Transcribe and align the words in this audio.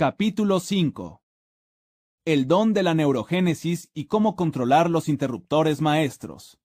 Capítulo 0.00 0.60
5 0.60 1.20
El 2.24 2.46
don 2.46 2.72
de 2.72 2.82
la 2.82 2.94
neurogénesis 2.94 3.90
y 3.92 4.06
cómo 4.06 4.34
controlar 4.34 4.88
los 4.88 5.10
interruptores 5.10 5.82
maestros. 5.82 6.58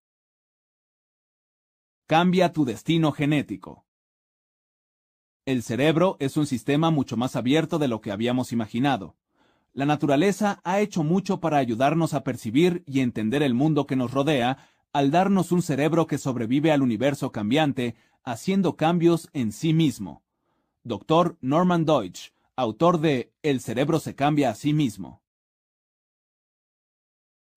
Cambia 2.07 2.53
tu 2.53 2.63
destino 2.63 3.11
genético. 3.11 3.85
El 5.45 5.63
cerebro 5.63 6.15
es 6.21 6.37
un 6.37 6.47
sistema 6.47 6.91
mucho 6.91 7.17
más 7.17 7.35
abierto 7.35 7.77
de 7.77 7.89
lo 7.89 7.99
que 7.99 8.13
habíamos 8.13 8.53
imaginado. 8.53 9.17
La 9.73 9.85
naturaleza 9.85 10.61
ha 10.63 10.79
hecho 10.79 11.03
mucho 11.03 11.41
para 11.41 11.57
ayudarnos 11.57 12.13
a 12.13 12.23
percibir 12.23 12.85
y 12.87 13.01
entender 13.01 13.43
el 13.43 13.53
mundo 13.53 13.85
que 13.85 13.97
nos 13.97 14.13
rodea 14.13 14.69
al 14.93 15.11
darnos 15.11 15.51
un 15.51 15.61
cerebro 15.61 16.07
que 16.07 16.17
sobrevive 16.17 16.71
al 16.71 16.81
universo 16.81 17.33
cambiante, 17.33 17.95
haciendo 18.23 18.77
cambios 18.77 19.29
en 19.33 19.51
sí 19.51 19.73
mismo. 19.73 20.23
Dr. 20.85 21.37
Norman 21.41 21.83
Deutsch, 21.83 22.34
autor 22.57 23.01
de 23.01 23.33
El 23.41 23.59
cerebro 23.59 23.99
se 23.99 24.15
cambia 24.15 24.49
a 24.49 24.55
sí 24.55 24.71
mismo. 24.73 25.21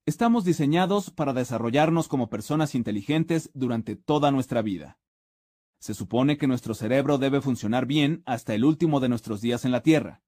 Estamos 0.06 0.44
diseñados 0.44 1.10
para 1.10 1.32
desarrollarnos 1.32 2.08
como 2.08 2.30
personas 2.30 2.74
inteligentes 2.74 3.50
durante 3.54 3.94
toda 3.94 4.32
nuestra 4.32 4.60
vida. 4.60 4.98
Se 5.78 5.94
supone 5.94 6.36
que 6.36 6.48
nuestro 6.48 6.74
cerebro 6.74 7.18
debe 7.18 7.40
funcionar 7.40 7.86
bien 7.86 8.22
hasta 8.26 8.54
el 8.54 8.64
último 8.64 8.98
de 8.98 9.08
nuestros 9.08 9.40
días 9.40 9.64
en 9.64 9.70
la 9.70 9.82
Tierra. 9.82 10.22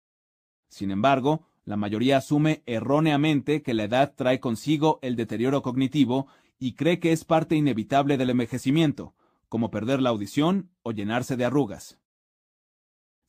Sin 0.69 0.93
embargo, 0.93 1.49
la 1.65 1.77
mayoría 1.77 2.19
asume 2.19 2.63
erróneamente 2.67 3.63
que 3.63 3.75
la 3.75 3.85
edad 3.85 4.15
trae 4.15 4.39
consigo 4.39 5.01
el 5.03 5.17
deterioro 5.17 5.63
cognitivo 5.63 6.29
y 6.61 6.75
cree 6.75 7.01
que 7.01 7.11
es 7.11 7.25
parte 7.25 7.57
inevitable 7.57 8.17
del 8.17 8.31
envejecimiento, 8.31 9.17
como 9.49 9.73
perder 9.73 10.01
la 10.01 10.11
audición 10.11 10.71
o 10.83 10.93
llenarse 10.93 11.37
de 11.37 11.47
arrugas. 11.47 12.00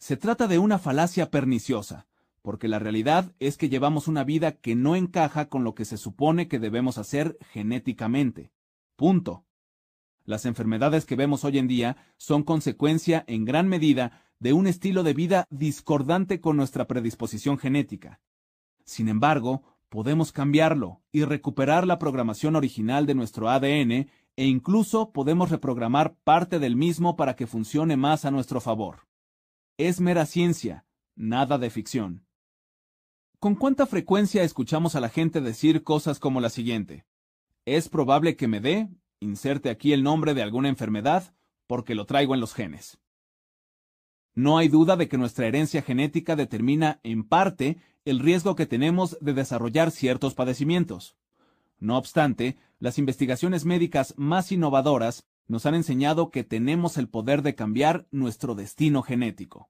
Se 0.02 0.18
trata 0.18 0.48
de 0.48 0.58
una 0.58 0.80
falacia 0.80 1.30
perniciosa, 1.30 2.08
porque 2.42 2.68
la 2.68 2.80
realidad 2.80 3.36
es 3.38 3.56
que 3.56 3.70
llevamos 3.70 4.08
una 4.08 4.24
vida 4.24 4.54
que 4.54 4.74
no 4.74 4.96
encaja 4.96 5.48
con 5.48 5.64
lo 5.64 5.76
que 5.76 5.86
se 5.86 5.96
supone 5.96 6.48
que 6.48 6.58
debemos 6.58 6.98
hacer 6.98 7.38
genéticamente. 7.52 8.52
Punto. 8.96 9.46
Las 10.26 10.48
enfermedades 10.48 11.06
que 11.06 11.16
vemos 11.16 11.44
hoy 11.46 11.60
en 11.60 11.68
día 11.68 11.98
son 12.18 12.42
consecuencia 12.42 13.24
en 13.28 13.46
gran 13.46 13.68
medida 13.68 14.24
de 14.40 14.54
un 14.54 14.66
estilo 14.66 15.04
de 15.04 15.14
vida 15.14 15.46
discordante 15.52 16.42
con 16.42 16.58
nuestra 16.58 16.88
predisposición 16.88 17.60
genética. 17.60 18.22
Sin 18.84 19.08
embargo, 19.08 19.62
podemos 19.90 20.32
cambiarlo 20.32 21.04
y 21.12 21.26
recuperar 21.26 21.86
la 21.86 22.00
programación 22.00 22.56
original 22.56 23.06
de 23.06 23.14
nuestro 23.14 23.52
ADN 23.52 24.10
e 24.36 24.46
incluso 24.48 25.12
podemos 25.12 25.52
reprogramar 25.52 26.16
parte 26.24 26.58
del 26.58 26.76
mismo 26.76 27.16
para 27.16 27.36
que 27.36 27.46
funcione 27.46 27.98
más 27.98 28.26
a 28.26 28.32
nuestro 28.32 28.62
favor. 28.62 29.11
Es 29.78 30.00
mera 30.00 30.26
ciencia, 30.26 30.86
nada 31.16 31.58
de 31.58 31.70
ficción. 31.70 32.26
¿Con 33.40 33.56
cuánta 33.56 33.86
frecuencia 33.88 34.44
escuchamos 34.44 34.96
a 34.96 35.00
la 35.00 35.10
gente 35.10 35.42
decir 35.42 35.84
cosas 35.84 36.20
como 36.20 36.42
la 36.42 36.50
siguiente? 36.50 37.06
Es 37.66 37.90
probable 37.90 38.36
que 38.36 38.48
me 38.48 38.60
dé, 38.60 38.90
inserte 39.20 39.70
aquí 39.70 39.94
el 39.94 40.04
nombre 40.04 40.34
de 40.34 40.44
alguna 40.44 40.70
enfermedad, 40.70 41.34
porque 41.68 41.96
lo 41.96 42.06
traigo 42.06 42.36
en 42.36 42.42
los 42.42 42.54
genes. 42.54 43.00
No 44.34 44.58
hay 44.58 44.68
duda 44.68 44.96
de 44.98 45.08
que 45.08 45.18
nuestra 45.18 45.48
herencia 45.48 45.82
genética 45.82 46.36
determina, 46.36 47.00
en 47.04 47.24
parte, 47.24 47.78
el 48.06 48.20
riesgo 48.20 48.56
que 48.56 48.66
tenemos 48.66 49.18
de 49.22 49.34
desarrollar 49.34 49.92
ciertos 49.92 50.36
padecimientos. 50.36 51.16
No 51.80 51.98
obstante, 51.98 52.58
las 52.80 52.98
investigaciones 52.98 53.66
médicas 53.66 54.14
más 54.18 54.52
innovadoras 54.52 55.26
nos 55.48 55.66
han 55.66 55.76
enseñado 55.76 56.32
que 56.32 56.44
tenemos 56.44 56.98
el 56.98 57.10
poder 57.10 57.42
de 57.42 57.56
cambiar 57.56 58.08
nuestro 58.12 58.56
destino 58.56 59.02
genético. 59.02 59.70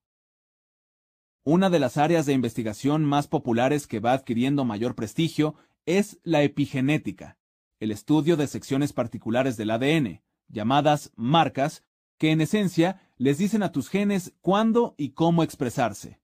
Una 1.43 1.69
de 1.69 1.79
las 1.79 1.97
áreas 1.97 2.25
de 2.25 2.33
investigación 2.33 3.03
más 3.03 3.27
populares 3.27 3.87
que 3.87 3.99
va 3.99 4.13
adquiriendo 4.13 4.63
mayor 4.63 4.93
prestigio 4.95 5.55
es 5.85 6.19
la 6.23 6.43
epigenética, 6.43 7.39
el 7.79 7.91
estudio 7.91 8.37
de 8.37 8.45
secciones 8.45 8.93
particulares 8.93 9.57
del 9.57 9.71
ADN, 9.71 10.21
llamadas 10.47 11.11
marcas, 11.15 11.83
que 12.19 12.31
en 12.31 12.41
esencia 12.41 13.01
les 13.17 13.39
dicen 13.39 13.63
a 13.63 13.71
tus 13.71 13.89
genes 13.89 14.35
cuándo 14.41 14.93
y 14.97 15.11
cómo 15.11 15.41
expresarse. 15.41 16.19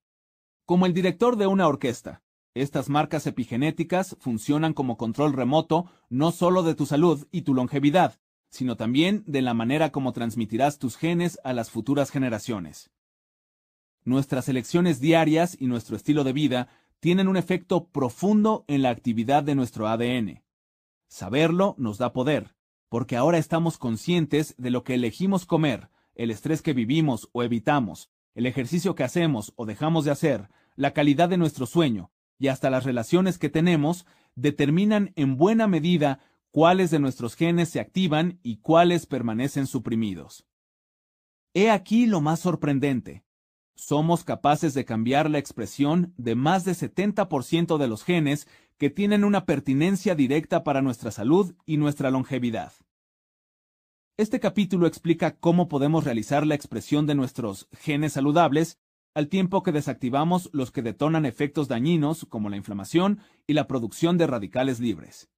Como 0.65 0.85
el 0.85 0.93
director 0.93 1.37
de 1.37 1.47
una 1.47 1.67
orquesta, 1.67 2.21
estas 2.53 2.89
marcas 2.89 3.25
epigenéticas 3.25 4.15
funcionan 4.19 4.73
como 4.73 4.97
control 4.97 5.33
remoto 5.33 5.89
no 6.09 6.31
solo 6.31 6.61
de 6.61 6.75
tu 6.75 6.85
salud 6.85 7.27
y 7.31 7.41
tu 7.41 7.55
longevidad, 7.55 8.19
sino 8.49 8.77
también 8.77 9.23
de 9.27 9.41
la 9.41 9.53
manera 9.53 9.91
como 9.91 10.13
transmitirás 10.13 10.79
tus 10.79 10.97
genes 10.97 11.39
a 11.43 11.53
las 11.53 11.69
futuras 11.69 12.11
generaciones. 12.11 12.91
Nuestras 14.03 14.47
elecciones 14.49 14.99
diarias 14.99 15.57
y 15.59 15.67
nuestro 15.67 15.95
estilo 15.95 16.23
de 16.23 16.33
vida 16.33 16.69
tienen 16.99 17.27
un 17.27 17.37
efecto 17.37 17.89
profundo 17.89 18.65
en 18.67 18.81
la 18.81 18.89
actividad 18.89 19.43
de 19.43 19.55
nuestro 19.55 19.87
ADN. 19.87 20.43
Saberlo 21.07 21.75
nos 21.77 21.97
da 21.97 22.13
poder, 22.13 22.55
porque 22.89 23.17
ahora 23.17 23.37
estamos 23.37 23.77
conscientes 23.77 24.55
de 24.57 24.71
lo 24.71 24.83
que 24.83 24.95
elegimos 24.95 25.45
comer, 25.45 25.89
el 26.15 26.31
estrés 26.31 26.61
que 26.61 26.73
vivimos 26.73 27.29
o 27.33 27.43
evitamos, 27.43 28.09
el 28.33 28.45
ejercicio 28.45 28.95
que 28.95 29.03
hacemos 29.03 29.53
o 29.55 29.65
dejamos 29.65 30.05
de 30.05 30.11
hacer, 30.11 30.49
la 30.75 30.93
calidad 30.93 31.29
de 31.29 31.37
nuestro 31.37 31.65
sueño 31.65 32.11
y 32.39 32.47
hasta 32.47 32.69
las 32.69 32.83
relaciones 32.85 33.37
que 33.37 33.49
tenemos 33.49 34.05
determinan 34.35 35.11
en 35.15 35.37
buena 35.37 35.67
medida 35.67 36.19
cuáles 36.57 36.89
de 36.89 36.97
nuestros 36.97 37.35
genes 37.35 37.69
se 37.69 37.79
activan 37.79 38.39
y 38.41 38.57
cuáles 38.57 39.05
permanecen 39.05 39.67
suprimidos. 39.67 40.47
He 41.53 41.69
aquí 41.69 42.07
lo 42.07 42.19
más 42.19 42.39
sorprendente. 42.39 43.23
Somos 43.75 44.23
capaces 44.23 44.73
de 44.73 44.83
cambiar 44.83 45.29
la 45.29 45.37
expresión 45.37 46.15
de 46.17 46.33
más 46.33 46.65
de 46.65 46.71
70% 46.71 47.77
de 47.77 47.87
los 47.87 48.03
genes 48.03 48.47
que 48.79 48.89
tienen 48.89 49.23
una 49.23 49.45
pertinencia 49.45 50.15
directa 50.15 50.63
para 50.63 50.81
nuestra 50.81 51.11
salud 51.11 51.53
y 51.67 51.77
nuestra 51.77 52.09
longevidad. 52.09 52.73
Este 54.17 54.39
capítulo 54.39 54.87
explica 54.87 55.37
cómo 55.37 55.67
podemos 55.67 56.05
realizar 56.05 56.43
la 56.47 56.55
expresión 56.55 57.05
de 57.05 57.13
nuestros 57.13 57.67
genes 57.71 58.13
saludables 58.13 58.79
al 59.13 59.29
tiempo 59.29 59.61
que 59.61 59.71
desactivamos 59.71 60.49
los 60.53 60.71
que 60.71 60.81
detonan 60.81 61.27
efectos 61.27 61.67
dañinos 61.67 62.25
como 62.25 62.49
la 62.49 62.57
inflamación 62.57 63.19
y 63.45 63.53
la 63.53 63.67
producción 63.67 64.17
de 64.17 64.25
radicales 64.25 64.79
libres. 64.79 65.29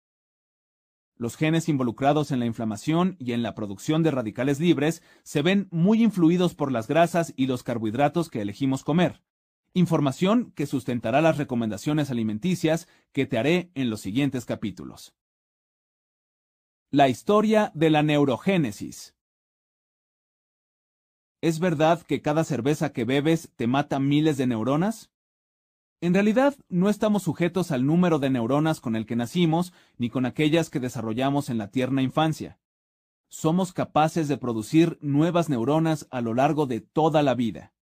Los 1.19 1.35
genes 1.35 1.67
involucrados 1.67 2.31
en 2.31 2.39
la 2.39 2.45
inflamación 2.45 3.17
y 3.19 3.33
en 3.33 3.43
la 3.43 3.53
producción 3.53 4.03
de 4.03 4.11
radicales 4.11 4.61
libres 4.61 5.03
se 5.23 5.41
ven 5.41 5.67
muy 5.69 6.01
influidos 6.01 6.55
por 6.55 6.71
las 6.71 6.87
grasas 6.87 7.33
y 7.35 7.45
los 7.45 7.61
carbohidratos 7.61 8.29
que 8.29 8.41
elegimos 8.41 8.85
comer. 8.85 9.21
Información 9.73 10.53
que 10.55 10.65
sustentará 10.65 11.19
las 11.19 11.37
recomendaciones 11.37 12.09
alimenticias 12.09 12.87
que 13.11 13.25
te 13.25 13.37
haré 13.37 13.69
en 13.75 13.89
los 13.89 13.99
siguientes 13.99 14.45
capítulos. 14.45 15.13
La 16.89 17.09
historia 17.09 17.73
de 17.75 17.89
la 17.89 18.01
neurogénesis. 18.01 19.13
¿Es 21.41 21.59
verdad 21.59 22.01
que 22.01 22.21
cada 22.21 22.45
cerveza 22.45 22.93
que 22.93 23.03
bebes 23.03 23.51
te 23.57 23.67
mata 23.67 23.99
miles 23.99 24.37
de 24.37 24.47
neuronas? 24.47 25.11
En 26.01 26.13
realidad, 26.13 26.55
no 26.69 26.89
estamos 26.89 27.23
sujetos 27.23 27.71
al 27.71 27.85
número 27.85 28.19
de 28.19 28.29
neuronas 28.29 28.79
con 28.79 28.95
el 28.95 29.05
que 29.05 29.17
nacimos, 29.17 29.73
ni 29.97 30.09
con 30.09 30.25
aquellas 30.25 30.69
que 30.69 30.79
desarrollamos 30.79 31.49
en 31.49 31.57
la 31.57 31.71
tierna 31.71 32.01
infancia. 32.01 32.57
Somos 33.27 33.73
capaces 33.73 34.29
de 34.29 34.37
producir 34.37 34.97
nuevas 35.01 35.49
neuronas 35.49 36.07
a 36.09 36.21
lo 36.21 36.33
largo 36.33 36.67
de 36.67 36.79
toda 36.79 37.21
la 37.21 37.35
vida. 37.35 37.73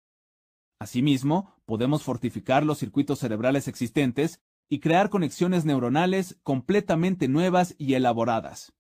Asimismo, 0.80 1.54
podemos 1.66 2.02
fortificar 2.02 2.66
los 2.66 2.80
circuitos 2.80 3.20
cerebrales 3.20 3.68
existentes 3.68 4.42
y 4.68 4.80
crear 4.80 5.10
conexiones 5.12 5.64
neuronales 5.64 6.40
completamente 6.42 7.28
nuevas 7.28 7.76
y 7.78 7.94
elaboradas. 7.94 8.74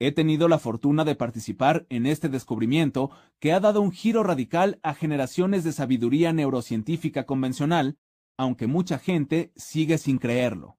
He 0.00 0.10
tenido 0.10 0.48
la 0.48 0.58
fortuna 0.58 1.04
de 1.04 1.16
participar 1.16 1.86
en 1.90 2.06
este 2.06 2.30
descubrimiento 2.30 3.10
que 3.40 3.52
ha 3.52 3.60
dado 3.60 3.82
un 3.82 3.92
giro 3.92 4.22
radical 4.22 4.78
a 4.82 4.94
generaciones 4.94 5.64
de 5.64 5.72
sabiduría 5.72 6.32
neurocientífica 6.32 7.26
convencional 7.26 7.98
aunque 8.38 8.66
mucha 8.66 8.98
gente 8.98 9.52
sigue 9.56 9.98
sin 9.98 10.16
creerlo. 10.18 10.78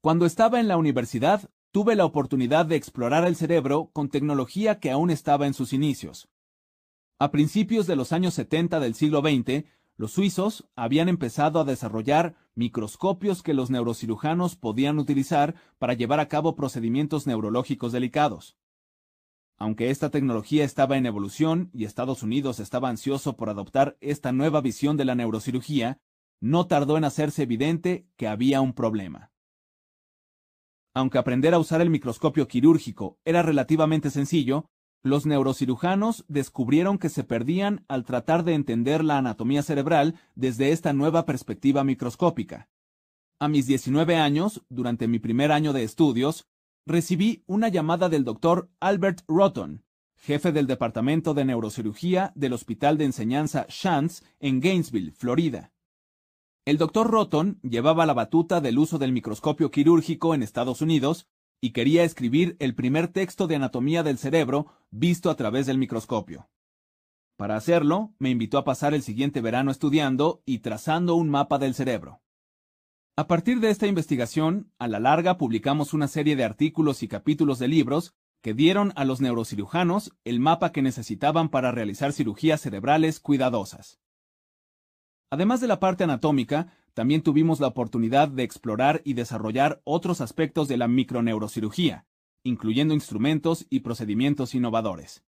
Cuando 0.00 0.26
estaba 0.26 0.60
en 0.60 0.68
la 0.68 0.76
universidad, 0.76 1.50
tuve 1.72 1.96
la 1.96 2.04
oportunidad 2.04 2.66
de 2.66 2.76
explorar 2.76 3.26
el 3.26 3.34
cerebro 3.34 3.90
con 3.92 4.10
tecnología 4.10 4.78
que 4.78 4.90
aún 4.90 5.10
estaba 5.10 5.46
en 5.46 5.54
sus 5.54 5.72
inicios. 5.72 6.28
A 7.18 7.30
principios 7.30 7.86
de 7.86 7.96
los 7.96 8.12
años 8.12 8.34
70 8.34 8.78
del 8.80 8.94
siglo 8.94 9.20
XX, 9.20 9.64
los 9.96 10.12
suizos 10.12 10.68
habían 10.76 11.08
empezado 11.08 11.60
a 11.60 11.64
desarrollar 11.64 12.34
microscopios 12.54 13.42
que 13.42 13.54
los 13.54 13.70
neurocirujanos 13.70 14.56
podían 14.56 14.98
utilizar 14.98 15.54
para 15.78 15.94
llevar 15.94 16.20
a 16.20 16.28
cabo 16.28 16.54
procedimientos 16.54 17.26
neurológicos 17.26 17.92
delicados. 17.92 18.56
Aunque 19.56 19.90
esta 19.90 20.10
tecnología 20.10 20.64
estaba 20.64 20.96
en 20.96 21.06
evolución 21.06 21.70
y 21.72 21.84
Estados 21.84 22.22
Unidos 22.22 22.58
estaba 22.58 22.88
ansioso 22.88 23.36
por 23.36 23.48
adoptar 23.48 23.96
esta 24.00 24.32
nueva 24.32 24.60
visión 24.60 24.96
de 24.96 25.04
la 25.04 25.14
neurocirugía, 25.14 26.00
no 26.42 26.66
tardó 26.66 26.98
en 26.98 27.04
hacerse 27.04 27.44
evidente 27.44 28.08
que 28.16 28.26
había 28.26 28.60
un 28.60 28.74
problema. 28.74 29.30
Aunque 30.92 31.16
aprender 31.16 31.54
a 31.54 31.58
usar 31.58 31.80
el 31.80 31.88
microscopio 31.88 32.48
quirúrgico 32.48 33.18
era 33.24 33.42
relativamente 33.42 34.10
sencillo, 34.10 34.66
los 35.04 35.24
neurocirujanos 35.24 36.24
descubrieron 36.28 36.98
que 36.98 37.08
se 37.08 37.24
perdían 37.24 37.84
al 37.88 38.04
tratar 38.04 38.44
de 38.44 38.54
entender 38.54 39.04
la 39.04 39.18
anatomía 39.18 39.62
cerebral 39.62 40.16
desde 40.34 40.72
esta 40.72 40.92
nueva 40.92 41.26
perspectiva 41.26 41.84
microscópica. 41.84 42.68
A 43.38 43.48
mis 43.48 43.66
19 43.66 44.16
años, 44.16 44.62
durante 44.68 45.08
mi 45.08 45.20
primer 45.20 45.52
año 45.52 45.72
de 45.72 45.84
estudios, 45.84 46.48
recibí 46.84 47.44
una 47.46 47.68
llamada 47.68 48.08
del 48.08 48.24
doctor 48.24 48.68
Albert 48.80 49.22
Rotten, 49.28 49.84
jefe 50.16 50.50
del 50.50 50.66
Departamento 50.66 51.34
de 51.34 51.44
Neurocirugía 51.44 52.32
del 52.34 52.52
Hospital 52.52 52.98
de 52.98 53.04
Enseñanza 53.04 53.66
Shantz 53.68 54.22
en 54.40 54.60
Gainesville, 54.60 55.12
Florida. 55.12 55.72
El 56.64 56.78
doctor 56.78 57.10
Rotten 57.10 57.58
llevaba 57.62 58.06
la 58.06 58.14
batuta 58.14 58.60
del 58.60 58.78
uso 58.78 58.96
del 58.96 59.10
microscopio 59.10 59.72
quirúrgico 59.72 60.32
en 60.32 60.44
Estados 60.44 60.80
Unidos 60.80 61.26
y 61.60 61.70
quería 61.70 62.04
escribir 62.04 62.56
el 62.60 62.76
primer 62.76 63.08
texto 63.08 63.48
de 63.48 63.56
anatomía 63.56 64.04
del 64.04 64.16
cerebro 64.16 64.68
visto 64.92 65.28
a 65.28 65.34
través 65.34 65.66
del 65.66 65.78
microscopio. 65.78 66.48
Para 67.36 67.56
hacerlo, 67.56 68.14
me 68.20 68.30
invitó 68.30 68.58
a 68.58 68.64
pasar 68.64 68.94
el 68.94 69.02
siguiente 69.02 69.40
verano 69.40 69.72
estudiando 69.72 70.40
y 70.46 70.60
trazando 70.60 71.16
un 71.16 71.30
mapa 71.30 71.58
del 71.58 71.74
cerebro. 71.74 72.20
A 73.16 73.26
partir 73.26 73.58
de 73.58 73.70
esta 73.70 73.88
investigación, 73.88 74.70
a 74.78 74.86
la 74.86 75.00
larga 75.00 75.38
publicamos 75.38 75.92
una 75.92 76.06
serie 76.06 76.36
de 76.36 76.44
artículos 76.44 77.02
y 77.02 77.08
capítulos 77.08 77.58
de 77.58 77.66
libros 77.66 78.14
que 78.40 78.54
dieron 78.54 78.92
a 78.94 79.04
los 79.04 79.20
neurocirujanos 79.20 80.12
el 80.24 80.38
mapa 80.38 80.70
que 80.70 80.82
necesitaban 80.82 81.48
para 81.48 81.72
realizar 81.72 82.12
cirugías 82.12 82.60
cerebrales 82.60 83.18
cuidadosas. 83.18 84.01
Además 85.32 85.62
de 85.62 85.66
la 85.66 85.80
parte 85.80 86.04
anatómica, 86.04 86.74
también 86.92 87.22
tuvimos 87.22 87.58
la 87.58 87.68
oportunidad 87.68 88.28
de 88.28 88.42
explorar 88.42 89.00
y 89.02 89.14
desarrollar 89.14 89.80
otros 89.84 90.20
aspectos 90.20 90.68
de 90.68 90.76
la 90.76 90.88
microneurocirugía, 90.88 92.04
incluyendo 92.44 92.92
instrumentos 92.92 93.64
y 93.70 93.80
procedimientos 93.80 94.54
innovadores. 94.54 95.24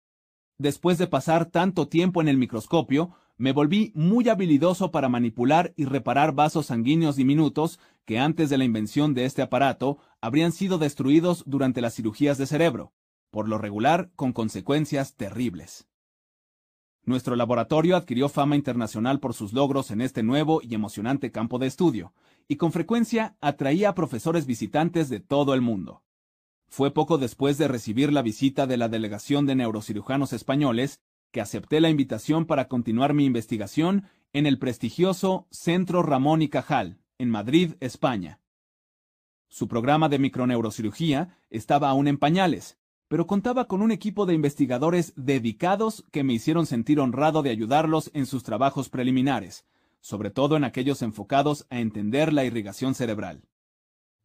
Después 0.56 0.98
de 0.98 1.08
pasar 1.08 1.46
tanto 1.46 1.88
tiempo 1.88 2.20
en 2.20 2.28
el 2.28 2.36
microscopio, 2.36 3.10
me 3.38 3.50
volví 3.50 3.90
muy 3.96 4.28
habilidoso 4.28 4.92
para 4.92 5.08
manipular 5.08 5.72
y 5.74 5.84
reparar 5.84 6.32
vasos 6.32 6.66
sanguíneos 6.66 7.16
diminutos 7.16 7.80
que 8.04 8.20
antes 8.20 8.50
de 8.50 8.58
la 8.58 8.64
invención 8.64 9.14
de 9.14 9.24
este 9.24 9.42
aparato 9.42 9.98
habrían 10.20 10.52
sido 10.52 10.78
destruidos 10.78 11.42
durante 11.44 11.80
las 11.80 11.96
cirugías 11.96 12.38
de 12.38 12.46
cerebro, 12.46 12.92
por 13.32 13.48
lo 13.48 13.58
regular 13.58 14.12
con 14.14 14.32
consecuencias 14.32 15.16
terribles. 15.16 15.88
Nuestro 17.08 17.36
laboratorio 17.36 17.96
adquirió 17.96 18.28
fama 18.28 18.54
internacional 18.54 19.18
por 19.18 19.32
sus 19.32 19.54
logros 19.54 19.90
en 19.90 20.02
este 20.02 20.22
nuevo 20.22 20.60
y 20.62 20.74
emocionante 20.74 21.32
campo 21.32 21.58
de 21.58 21.66
estudio, 21.66 22.12
y 22.48 22.56
con 22.56 22.70
frecuencia 22.70 23.34
atraía 23.40 23.88
a 23.88 23.94
profesores 23.94 24.44
visitantes 24.44 25.08
de 25.08 25.18
todo 25.18 25.54
el 25.54 25.62
mundo. 25.62 26.02
Fue 26.68 26.92
poco 26.92 27.16
después 27.16 27.56
de 27.56 27.66
recibir 27.66 28.12
la 28.12 28.20
visita 28.20 28.66
de 28.66 28.76
la 28.76 28.90
delegación 28.90 29.46
de 29.46 29.54
neurocirujanos 29.54 30.34
españoles 30.34 31.00
que 31.30 31.40
acepté 31.40 31.80
la 31.80 31.88
invitación 31.88 32.44
para 32.44 32.68
continuar 32.68 33.14
mi 33.14 33.24
investigación 33.24 34.04
en 34.34 34.44
el 34.44 34.58
prestigioso 34.58 35.46
Centro 35.50 36.02
Ramón 36.02 36.42
y 36.42 36.50
Cajal, 36.50 36.98
en 37.16 37.30
Madrid, 37.30 37.76
España. 37.80 38.38
Su 39.48 39.66
programa 39.66 40.10
de 40.10 40.18
microneurocirugía 40.18 41.38
estaba 41.48 41.88
aún 41.88 42.06
en 42.06 42.18
pañales, 42.18 42.76
pero 43.08 43.26
contaba 43.26 43.66
con 43.66 43.82
un 43.82 43.90
equipo 43.90 44.26
de 44.26 44.34
investigadores 44.34 45.14
dedicados 45.16 46.04
que 46.12 46.22
me 46.22 46.34
hicieron 46.34 46.66
sentir 46.66 47.00
honrado 47.00 47.42
de 47.42 47.50
ayudarlos 47.50 48.10
en 48.14 48.26
sus 48.26 48.42
trabajos 48.42 48.90
preliminares, 48.90 49.64
sobre 50.00 50.30
todo 50.30 50.56
en 50.56 50.64
aquellos 50.64 51.00
enfocados 51.02 51.66
a 51.70 51.80
entender 51.80 52.32
la 52.32 52.44
irrigación 52.44 52.94
cerebral. 52.94 53.42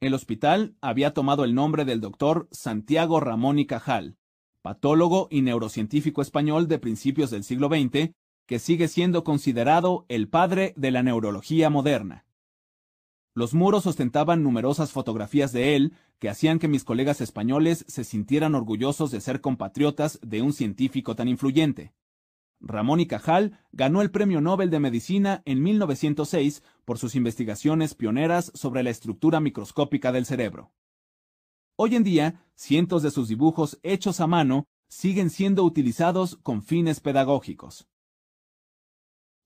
El 0.02 0.14
hospital 0.14 0.76
había 0.82 1.14
tomado 1.14 1.46
el 1.46 1.56
nombre 1.56 1.86
del 1.86 2.02
doctor 2.02 2.50
Santiago 2.52 3.22
Ramón 3.22 3.58
y 3.58 3.66
Cajal, 3.66 4.18
patólogo 4.62 5.30
y 5.32 5.42
neurocientífico 5.42 6.22
español 6.22 6.68
de 6.68 6.80
principios 6.80 7.32
del 7.32 7.46
siglo 7.46 7.70
XX, 7.70 8.12
que 8.46 8.60
sigue 8.60 8.90
siendo 8.90 9.24
considerado 9.24 10.06
el 10.10 10.28
padre 10.28 10.74
de 10.76 10.92
la 10.92 11.04
neurología 11.04 11.70
moderna. 11.70 12.26
Los 13.34 13.54
muros 13.54 13.88
ostentaban 13.88 14.44
numerosas 14.44 14.92
fotografías 14.92 15.54
de 15.54 15.76
él 15.76 15.94
que 16.24 16.30
hacían 16.30 16.58
que 16.58 16.70
mis 16.70 16.86
colegas 16.86 17.20
españoles 17.20 17.84
se 17.90 18.06
sintieran 18.06 18.56
orgullosos 18.56 19.12
de 19.12 19.20
ser 19.20 19.42
compatriotas 19.42 20.22
de 20.22 20.42
un 20.42 20.54
científico 20.54 21.18
tan 21.18 21.28
influyente. 21.28 21.92
Ramón 22.62 23.02
y 23.02 23.08
Cajal 23.08 23.60
ganó 23.74 24.02
el 24.02 24.10
Premio 24.10 24.40
Nobel 24.40 24.70
de 24.70 24.80
Medicina 24.80 25.42
en 25.44 25.62
1906 25.62 26.64
por 26.86 26.98
sus 26.98 27.16
investigaciones 27.16 27.94
pioneras 27.94 28.54
sobre 28.56 28.84
la 28.84 28.90
estructura 28.90 29.42
microscópica 29.42 30.14
del 30.14 30.26
cerebro. 30.26 30.72
Hoy 31.76 31.98
en 31.98 32.06
día, 32.06 32.46
cientos 32.56 33.04
de 33.04 33.12
sus 33.12 33.28
dibujos 33.28 33.78
hechos 33.84 34.22
a 34.22 34.28
mano 34.28 34.64
siguen 34.88 35.30
siendo 35.30 35.66
utilizados 35.66 36.38
con 36.38 36.64
fines 36.64 37.02
pedagógicos. 37.02 37.90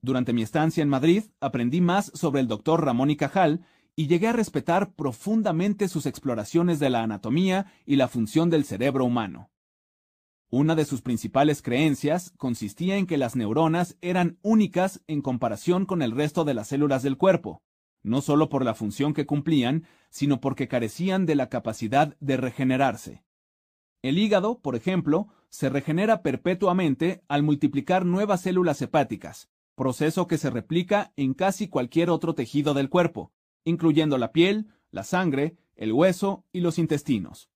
Durante 0.03 0.31
mi 0.31 0.43
estancia 0.43 0.83
en 0.83 0.89
Madrid, 0.89 1.23
aprendí 1.39 1.81
más 1.81 2.11
sobre 2.13 2.39
el 2.39 2.47
doctor 2.47 2.85
Ramón 2.85 3.09
y 3.09 3.17
Cajal 3.17 3.65
y 3.99 4.05
llegué 4.05 4.27
a 4.27 4.33
respetar 4.33 4.93
profundamente 4.93 5.87
sus 5.87 6.05
exploraciones 6.05 6.79
de 6.79 6.91
la 6.91 7.01
anatomía 7.01 7.73
y 7.83 7.95
la 7.95 8.07
función 8.07 8.51
del 8.51 8.63
cerebro 8.63 9.03
humano. 9.03 9.49
Una 10.51 10.75
de 10.75 10.85
sus 10.85 11.01
principales 11.01 11.63
creencias 11.63 12.31
consistía 12.37 12.97
en 12.97 13.07
que 13.07 13.17
las 13.17 13.35
neuronas 13.35 13.97
eran 14.01 14.37
únicas 14.43 15.01
en 15.07 15.23
comparación 15.23 15.87
con 15.87 16.03
el 16.03 16.11
resto 16.11 16.45
de 16.45 16.53
las 16.53 16.67
células 16.67 17.01
del 17.01 17.17
cuerpo, 17.17 17.63
no 18.03 18.21
solo 18.21 18.49
por 18.49 18.63
la 18.63 18.75
función 18.75 19.15
que 19.15 19.25
cumplían, 19.25 19.87
sino 20.11 20.39
porque 20.39 20.67
carecían 20.67 21.25
de 21.25 21.33
la 21.33 21.49
capacidad 21.49 22.15
de 22.19 22.37
regenerarse. 22.37 23.23
El 24.03 24.19
hígado, 24.19 24.59
por 24.59 24.75
ejemplo, 24.75 25.27
se 25.49 25.69
regenera 25.69 26.21
perpetuamente 26.21 27.23
al 27.27 27.41
multiplicar 27.41 28.05
nuevas 28.05 28.41
células 28.41 28.79
hepáticas, 28.79 29.49
proceso 29.73 30.27
que 30.27 30.37
se 30.37 30.51
replica 30.51 31.13
en 31.15 31.33
casi 31.33 31.67
cualquier 31.67 32.11
otro 32.11 32.35
tejido 32.35 32.75
del 32.75 32.89
cuerpo, 32.89 33.31
incluyendo 33.67 34.17
la 34.17 34.31
piel, 34.31 34.67
la 34.91 35.03
sangre, 35.03 35.57
el 35.75 35.91
hueso 35.91 36.45
y 36.51 36.61
los 36.61 36.79
intestinos. 36.79 37.49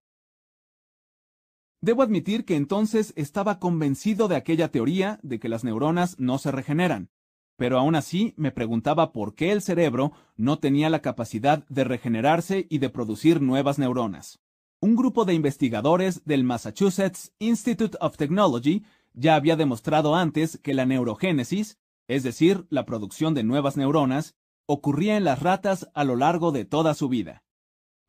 Debo 1.80 2.04
admitir 2.04 2.46
que 2.46 2.56
entonces 2.56 3.14
estaba 3.16 3.58
convencido 3.58 4.28
de 4.28 4.36
aquella 4.36 4.70
teoría 4.70 5.20
de 5.24 5.40
que 5.40 5.50
las 5.50 5.64
neuronas 5.64 6.20
no 6.20 6.38
se 6.38 6.52
regeneran, 6.52 7.10
pero 7.56 7.80
aún 7.80 7.96
así 7.96 8.34
me 8.38 8.52
preguntaba 8.52 9.12
por 9.14 9.34
qué 9.34 9.52
el 9.52 9.62
cerebro 9.62 10.12
no 10.36 10.60
tenía 10.60 10.90
la 10.90 11.02
capacidad 11.02 11.66
de 11.70 11.84
regenerarse 11.84 12.68
y 12.70 12.78
de 12.78 12.90
producir 12.90 13.42
nuevas 13.42 13.80
neuronas. 13.80 14.40
Un 14.80 14.96
grupo 14.96 15.26
de 15.26 15.34
investigadores 15.34 16.26
del 16.26 16.44
Massachusetts 16.44 17.34
Institute 17.40 17.98
of 18.02 18.18
Technology 18.18 18.84
ya 19.14 19.36
había 19.36 19.56
demostrado 19.56 20.16
antes 20.16 20.60
que 20.62 20.74
la 20.74 20.86
neurogénesis, 20.86 21.80
es 22.08 22.24
decir, 22.24 22.66
la 22.70 22.86
producción 22.86 23.34
de 23.34 23.44
nuevas 23.44 23.78
neuronas, 23.78 24.36
ocurría 24.72 25.18
en 25.18 25.26
las 25.26 25.42
ratas 25.42 25.90
a 25.94 26.04
lo 26.04 26.16
largo 26.16 26.52
de 26.52 26.64
toda 26.66 26.94
su 26.94 27.10
vida. 27.10 27.44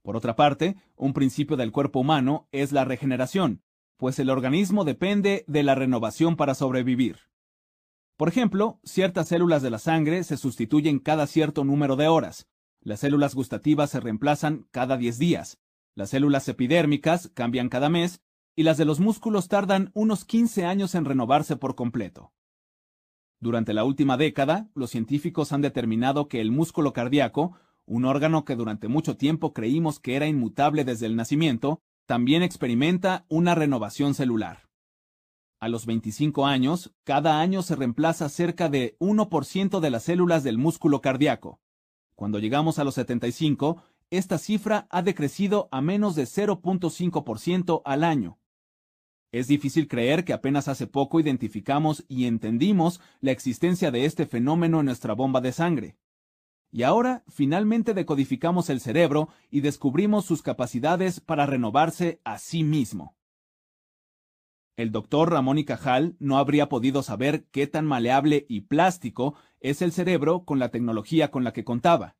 Por 0.03 0.17
otra 0.17 0.37
parte, 0.37 0.77
un 0.97 1.13
principio 1.13 1.57
del 1.57 1.73
cuerpo 1.73 2.01
humano 2.01 2.49
es 2.53 2.71
la 2.71 2.85
regeneración, 2.85 3.63
pues 3.97 4.19
el 4.19 4.31
organismo 4.31 4.85
depende 4.85 5.45
de 5.49 5.63
la 5.63 5.75
renovación 5.75 6.37
para 6.37 6.55
sobrevivir. 6.55 7.19
Por 8.17 8.29
ejemplo, 8.29 8.79
ciertas 8.85 9.29
células 9.29 9.63
de 9.63 9.71
la 9.71 9.79
sangre 9.79 10.23
se 10.23 10.37
sustituyen 10.37 10.99
cada 10.99 11.27
cierto 11.27 11.65
número 11.65 11.97
de 11.97 12.09
horas, 12.09 12.47
las 12.81 13.01
células 13.01 13.35
gustativas 13.35 13.91
se 13.91 14.01
reemplazan 14.01 14.69
cada 14.71 14.97
10 14.97 15.19
días, 15.19 15.59
las 15.95 16.11
células 16.11 16.49
epidérmicas 16.49 17.31
cambian 17.35 17.69
cada 17.69 17.89
mes 17.89 18.23
y 18.55 18.63
las 18.63 18.77
de 18.77 18.85
los 18.85 19.01
músculos 19.01 19.49
tardan 19.49 19.91
unos 19.95 20.25
15 20.25 20.65
años 20.65 20.95
en 20.95 21.05
renovarse 21.05 21.57
por 21.57 21.75
completo. 21.75 22.33
Durante 23.43 23.75
la 23.75 23.83
última 23.83 24.17
década, 24.17 24.69
los 24.73 24.91
científicos 24.91 25.51
han 25.51 25.63
determinado 25.63 26.29
que 26.29 26.41
el 26.41 26.53
músculo 26.53 26.93
cardíaco, 26.93 27.57
un 27.87 28.05
órgano 28.05 28.45
que 28.45 28.55
durante 28.55 28.87
mucho 28.87 29.17
tiempo 29.17 29.53
creímos 29.53 29.99
que 29.99 30.15
era 30.15 30.29
inmutable 30.29 30.85
desde 30.85 31.07
el 31.07 31.17
nacimiento, 31.17 31.81
también 32.07 32.45
experimenta 32.45 33.25
una 33.29 33.57
renovación 33.57 34.15
celular. 34.15 34.69
A 35.59 35.69
los 35.69 35.87
25 35.87 36.47
años, 36.47 36.95
cada 37.03 37.41
año 37.41 37.63
se 37.63 37.75
reemplaza 37.75 38.29
cerca 38.29 38.69
de 38.69 38.97
1% 39.01 39.81
de 39.81 39.91
las 39.91 40.05
células 40.05 40.45
del 40.45 40.57
músculo 40.57 41.01
cardíaco. 41.01 41.59
Cuando 42.15 42.39
llegamos 42.39 42.79
a 42.79 42.85
los 42.85 42.95
75, 42.95 43.83
esta 44.11 44.39
cifra 44.39 44.87
ha 44.89 45.03
decrecido 45.03 45.69
a 45.73 45.81
menos 45.81 46.15
de 46.15 46.27
0.5% 46.27 47.83
al 47.85 48.05
año. 48.05 48.39
Es 49.33 49.49
difícil 49.49 49.89
creer 49.89 50.27
que 50.27 50.35
apenas 50.35 50.69
hace 50.69 50.87
poco 50.87 51.19
identificamos 51.19 52.05
y 52.07 52.27
entendimos 52.27 53.01
la 53.21 53.33
existencia 53.33 53.91
de 53.91 54.05
este 54.05 54.27
fenómeno 54.27 54.81
en 54.81 54.87
nuestra 54.87 55.15
bomba 55.15 55.41
de 55.41 55.53
sangre. 55.53 55.97
Y 56.71 56.83
ahora 56.83 57.25
finalmente 57.29 57.95
decodificamos 57.95 58.69
el 58.69 58.81
cerebro 58.81 59.31
y 59.51 59.63
descubrimos 59.63 60.27
sus 60.27 60.43
capacidades 60.43 61.21
para 61.21 61.47
renovarse 61.47 62.21
a 62.25 62.39
sí 62.39 62.63
mismo. 62.63 63.17
El 64.77 64.91
doctor 64.91 65.31
Ramón 65.31 65.59
y 65.59 65.65
Cajal 65.65 66.15
no 66.19 66.37
habría 66.39 66.69
podido 66.69 67.03
saber 67.03 67.45
qué 67.51 67.67
tan 67.67 67.87
maleable 67.87 68.45
y 68.49 68.63
plástico 68.63 69.35
es 69.61 69.81
el 69.81 69.93
cerebro 69.93 70.45
con 70.45 70.59
la 70.59 70.71
tecnología 70.71 71.31
con 71.31 71.45
la 71.45 71.53
que 71.53 71.65
contaba. 71.65 72.17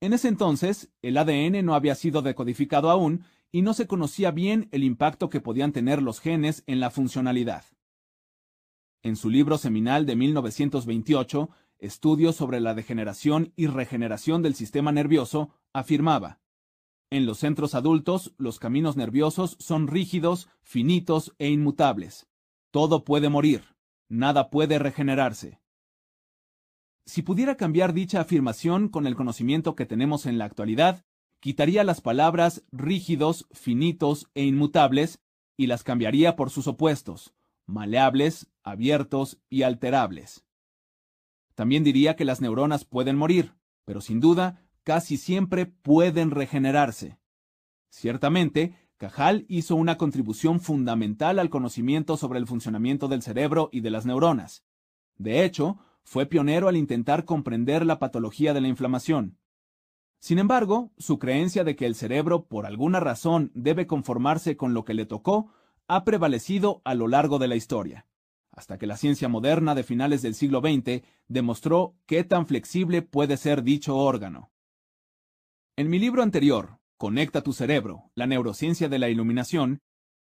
En 0.00 0.12
ese 0.12 0.28
entonces, 0.28 0.92
el 1.02 1.16
ADN 1.16 1.64
no 1.64 1.74
había 1.74 1.94
sido 1.94 2.22
decodificado 2.22 2.90
aún 2.90 3.24
y 3.56 3.62
no 3.62 3.72
se 3.72 3.86
conocía 3.86 4.32
bien 4.32 4.68
el 4.70 4.84
impacto 4.84 5.30
que 5.30 5.40
podían 5.40 5.72
tener 5.72 6.02
los 6.02 6.20
genes 6.20 6.62
en 6.66 6.78
la 6.78 6.90
funcionalidad. 6.90 7.64
En 9.02 9.16
su 9.16 9.30
libro 9.30 9.56
seminal 9.56 10.04
de 10.04 10.14
1928, 10.14 11.48
Estudios 11.78 12.36
sobre 12.36 12.60
la 12.60 12.74
degeneración 12.74 13.54
y 13.56 13.66
regeneración 13.68 14.42
del 14.42 14.54
sistema 14.54 14.92
nervioso, 14.92 15.54
afirmaba, 15.72 16.38
En 17.08 17.24
los 17.24 17.38
centros 17.38 17.74
adultos, 17.74 18.34
los 18.36 18.58
caminos 18.58 18.98
nerviosos 18.98 19.56
son 19.58 19.86
rígidos, 19.86 20.50
finitos 20.60 21.34
e 21.38 21.48
inmutables. 21.48 22.28
Todo 22.70 23.04
puede 23.04 23.30
morir, 23.30 23.74
nada 24.10 24.50
puede 24.50 24.78
regenerarse. 24.78 25.62
Si 27.06 27.22
pudiera 27.22 27.56
cambiar 27.56 27.94
dicha 27.94 28.20
afirmación 28.20 28.90
con 28.90 29.06
el 29.06 29.16
conocimiento 29.16 29.74
que 29.76 29.86
tenemos 29.86 30.26
en 30.26 30.36
la 30.36 30.44
actualidad, 30.44 31.06
quitaría 31.46 31.84
las 31.84 32.00
palabras 32.00 32.64
rígidos, 32.72 33.46
finitos 33.52 34.28
e 34.34 34.42
inmutables 34.42 35.20
y 35.56 35.68
las 35.68 35.84
cambiaría 35.84 36.34
por 36.34 36.50
sus 36.50 36.66
opuestos, 36.66 37.34
maleables, 37.66 38.48
abiertos 38.64 39.38
y 39.48 39.62
alterables. 39.62 40.44
También 41.54 41.84
diría 41.84 42.16
que 42.16 42.24
las 42.24 42.40
neuronas 42.40 42.84
pueden 42.84 43.14
morir, 43.14 43.54
pero 43.84 44.00
sin 44.00 44.18
duda, 44.18 44.66
casi 44.82 45.18
siempre 45.18 45.66
pueden 45.66 46.32
regenerarse. 46.32 47.16
Ciertamente, 47.90 48.74
Cajal 48.96 49.46
hizo 49.48 49.76
una 49.76 49.96
contribución 49.96 50.58
fundamental 50.58 51.38
al 51.38 51.48
conocimiento 51.48 52.16
sobre 52.16 52.40
el 52.40 52.48
funcionamiento 52.48 53.06
del 53.06 53.22
cerebro 53.22 53.68
y 53.70 53.82
de 53.82 53.90
las 53.90 54.04
neuronas. 54.04 54.64
De 55.16 55.44
hecho, 55.44 55.78
fue 56.02 56.26
pionero 56.26 56.66
al 56.66 56.76
intentar 56.76 57.24
comprender 57.24 57.86
la 57.86 58.00
patología 58.00 58.52
de 58.52 58.62
la 58.62 58.66
inflamación. 58.66 59.38
Sin 60.26 60.40
embargo, 60.40 60.90
su 60.98 61.20
creencia 61.20 61.62
de 61.62 61.76
que 61.76 61.86
el 61.86 61.94
cerebro 61.94 62.46
por 62.46 62.66
alguna 62.66 62.98
razón 62.98 63.52
debe 63.54 63.86
conformarse 63.86 64.56
con 64.56 64.74
lo 64.74 64.84
que 64.84 64.92
le 64.92 65.06
tocó 65.06 65.52
ha 65.86 66.02
prevalecido 66.02 66.82
a 66.84 66.96
lo 66.96 67.06
largo 67.06 67.38
de 67.38 67.46
la 67.46 67.54
historia, 67.54 68.08
hasta 68.50 68.76
que 68.76 68.88
la 68.88 68.96
ciencia 68.96 69.28
moderna 69.28 69.76
de 69.76 69.84
finales 69.84 70.22
del 70.22 70.34
siglo 70.34 70.60
XX 70.60 71.04
demostró 71.28 71.94
qué 72.06 72.24
tan 72.24 72.48
flexible 72.48 73.02
puede 73.02 73.36
ser 73.36 73.62
dicho 73.62 73.96
órgano. 73.96 74.50
En 75.76 75.88
mi 75.88 76.00
libro 76.00 76.24
anterior, 76.24 76.80
Conecta 76.96 77.42
tu 77.42 77.52
cerebro, 77.52 78.10
la 78.16 78.26
neurociencia 78.26 78.88
de 78.88 78.98
la 78.98 79.08
iluminación, 79.08 79.78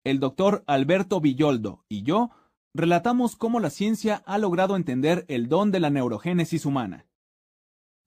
el 0.05 0.21
doctor 0.21 0.63
Alberto 0.65 1.19
Villoldo 1.19 1.83
y 1.89 2.03
yo 2.03 2.29
relatamos 2.73 3.35
cómo 3.35 3.59
la 3.59 3.69
ciencia 3.69 4.23
ha 4.25 4.37
logrado 4.37 4.77
entender 4.77 5.25
el 5.27 5.49
don 5.49 5.71
de 5.71 5.81
la 5.81 5.89
neurogénesis 5.89 6.65
humana. 6.65 7.08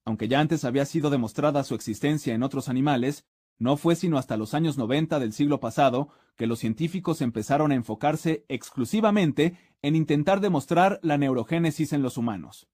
Aunque 0.05 0.29
ya 0.29 0.41
antes 0.41 0.65
había 0.65 0.85
sido 0.85 1.11
demostrada 1.11 1.63
su 1.65 1.75
existencia 1.75 2.35
en 2.35 2.43
otros 2.43 2.69
animales, 2.69 3.25
no 3.59 3.77
fue 3.77 3.95
sino 3.95 4.19
hasta 4.19 4.37
los 4.37 4.55
años 4.55 4.77
90 4.77 5.21
del 5.21 5.33
siglo 5.33 5.61
pasado 5.61 6.09
que 6.37 6.47
los 6.47 6.59
científicos 6.59 7.21
empezaron 7.21 7.71
a 7.71 7.77
enfocarse 7.77 8.45
exclusivamente 8.49 9.57
en 9.83 9.95
intentar 9.95 10.41
demostrar 10.41 10.99
la 11.03 11.19
neurogénesis 11.19 11.93
en 11.93 12.03
los 12.03 12.17
humanos. 12.17 12.69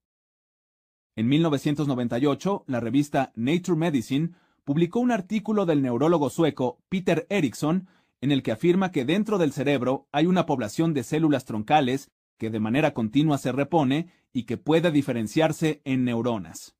En 1.15 1.27
1998, 1.27 2.63
la 2.67 2.79
revista 2.79 3.31
Nature 3.35 3.77
Medicine 3.77 4.31
publicó 4.63 4.99
un 4.99 5.11
artículo 5.11 5.65
del 5.65 5.81
neurólogo 5.81 6.29
sueco 6.29 6.79
Peter 6.89 7.27
Eriksson 7.29 7.87
en 8.21 8.31
el 8.31 8.43
que 8.43 8.51
afirma 8.51 8.91
que 8.91 9.05
dentro 9.05 9.37
del 9.37 9.51
cerebro 9.51 10.07
hay 10.11 10.25
una 10.25 10.45
población 10.45 10.93
de 10.93 11.03
células 11.03 11.45
troncales 11.45 12.11
que 12.37 12.49
de 12.49 12.59
manera 12.59 12.93
continua 12.93 13.37
se 13.37 13.51
repone 13.51 14.11
y 14.31 14.43
que 14.43 14.57
puede 14.57 14.91
diferenciarse 14.91 15.81
en 15.83 16.05
neuronas. 16.05 16.78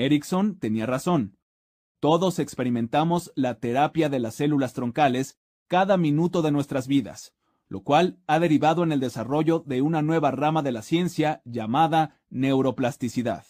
Erickson 0.00 0.58
tenía 0.58 0.86
razón. 0.86 1.36
Todos 2.00 2.38
experimentamos 2.38 3.32
la 3.34 3.58
terapia 3.58 4.08
de 4.08 4.18
las 4.18 4.36
células 4.36 4.72
troncales 4.72 5.38
cada 5.68 5.96
minuto 5.96 6.42
de 6.42 6.50
nuestras 6.50 6.88
vidas, 6.88 7.34
lo 7.68 7.82
cual 7.82 8.18
ha 8.26 8.38
derivado 8.40 8.82
en 8.82 8.92
el 8.92 9.00
desarrollo 9.00 9.62
de 9.66 9.82
una 9.82 10.00
nueva 10.00 10.30
rama 10.30 10.62
de 10.62 10.72
la 10.72 10.82
ciencia 10.82 11.42
llamada 11.44 12.20
neuroplasticidad. 12.30 13.44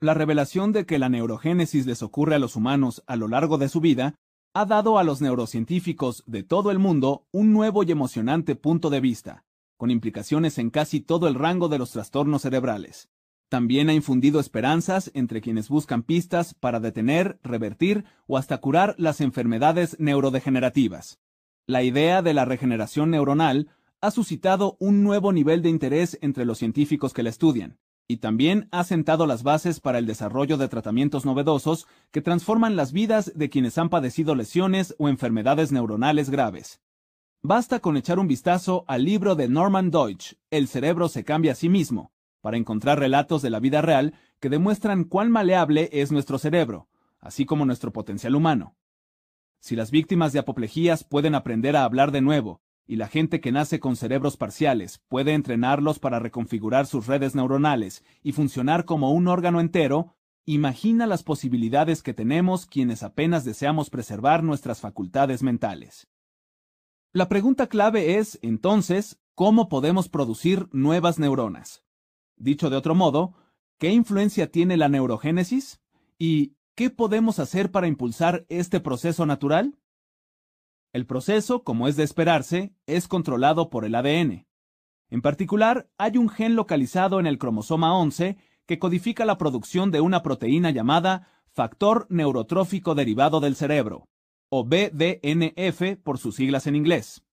La 0.00 0.14
revelación 0.14 0.72
de 0.72 0.86
que 0.86 1.00
la 1.00 1.08
neurogénesis 1.08 1.84
les 1.86 2.02
ocurre 2.02 2.36
a 2.36 2.38
los 2.38 2.54
humanos 2.54 3.02
a 3.08 3.16
lo 3.16 3.26
largo 3.26 3.58
de 3.58 3.68
su 3.68 3.80
vida 3.80 4.14
ha 4.54 4.64
dado 4.64 4.96
a 4.96 5.04
los 5.04 5.20
neurocientíficos 5.20 6.22
de 6.26 6.44
todo 6.44 6.70
el 6.70 6.78
mundo 6.78 7.26
un 7.32 7.52
nuevo 7.52 7.82
y 7.82 7.90
emocionante 7.90 8.54
punto 8.54 8.90
de 8.90 9.00
vista, 9.00 9.44
con 9.76 9.90
implicaciones 9.90 10.56
en 10.58 10.70
casi 10.70 11.00
todo 11.00 11.26
el 11.26 11.34
rango 11.34 11.68
de 11.68 11.78
los 11.78 11.90
trastornos 11.90 12.42
cerebrales. 12.42 13.10
También 13.48 13.88
ha 13.88 13.94
infundido 13.94 14.40
esperanzas 14.40 15.10
entre 15.14 15.40
quienes 15.40 15.68
buscan 15.68 16.02
pistas 16.02 16.52
para 16.52 16.80
detener, 16.80 17.38
revertir 17.42 18.04
o 18.26 18.36
hasta 18.36 18.58
curar 18.58 18.94
las 18.98 19.22
enfermedades 19.22 19.98
neurodegenerativas. 19.98 21.18
La 21.66 21.82
idea 21.82 22.20
de 22.20 22.34
la 22.34 22.44
regeneración 22.44 23.10
neuronal 23.10 23.68
ha 24.00 24.10
suscitado 24.10 24.76
un 24.80 25.02
nuevo 25.02 25.32
nivel 25.32 25.62
de 25.62 25.70
interés 25.70 26.18
entre 26.20 26.44
los 26.44 26.58
científicos 26.58 27.14
que 27.14 27.22
la 27.22 27.30
estudian, 27.30 27.78
y 28.06 28.18
también 28.18 28.68
ha 28.70 28.84
sentado 28.84 29.26
las 29.26 29.42
bases 29.42 29.80
para 29.80 29.98
el 29.98 30.06
desarrollo 30.06 30.56
de 30.56 30.68
tratamientos 30.68 31.24
novedosos 31.24 31.86
que 32.10 32.22
transforman 32.22 32.76
las 32.76 32.92
vidas 32.92 33.32
de 33.34 33.50
quienes 33.50 33.76
han 33.78 33.88
padecido 33.88 34.34
lesiones 34.34 34.94
o 34.98 35.08
enfermedades 35.08 35.72
neuronales 35.72 36.30
graves. 36.30 36.80
Basta 37.42 37.80
con 37.80 37.96
echar 37.96 38.18
un 38.18 38.28
vistazo 38.28 38.84
al 38.88 39.04
libro 39.04 39.36
de 39.36 39.48
Norman 39.48 39.90
Deutsch, 39.90 40.34
El 40.50 40.68
cerebro 40.68 41.08
se 41.08 41.24
cambia 41.24 41.52
a 41.52 41.54
sí 41.54 41.68
mismo, 41.68 42.12
para 42.48 42.56
encontrar 42.56 42.98
relatos 42.98 43.42
de 43.42 43.50
la 43.50 43.60
vida 43.60 43.82
real 43.82 44.14
que 44.40 44.48
demuestran 44.48 45.04
cuán 45.04 45.30
maleable 45.30 45.90
es 45.92 46.10
nuestro 46.10 46.38
cerebro, 46.38 46.88
así 47.20 47.44
como 47.44 47.66
nuestro 47.66 47.92
potencial 47.92 48.34
humano. 48.34 48.74
Si 49.60 49.76
las 49.76 49.90
víctimas 49.90 50.32
de 50.32 50.38
apoplejías 50.38 51.04
pueden 51.04 51.34
aprender 51.34 51.76
a 51.76 51.84
hablar 51.84 52.10
de 52.10 52.22
nuevo, 52.22 52.62
y 52.86 52.96
la 52.96 53.06
gente 53.06 53.42
que 53.42 53.52
nace 53.52 53.80
con 53.80 53.96
cerebros 53.96 54.38
parciales 54.38 55.02
puede 55.08 55.34
entrenarlos 55.34 55.98
para 55.98 56.20
reconfigurar 56.20 56.86
sus 56.86 57.06
redes 57.06 57.34
neuronales 57.34 58.02
y 58.22 58.32
funcionar 58.32 58.86
como 58.86 59.12
un 59.12 59.28
órgano 59.28 59.60
entero, 59.60 60.14
imagina 60.46 61.06
las 61.06 61.24
posibilidades 61.24 62.02
que 62.02 62.14
tenemos 62.14 62.64
quienes 62.64 63.02
apenas 63.02 63.44
deseamos 63.44 63.90
preservar 63.90 64.42
nuestras 64.42 64.80
facultades 64.80 65.42
mentales. 65.42 66.08
La 67.12 67.28
pregunta 67.28 67.66
clave 67.66 68.16
es, 68.16 68.38
entonces, 68.40 69.20
¿cómo 69.34 69.68
podemos 69.68 70.08
producir 70.08 70.70
nuevas 70.72 71.18
neuronas? 71.18 71.84
Dicho 72.38 72.70
de 72.70 72.76
otro 72.76 72.94
modo, 72.94 73.34
¿qué 73.78 73.90
influencia 73.90 74.50
tiene 74.50 74.76
la 74.76 74.88
neurogénesis? 74.88 75.80
¿Y 76.18 76.54
qué 76.74 76.90
podemos 76.90 77.38
hacer 77.38 77.70
para 77.70 77.88
impulsar 77.88 78.46
este 78.48 78.80
proceso 78.80 79.26
natural? 79.26 79.78
El 80.92 81.06
proceso, 81.06 81.64
como 81.64 81.88
es 81.88 81.96
de 81.96 82.04
esperarse, 82.04 82.72
es 82.86 83.08
controlado 83.08 83.70
por 83.70 83.84
el 83.84 83.94
ADN. 83.94 84.46
En 85.10 85.22
particular, 85.22 85.88
hay 85.98 86.16
un 86.16 86.28
gen 86.28 86.54
localizado 86.54 87.18
en 87.18 87.26
el 87.26 87.38
cromosoma 87.38 87.96
11 87.98 88.36
que 88.66 88.78
codifica 88.78 89.24
la 89.24 89.38
producción 89.38 89.90
de 89.90 90.00
una 90.00 90.22
proteína 90.22 90.70
llamada 90.70 91.28
factor 91.52 92.06
neurotrófico 92.10 92.94
derivado 92.94 93.40
del 93.40 93.56
cerebro, 93.56 94.08
o 94.50 94.64
BDNF 94.64 95.96
por 96.02 96.18
sus 96.18 96.36
siglas 96.36 96.66
en 96.66 96.76
inglés. 96.76 97.24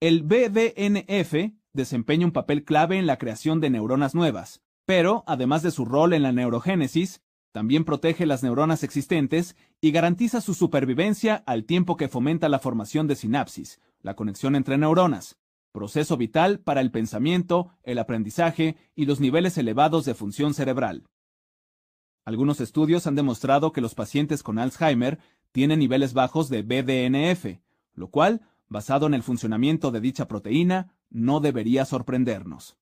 El 0.00 0.22
BDNF 0.22 1.54
desempeña 1.74 2.26
un 2.26 2.32
papel 2.32 2.64
clave 2.64 2.98
en 2.98 3.06
la 3.06 3.18
creación 3.18 3.60
de 3.60 3.70
neuronas 3.70 4.14
nuevas, 4.14 4.62
pero, 4.86 5.24
además 5.26 5.62
de 5.62 5.70
su 5.70 5.84
rol 5.84 6.12
en 6.12 6.22
la 6.22 6.32
neurogénesis, 6.32 7.22
también 7.52 7.84
protege 7.84 8.26
las 8.26 8.42
neuronas 8.42 8.82
existentes 8.82 9.56
y 9.80 9.92
garantiza 9.92 10.40
su 10.40 10.54
supervivencia 10.54 11.42
al 11.46 11.64
tiempo 11.64 11.96
que 11.96 12.08
fomenta 12.08 12.48
la 12.48 12.58
formación 12.58 13.06
de 13.06 13.16
sinapsis, 13.16 13.80
la 14.00 14.16
conexión 14.16 14.56
entre 14.56 14.76
neuronas, 14.76 15.38
proceso 15.70 16.16
vital 16.16 16.60
para 16.60 16.80
el 16.80 16.90
pensamiento, 16.90 17.70
el 17.82 17.98
aprendizaje 17.98 18.76
y 18.94 19.06
los 19.06 19.20
niveles 19.20 19.56
elevados 19.58 20.04
de 20.04 20.14
función 20.14 20.54
cerebral. 20.54 21.04
Algunos 22.24 22.60
estudios 22.60 23.06
han 23.06 23.14
demostrado 23.14 23.72
que 23.72 23.80
los 23.80 23.94
pacientes 23.94 24.42
con 24.42 24.58
Alzheimer 24.58 25.18
tienen 25.52 25.78
niveles 25.78 26.14
bajos 26.14 26.48
de 26.48 26.62
BDNF, 26.62 27.60
lo 27.92 28.08
cual, 28.08 28.40
basado 28.68 29.06
en 29.06 29.14
el 29.14 29.22
funcionamiento 29.22 29.90
de 29.90 30.00
dicha 30.00 30.26
proteína, 30.26 30.94
no 31.14 31.40
debería 31.40 31.84
sorprendernos. 31.84 32.76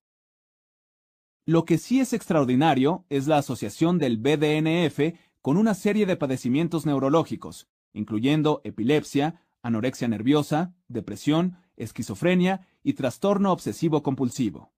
Lo 1.45 1.65
que 1.65 1.79
sí 1.79 2.01
es 2.01 2.13
extraordinario 2.13 3.05
es 3.11 3.27
la 3.27 3.37
asociación 3.39 3.99
del 3.99 4.17
BDNF 4.17 5.19
con 5.43 5.57
una 5.57 5.75
serie 5.75 6.07
de 6.07 6.17
padecimientos 6.17 6.87
neurológicos, 6.87 7.69
incluyendo 7.93 8.63
epilepsia, 8.65 9.43
anorexia 9.61 10.09
nerviosa, 10.09 10.75
depresión, 10.89 11.59
esquizofrenia 11.77 12.67
y 12.83 12.95
trastorno 12.95 13.53
obsesivo 13.53 14.03
compulsivo. 14.03 14.73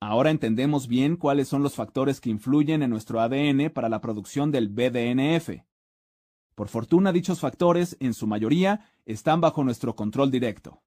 Ahora 0.00 0.30
entendemos 0.30 0.86
bien 0.86 1.16
cuáles 1.16 1.48
son 1.48 1.64
los 1.64 1.74
factores 1.74 2.20
que 2.20 2.30
influyen 2.30 2.82
en 2.82 2.90
nuestro 2.90 3.20
ADN 3.20 3.70
para 3.74 3.88
la 3.88 4.00
producción 4.00 4.52
del 4.52 4.68
BDNF. 4.68 5.64
Por 6.54 6.68
fortuna 6.68 7.10
dichos 7.10 7.40
factores, 7.40 7.96
en 7.98 8.14
su 8.14 8.28
mayoría, 8.28 8.88
están 9.06 9.40
bajo 9.40 9.64
nuestro 9.64 9.96
control 9.96 10.30
directo. 10.30 10.82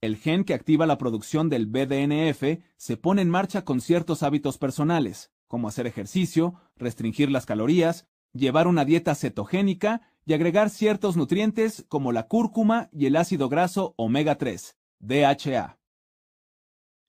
El 0.00 0.16
gen 0.16 0.44
que 0.44 0.54
activa 0.54 0.86
la 0.86 0.98
producción 0.98 1.48
del 1.48 1.66
BDNF 1.66 2.62
se 2.76 2.96
pone 2.96 3.22
en 3.22 3.30
marcha 3.30 3.64
con 3.64 3.80
ciertos 3.80 4.22
hábitos 4.22 4.58
personales, 4.58 5.32
como 5.48 5.68
hacer 5.68 5.86
ejercicio, 5.86 6.54
restringir 6.76 7.30
las 7.30 7.46
calorías, 7.46 8.06
llevar 8.32 8.68
una 8.68 8.84
dieta 8.84 9.14
cetogénica 9.14 10.02
y 10.26 10.34
agregar 10.34 10.68
ciertos 10.68 11.16
nutrientes 11.16 11.84
como 11.88 12.12
la 12.12 12.26
cúrcuma 12.26 12.90
y 12.92 13.06
el 13.06 13.16
ácido 13.16 13.48
graso 13.48 13.94
omega 13.96 14.36
3, 14.36 14.76
DHA. 14.98 15.78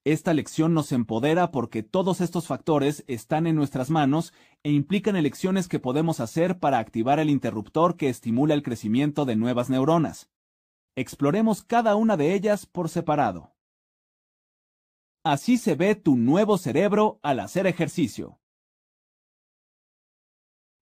Esta 0.06 0.34
lección 0.34 0.74
nos 0.74 0.94
empodera 0.94 1.52
porque 1.52 1.84
todos 1.84 2.22
estos 2.22 2.48
factores 2.48 3.04
están 3.08 3.46
en 3.46 3.58
nuestras 3.58 3.90
manos 3.90 4.32
e 4.64 4.72
implican 4.72 5.18
elecciones 5.18 5.68
que 5.68 5.80
podemos 5.80 6.22
hacer 6.22 6.60
para 6.60 6.80
activar 6.80 7.20
el 7.20 7.30
interruptor 7.30 7.98
que 7.98 8.08
estimula 8.08 8.54
el 8.54 8.64
crecimiento 8.64 9.26
de 9.26 9.36
nuevas 9.36 9.70
neuronas. 9.70 10.30
Exploremos 10.98 11.62
cada 11.62 11.96
una 11.96 12.18
de 12.18 12.34
ellas 12.34 12.66
por 12.66 12.90
separado. 12.90 13.54
Así 15.24 15.60
se 15.60 15.76
ve 15.76 15.94
tu 15.94 16.18
nuevo 16.18 16.58
cerebro 16.58 17.20
al 17.22 17.40
hacer 17.40 17.68
ejercicio. 17.68 18.40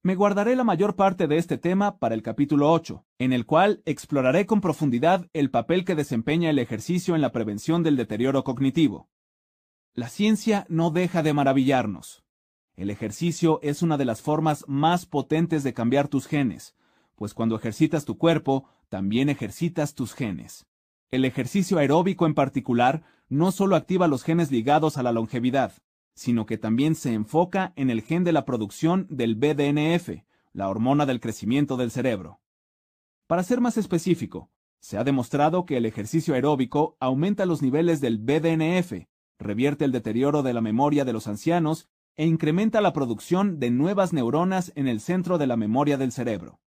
Me 0.03 0.15
guardaré 0.15 0.55
la 0.55 0.63
mayor 0.63 0.95
parte 0.95 1.27
de 1.27 1.35
este 1.35 1.57
tema 1.57 1.97
para 1.97 2.15
el 2.15 2.21
capítulo 2.21 2.71
8, 2.71 3.05
en 3.19 3.33
el 3.33 3.45
cual 3.45 3.81
exploraré 3.83 4.45
con 4.45 4.61
profundidad 4.61 5.27
el 5.33 5.51
papel 5.51 5.83
que 5.83 5.95
desempeña 5.95 6.49
el 6.49 6.59
ejercicio 6.59 7.15
en 7.15 7.21
la 7.21 7.33
prevención 7.33 7.83
del 7.83 7.97
deterioro 7.97 8.45
cognitivo. 8.45 9.09
La 9.93 10.07
ciencia 10.07 10.65
no 10.69 10.91
deja 10.91 11.23
de 11.23 11.33
maravillarnos. 11.33 12.23
El 12.77 12.89
ejercicio 12.89 13.59
es 13.63 13.81
una 13.81 13.97
de 13.97 14.05
las 14.05 14.21
formas 14.21 14.63
más 14.65 15.05
potentes 15.05 15.65
de 15.65 15.73
cambiar 15.73 16.07
tus 16.07 16.25
genes, 16.25 16.73
pues 17.15 17.33
cuando 17.33 17.57
ejercitas 17.57 18.05
tu 18.05 18.17
cuerpo, 18.17 18.69
también 18.89 19.29
ejercitas 19.29 19.95
tus 19.95 20.13
genes. 20.13 20.65
El 21.11 21.25
ejercicio 21.25 21.77
aeróbico 21.77 22.25
en 22.25 22.33
particular 22.33 23.03
no 23.29 23.51
solo 23.51 23.75
activa 23.75 24.07
los 24.07 24.23
genes 24.23 24.51
ligados 24.51 24.97
a 24.97 25.03
la 25.03 25.11
longevidad, 25.11 25.73
sino 26.13 26.45
que 26.45 26.57
también 26.57 26.95
se 26.95 27.13
enfoca 27.13 27.73
en 27.75 27.89
el 27.89 28.01
gen 28.01 28.23
de 28.23 28.31
la 28.31 28.45
producción 28.45 29.07
del 29.09 29.35
BDNF, 29.35 30.23
la 30.53 30.69
hormona 30.69 31.05
del 31.05 31.19
crecimiento 31.19 31.77
del 31.77 31.91
cerebro. 31.91 32.39
Para 33.27 33.43
ser 33.43 33.59
más 33.59 33.77
específico, 33.77 34.49
se 34.79 34.97
ha 34.97 35.03
demostrado 35.03 35.65
que 35.65 35.77
el 35.77 35.85
ejercicio 35.85 36.35
aeróbico 36.35 36.95
aumenta 36.99 37.45
los 37.45 37.61
niveles 37.61 38.01
del 38.01 38.19
BDNF, 38.19 39.07
revierte 39.39 39.83
el 39.83 39.91
deterioro 39.91 40.43
de 40.43 40.53
la 40.53 40.61
memoria 40.61 41.05
de 41.05 41.13
los 41.13 41.27
ancianos 41.27 41.89
e 42.15 42.25
incrementa 42.25 42.81
la 42.81 42.93
producción 42.93 43.59
de 43.59 43.71
nuevas 43.71 44.13
neuronas 44.13 44.71
en 44.75 44.87
el 44.87 45.01
centro 45.01 45.37
de 45.37 45.47
la 45.47 45.57
memoria 45.57 45.97
del 45.97 46.11
cerebro. 46.11 46.59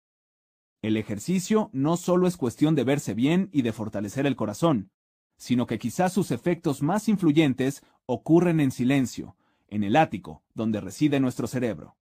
El 0.83 0.97
ejercicio 0.97 1.71
no 1.73 1.97
solo 1.97 2.27
es 2.27 2.37
cuestión 2.37 2.75
de 2.75 2.85
verse 2.85 3.15
bien 3.15 3.49
y 3.53 3.63
de 3.63 3.73
fortalecer 3.73 4.27
el 4.27 4.37
corazón, 4.37 4.91
sino 5.37 5.67
que 5.67 5.79
quizás 5.79 6.13
sus 6.13 6.31
efectos 6.31 6.83
más 6.83 7.09
influyentes 7.09 7.83
ocurren 8.07 8.61
en 8.61 8.71
silencio, 8.71 9.37
en 9.69 9.85
el 9.85 9.97
ático, 9.97 10.43
donde 10.55 10.81
reside 10.81 11.21
nuestro 11.21 11.47
cerebro. 11.47 11.97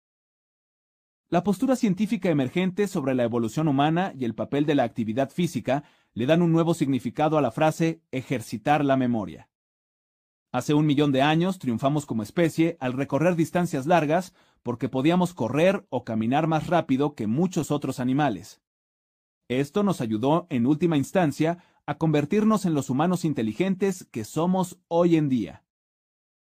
La 1.30 1.42
postura 1.42 1.74
científica 1.74 2.28
emergente 2.28 2.86
sobre 2.86 3.14
la 3.14 3.24
evolución 3.24 3.66
humana 3.66 4.12
y 4.16 4.24
el 4.24 4.34
papel 4.34 4.66
de 4.66 4.74
la 4.74 4.84
actividad 4.84 5.30
física 5.30 5.84
le 6.12 6.26
dan 6.26 6.42
un 6.42 6.52
nuevo 6.52 6.74
significado 6.74 7.38
a 7.38 7.42
la 7.42 7.50
frase 7.50 8.02
ejercitar 8.12 8.84
la 8.84 8.96
memoria. 8.96 9.48
Hace 10.52 10.74
un 10.74 10.86
millón 10.86 11.10
de 11.10 11.22
años 11.22 11.58
triunfamos 11.58 12.06
como 12.06 12.22
especie 12.22 12.76
al 12.78 12.92
recorrer 12.92 13.34
distancias 13.34 13.86
largas 13.86 14.34
porque 14.62 14.88
podíamos 14.88 15.34
correr 15.34 15.84
o 15.88 16.04
caminar 16.04 16.46
más 16.46 16.68
rápido 16.68 17.16
que 17.16 17.26
muchos 17.26 17.72
otros 17.72 17.98
animales. 17.98 18.60
Esto 19.48 19.82
nos 19.82 20.00
ayudó, 20.00 20.46
en 20.50 20.66
última 20.66 20.96
instancia, 20.96 21.58
a 21.86 21.98
convertirnos 21.98 22.64
en 22.64 22.74
los 22.74 22.88
humanos 22.88 23.24
inteligentes 23.24 24.08
que 24.10 24.24
somos 24.24 24.78
hoy 24.88 25.16
en 25.16 25.28
día. 25.28 25.64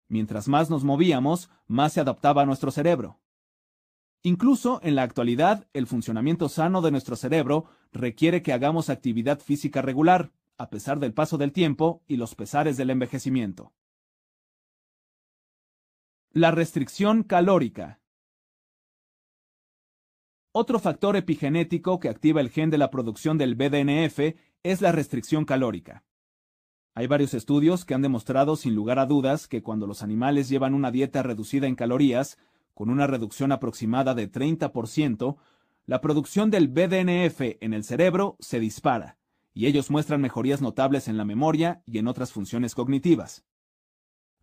Mientras 0.10 0.50
más 0.50 0.70
nos 0.70 0.84
movíamos, 0.84 1.50
más 1.68 1.94
se 1.94 2.02
adaptaba 2.02 2.46
nuestro 2.46 2.70
cerebro. 2.70 3.22
Incluso 4.24 4.82
en 4.84 4.96
la 4.96 5.04
actualidad, 5.04 5.68
el 5.74 5.88
funcionamiento 5.88 6.50
sano 6.50 6.82
de 6.82 6.92
nuestro 6.92 7.16
cerebro 7.16 7.66
requiere 7.94 8.42
que 8.42 8.52
hagamos 8.52 8.90
actividad 8.90 9.40
física 9.40 9.82
regular, 9.82 10.34
a 10.58 10.70
pesar 10.70 11.00
del 11.00 11.14
paso 11.14 11.38
del 11.38 11.54
tiempo 11.54 12.04
y 12.08 12.18
los 12.18 12.36
pesares 12.36 12.76
del 12.76 12.90
envejecimiento. 12.90 13.74
La 16.34 16.52
restricción 16.52 17.24
calórica. 17.24 18.01
Otro 20.54 20.80
factor 20.80 21.16
epigenético 21.16 22.02
que 22.02 22.10
activa 22.10 22.42
el 22.42 22.50
gen 22.50 22.70
de 22.70 22.78
la 22.78 22.90
producción 22.90 23.38
del 23.38 23.56
BDNF 23.56 24.36
es 24.64 24.82
la 24.82 24.92
restricción 24.92 25.46
calórica. 25.46 26.04
Hay 26.94 27.08
varios 27.08 27.34
estudios 27.34 27.86
que 27.86 27.94
han 27.94 28.02
demostrado 28.02 28.58
sin 28.58 28.76
lugar 28.76 29.00
a 29.00 29.06
dudas 29.06 29.48
que 29.48 29.64
cuando 29.64 29.88
los 29.88 30.04
animales 30.04 30.50
llevan 30.50 30.74
una 30.74 30.92
dieta 30.92 31.24
reducida 31.24 31.68
en 31.68 31.76
calorías, 31.76 32.38
con 32.74 32.90
una 32.90 33.08
reducción 33.08 33.54
aproximada 33.54 34.14
de 34.14 34.30
30%, 34.30 35.38
la 35.86 36.02
producción 36.02 36.52
del 36.52 36.68
BDNF 36.68 37.58
en 37.62 37.74
el 37.74 37.86
cerebro 37.86 38.36
se 38.42 38.60
dispara, 38.60 39.18
y 39.54 39.68
ellos 39.68 39.90
muestran 39.90 40.20
mejorías 40.20 40.62
notables 40.62 41.08
en 41.08 41.16
la 41.16 41.24
memoria 41.24 41.82
y 41.86 41.98
en 41.98 42.10
otras 42.10 42.34
funciones 42.34 42.76
cognitivas. 42.76 43.46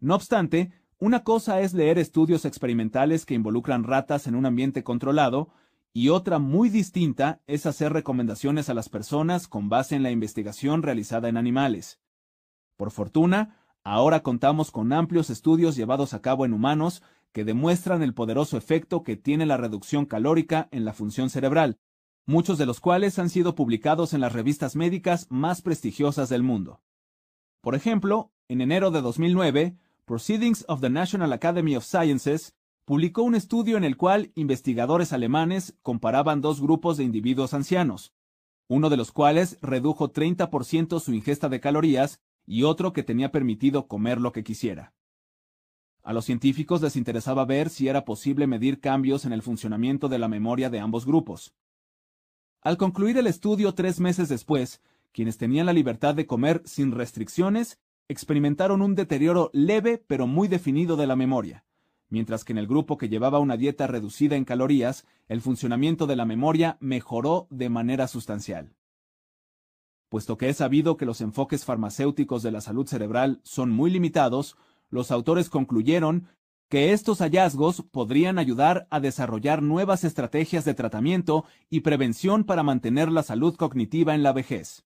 No 0.01 0.15
obstante, 0.15 0.73
una 0.99 1.23
cosa 1.23 1.61
es 1.61 1.75
leer 1.75 1.99
estudios 1.99 2.47
experimentales 2.47 3.27
que 3.27 3.35
involucran 3.35 3.85
ratas 3.85 4.27
en 4.27 4.37
un 4.37 4.47
ambiente 4.47 4.83
controlado 4.83 5.51
y 5.93 6.11
otra 6.11 6.39
muy 6.39 6.69
distinta 6.69 7.41
es 7.47 7.67
hacer 7.67 7.93
recomendaciones 7.93 8.69
a 8.69 8.75
las 8.75 8.89
personas 8.89 9.49
con 9.49 9.69
base 9.69 9.97
en 9.97 10.03
la 10.03 10.11
investigación 10.11 10.83
realizada 10.83 11.29
en 11.29 11.37
animales. 11.37 12.01
Por 12.77 12.91
fortuna, 12.91 13.57
ahora 13.83 14.23
contamos 14.23 14.71
con 14.71 14.93
amplios 14.93 15.31
estudios 15.31 15.77
llevados 15.77 16.15
a 16.15 16.21
cabo 16.21 16.45
en 16.45 16.53
humanos 16.53 17.03
que 17.33 17.45
demuestran 17.45 18.03
el 18.03 18.15
poderoso 18.15 18.57
efecto 18.57 19.03
que 19.03 19.17
tiene 19.17 19.47
la 19.47 19.57
reducción 19.57 20.07
calórica 20.07 20.69
en 20.71 20.85
la 20.85 20.93
función 20.93 21.31
cerebral, 21.31 21.79
muchos 22.27 22.59
de 22.59 22.67
los 22.67 22.81
cuales 22.81 23.19
han 23.19 23.31
sido 23.31 23.55
publicados 23.55 24.13
en 24.13 24.21
las 24.21 24.33
revistas 24.33 24.77
médicas 24.77 25.27
más 25.31 25.63
prestigiosas 25.63 26.29
del 26.29 26.43
mundo. 26.43 26.83
Por 27.61 27.75
ejemplo, 27.75 28.33
en 28.49 28.61
enero 28.61 28.91
de 28.91 29.01
2009, 29.01 29.77
Proceedings 30.05 30.65
of 30.69 30.81
the 30.81 30.91
National 30.91 31.33
Academy 31.33 31.77
of 31.77 31.85
Sciences 31.85 32.55
publicó 32.89 33.23
un 33.23 33.35
estudio 33.35 33.77
en 33.77 33.85
el 33.85 33.99
cual 33.99 34.33
investigadores 34.35 35.13
alemanes 35.13 35.77
comparaban 35.83 36.41
dos 36.41 36.59
grupos 36.59 36.97
de 36.97 37.05
individuos 37.05 37.53
ancianos, 37.53 38.15
uno 38.67 38.89
de 38.89 38.97
los 38.97 39.13
cuales 39.13 39.59
redujo 39.61 40.11
30% 40.11 40.99
su 40.99 41.13
ingesta 41.13 41.51
de 41.51 41.61
calorías 41.61 42.23
y 42.47 42.63
otro 42.63 42.95
que 42.95 43.03
tenía 43.03 43.31
permitido 43.31 43.89
comer 43.89 44.23
lo 44.23 44.33
que 44.33 44.43
quisiera. 44.43 44.95
A 46.03 46.15
los 46.15 46.25
científicos 46.25 46.81
les 46.81 46.97
interesaba 46.97 47.45
ver 47.45 47.69
si 47.69 47.89
era 47.89 48.07
posible 48.07 48.47
medir 48.47 48.81
cambios 48.81 49.27
en 49.27 49.35
el 49.35 49.43
funcionamiento 49.43 50.09
de 50.09 50.19
la 50.19 50.29
memoria 50.29 50.71
de 50.71 50.81
ambos 50.81 51.05
grupos. 51.05 51.53
Al 52.63 52.79
concluir 52.79 53.19
el 53.19 53.27
estudio 53.27 53.75
tres 53.75 54.01
meses 54.01 54.31
después, 54.31 54.81
quienes 55.13 55.37
tenían 55.37 55.67
la 55.67 55.75
libertad 55.75 56.15
de 56.15 56.27
comer 56.27 56.63
sin 56.65 56.93
restricciones 56.93 57.79
experimentaron 58.09 58.81
un 58.81 58.95
deterioro 58.95 59.51
leve 59.53 60.03
pero 60.07 60.27
muy 60.27 60.49
definido 60.49 60.97
de 60.97 61.07
la 61.07 61.17
memoria, 61.17 61.67
mientras 62.09 62.45
que 62.45 62.53
en 62.53 62.59
el 62.59 62.67
grupo 62.67 62.99
que 62.99 63.09
llevaba 63.09 63.39
una 63.39 63.57
dieta 63.57 63.87
reducida 63.87 64.37
en 64.37 64.45
calorías, 64.45 65.07
el 65.29 65.41
funcionamiento 65.41 66.07
de 66.07 66.17
la 66.17 66.25
memoria 66.25 66.77
mejoró 66.81 67.47
de 67.51 67.69
manera 67.69 68.09
sustancial. 68.09 68.75
Puesto 70.09 70.39
que 70.39 70.49
es 70.49 70.57
sabido 70.57 70.97
que 70.97 71.05
los 71.05 71.21
enfoques 71.21 71.65
farmacéuticos 71.65 72.43
de 72.43 72.51
la 72.51 72.61
salud 72.61 72.87
cerebral 72.87 73.41
son 73.45 73.71
muy 73.71 73.91
limitados, 73.91 74.57
los 74.89 75.11
autores 75.11 75.51
concluyeron 75.51 76.29
que 76.69 76.93
estos 76.93 77.19
hallazgos 77.19 77.83
podrían 77.91 78.39
ayudar 78.39 78.87
a 78.91 79.01
desarrollar 79.01 79.63
nuevas 79.63 80.05
estrategias 80.05 80.65
de 80.65 80.75
tratamiento 80.75 81.45
y 81.71 81.81
prevención 81.81 82.45
para 82.45 82.63
mantener 82.63 83.11
la 83.11 83.23
salud 83.23 83.57
cognitiva 83.57 84.15
en 84.15 84.23
la 84.23 84.33
vejez. 84.33 84.85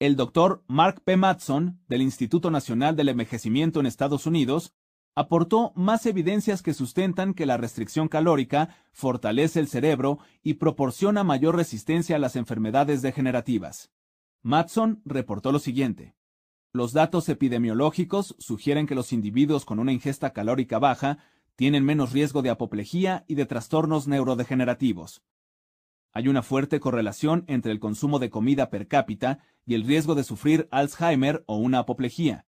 El 0.00 0.16
doctor 0.16 0.62
Mark 0.66 1.02
P. 1.04 1.16
Matson, 1.16 1.80
del 1.88 2.02
Instituto 2.02 2.50
Nacional 2.50 2.96
del 2.96 3.08
Envejecimiento 3.08 3.80
en 3.80 3.86
Estados 3.86 4.26
Unidos, 4.26 4.74
aportó 5.14 5.72
más 5.76 6.06
evidencias 6.06 6.62
que 6.62 6.74
sustentan 6.74 7.34
que 7.34 7.46
la 7.46 7.56
restricción 7.56 8.08
calórica 8.08 8.76
fortalece 8.92 9.60
el 9.60 9.68
cerebro 9.68 10.18
y 10.42 10.54
proporciona 10.54 11.22
mayor 11.24 11.56
resistencia 11.56 12.16
a 12.16 12.18
las 12.18 12.36
enfermedades 12.36 13.02
degenerativas. 13.02 13.90
Matson 14.42 15.00
reportó 15.04 15.52
lo 15.52 15.58
siguiente. 15.58 16.14
Los 16.72 16.92
datos 16.92 17.28
epidemiológicos 17.28 18.34
sugieren 18.38 18.86
que 18.86 18.96
los 18.96 19.12
individuos 19.12 19.64
con 19.64 19.78
una 19.78 19.92
ingesta 19.92 20.32
calórica 20.32 20.80
baja 20.80 21.18
tienen 21.54 21.84
menos 21.84 22.12
riesgo 22.12 22.42
de 22.42 22.50
apoplejía 22.50 23.24
y 23.28 23.36
de 23.36 23.46
trastornos 23.46 24.08
neurodegenerativos. 24.08 25.22
Hay 26.12 26.28
una 26.28 26.42
fuerte 26.42 26.80
correlación 26.80 27.44
entre 27.46 27.70
el 27.72 27.78
consumo 27.78 28.18
de 28.18 28.30
comida 28.30 28.70
per 28.70 28.88
cápita 28.88 29.38
y 29.64 29.74
el 29.74 29.84
riesgo 29.84 30.14
de 30.14 30.24
sufrir 30.24 30.68
Alzheimer 30.72 31.44
o 31.46 31.56
una 31.56 31.80
apoplejía. 31.80 32.46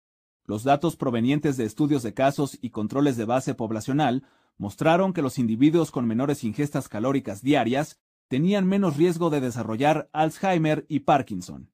Los 0.49 0.63
datos 0.63 0.95
provenientes 0.95 1.57
de 1.57 1.65
estudios 1.65 2.01
de 2.01 2.15
casos 2.15 2.57
y 2.59 2.71
controles 2.71 3.17
de 3.17 3.25
base 3.25 3.53
poblacional 3.53 4.23
mostraron 4.57 5.13
que 5.13 5.21
los 5.21 5.37
individuos 5.37 5.91
con 5.91 6.07
menores 6.07 6.43
ingestas 6.43 6.89
calóricas 6.89 7.43
diarias 7.43 7.99
tenían 8.29 8.65
menos 8.65 8.97
riesgo 8.97 9.29
de 9.29 9.41
desarrollar 9.41 10.09
Alzheimer 10.11 10.87
y 10.89 11.01
Parkinson. 11.01 11.69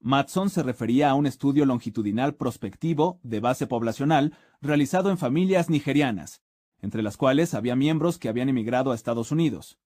Matson 0.00 0.48
se 0.48 0.62
refería 0.62 1.10
a 1.10 1.14
un 1.14 1.26
estudio 1.26 1.66
longitudinal 1.66 2.36
prospectivo 2.36 3.20
de 3.22 3.40
base 3.40 3.66
poblacional 3.66 4.34
realizado 4.62 5.10
en 5.10 5.18
familias 5.18 5.68
nigerianas, 5.68 6.40
entre 6.80 7.02
las 7.02 7.18
cuales 7.18 7.52
había 7.52 7.76
miembros 7.76 8.18
que 8.18 8.30
habían 8.30 8.48
emigrado 8.48 8.92
a 8.92 8.94
Estados 8.94 9.30
Unidos. 9.30 9.78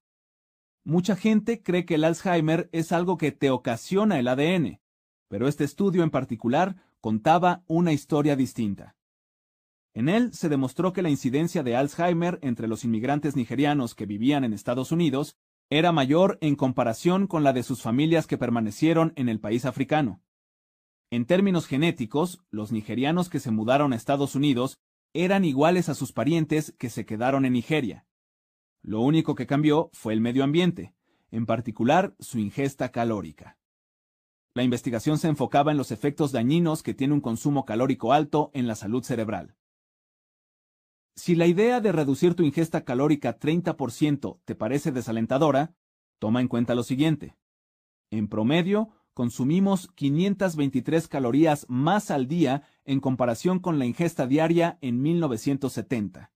Mucha 0.85 1.17
gente 1.17 1.61
cree 1.61 1.83
que 1.83 1.95
el 1.95 2.05
Alzheimer 2.05 2.69
es 2.71 2.93
algo 2.93 3.17
que 3.17 3.33
te 3.33 3.49
ocasiona 3.49 4.19
el 4.19 4.29
ADN, 4.29 4.79
pero 5.27 5.49
este 5.49 5.65
estudio 5.65 6.03
en 6.03 6.11
particular 6.11 6.86
contaba 7.07 7.63
una 7.67 7.93
historia 7.93 8.35
distinta. 8.35 8.97
En 9.93 10.09
él 10.09 10.33
se 10.33 10.49
demostró 10.49 10.91
que 10.91 11.01
la 11.01 11.09
incidencia 11.09 11.63
de 11.63 11.73
Alzheimer 11.73 12.37
entre 12.41 12.67
los 12.67 12.83
inmigrantes 12.83 13.37
nigerianos 13.37 13.95
que 13.95 14.05
vivían 14.05 14.43
en 14.43 14.51
Estados 14.51 14.91
Unidos 14.91 15.37
era 15.69 15.93
mayor 15.93 16.37
en 16.41 16.57
comparación 16.57 17.25
con 17.27 17.45
la 17.45 17.53
de 17.53 17.63
sus 17.63 17.81
familias 17.81 18.27
que 18.27 18.37
permanecieron 18.37 19.13
en 19.15 19.29
el 19.29 19.39
país 19.39 19.63
africano. 19.63 20.21
En 21.09 21.25
términos 21.25 21.65
genéticos, 21.65 22.43
los 22.49 22.73
nigerianos 22.73 23.29
que 23.29 23.39
se 23.39 23.51
mudaron 23.51 23.93
a 23.93 23.95
Estados 23.95 24.35
Unidos 24.35 24.77
eran 25.13 25.45
iguales 25.45 25.87
a 25.87 25.93
sus 25.93 26.11
parientes 26.11 26.75
que 26.77 26.89
se 26.89 27.05
quedaron 27.05 27.45
en 27.45 27.53
Nigeria. 27.53 28.05
Lo 28.81 28.99
único 28.99 29.33
que 29.33 29.47
cambió 29.47 29.89
fue 29.93 30.11
el 30.11 30.19
medio 30.19 30.43
ambiente, 30.43 30.93
en 31.31 31.45
particular 31.45 32.17
su 32.19 32.37
ingesta 32.37 32.91
calórica. 32.91 33.57
La 34.57 34.63
investigación 34.63 35.19
se 35.19 35.27
enfocaba 35.27 35.69
en 35.69 35.77
los 35.77 35.91
efectos 35.91 36.31
dañinos 36.31 36.81
que 36.81 36.95
tiene 36.95 37.13
un 37.13 37.21
consumo 37.21 37.63
calórico 37.63 38.11
alto 38.11 38.49
en 38.55 38.65
la 38.65 38.73
salud 38.73 39.03
cerebral. 39.03 39.55
Si 41.15 41.35
la 41.35 41.45
idea 41.45 41.79
de 41.79 41.91
reducir 41.91 42.33
tu 42.33 42.41
ingesta 42.41 42.83
calórica 42.83 43.37
30% 43.37 44.39
te 44.45 44.55
parece 44.55 44.91
desalentadora, 44.91 45.75
toma 46.17 46.41
en 46.41 46.47
cuenta 46.47 46.73
lo 46.73 46.81
siguiente. 46.81 47.37
En 48.09 48.27
promedio, 48.27 48.89
consumimos 49.13 49.89
523 49.93 51.07
calorías 51.07 51.67
más 51.69 52.09
al 52.09 52.27
día 52.27 52.63
en 52.83 52.99
comparación 52.99 53.59
con 53.59 53.77
la 53.77 53.85
ingesta 53.85 54.25
diaria 54.25 54.79
en 54.81 55.03
1970. 55.03 56.31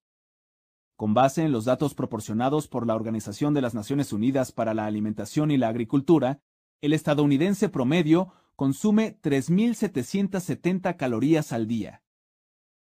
Con 0.96 1.16
base 1.16 1.44
en 1.44 1.52
los 1.52 1.66
datos 1.66 1.96
proporcionados 1.96 2.68
por 2.68 2.86
la 2.86 2.94
Organización 2.94 3.56
de 3.56 3.62
las 3.62 3.74
Naciones 3.74 4.14
Unidas 4.14 4.52
para 4.52 4.76
la 4.76 4.86
Alimentación 4.86 5.50
y 5.50 5.58
la 5.58 5.70
Agricultura, 5.70 6.40
el 6.82 6.94
estadounidense 6.94 7.70
promedio 7.70 8.34
consume 8.56 9.18
3.770 9.22 10.98
calorías 10.98 11.54
al 11.54 11.68
día. 11.68 12.02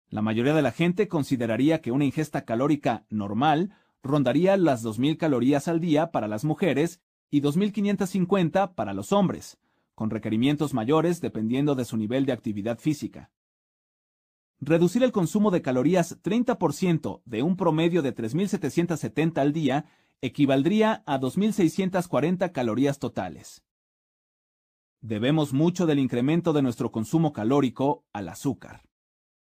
La 0.10 0.22
mayoría 0.22 0.54
de 0.54 0.62
la 0.62 0.72
gente 0.72 1.08
consideraría 1.08 1.82
que 1.82 1.92
una 1.92 2.06
ingesta 2.06 2.46
calórica 2.46 3.06
normal 3.10 3.72
rondaría 4.04 4.56
las 4.56 4.84
2.000 4.86 5.18
calorías 5.18 5.68
al 5.68 5.80
día 5.80 6.12
para 6.12 6.28
las 6.28 6.46
mujeres 6.46 7.02
y 7.30 7.42
2.550 7.42 8.76
para 8.76 8.94
los 8.94 9.12
hombres, 9.12 9.58
con 9.96 10.10
requerimientos 10.10 10.74
mayores 10.74 11.20
dependiendo 11.20 11.76
de 11.76 11.86
su 11.86 11.98
nivel 11.98 12.26
de 12.26 12.34
actividad 12.34 12.80
física. 12.80 13.32
Reducir 14.60 15.04
el 15.04 15.12
consumo 15.12 15.52
de 15.52 15.62
calorías 15.62 16.22
30% 16.22 17.22
de 17.26 17.44
un 17.44 17.58
promedio 17.58 18.02
de 18.02 18.16
3.770 18.16 19.38
al 19.40 19.54
día 19.54 19.86
equivaldría 20.22 21.04
a 21.06 21.20
2.640 21.20 22.52
calorías 22.52 23.00
totales. 23.00 23.67
Debemos 25.02 25.54
mucho 25.54 25.86
del 25.86 26.00
incremento 26.00 26.54
de 26.54 26.64
nuestro 26.64 26.92
consumo 26.92 27.32
calórico 27.32 28.04
al 28.14 28.30
azúcar. 28.30 28.82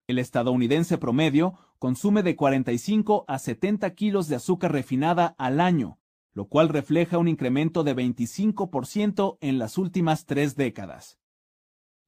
El 0.08 0.18
estadounidense 0.18 0.98
promedio 0.98 1.56
consume 1.78 2.24
de 2.24 2.36
45 2.36 3.26
a 3.28 3.38
70 3.38 3.94
kilos 3.94 4.28
de 4.28 4.36
azúcar 4.36 4.72
refinada 4.72 5.36
al 5.38 5.60
año, 5.60 6.00
lo 6.34 6.46
cual 6.46 6.70
refleja 6.70 7.18
un 7.18 7.28
incremento 7.28 7.84
de 7.84 7.96
25% 7.96 9.38
en 9.42 9.60
las 9.60 9.78
últimas 9.78 10.26
tres 10.26 10.56
décadas. 10.56 11.20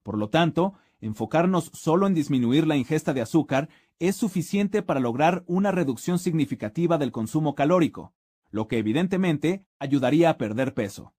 Por 0.02 0.16
lo 0.16 0.30
tanto, 0.30 0.74
enfocarnos 1.00 1.70
solo 1.74 2.06
en 2.06 2.14
disminuir 2.14 2.66
la 2.66 2.76
ingesta 2.76 3.12
de 3.12 3.20
azúcar 3.20 3.68
es 3.98 4.16
suficiente 4.16 4.82
para 4.82 5.00
lograr 5.00 5.44
una 5.46 5.70
reducción 5.70 6.18
significativa 6.18 6.96
del 6.96 7.12
consumo 7.12 7.54
calórico, 7.54 8.14
lo 8.50 8.68
que 8.68 8.78
evidentemente 8.78 9.66
ayudaría 9.78 10.30
a 10.30 10.38
perder 10.38 10.72
peso. 10.72 11.12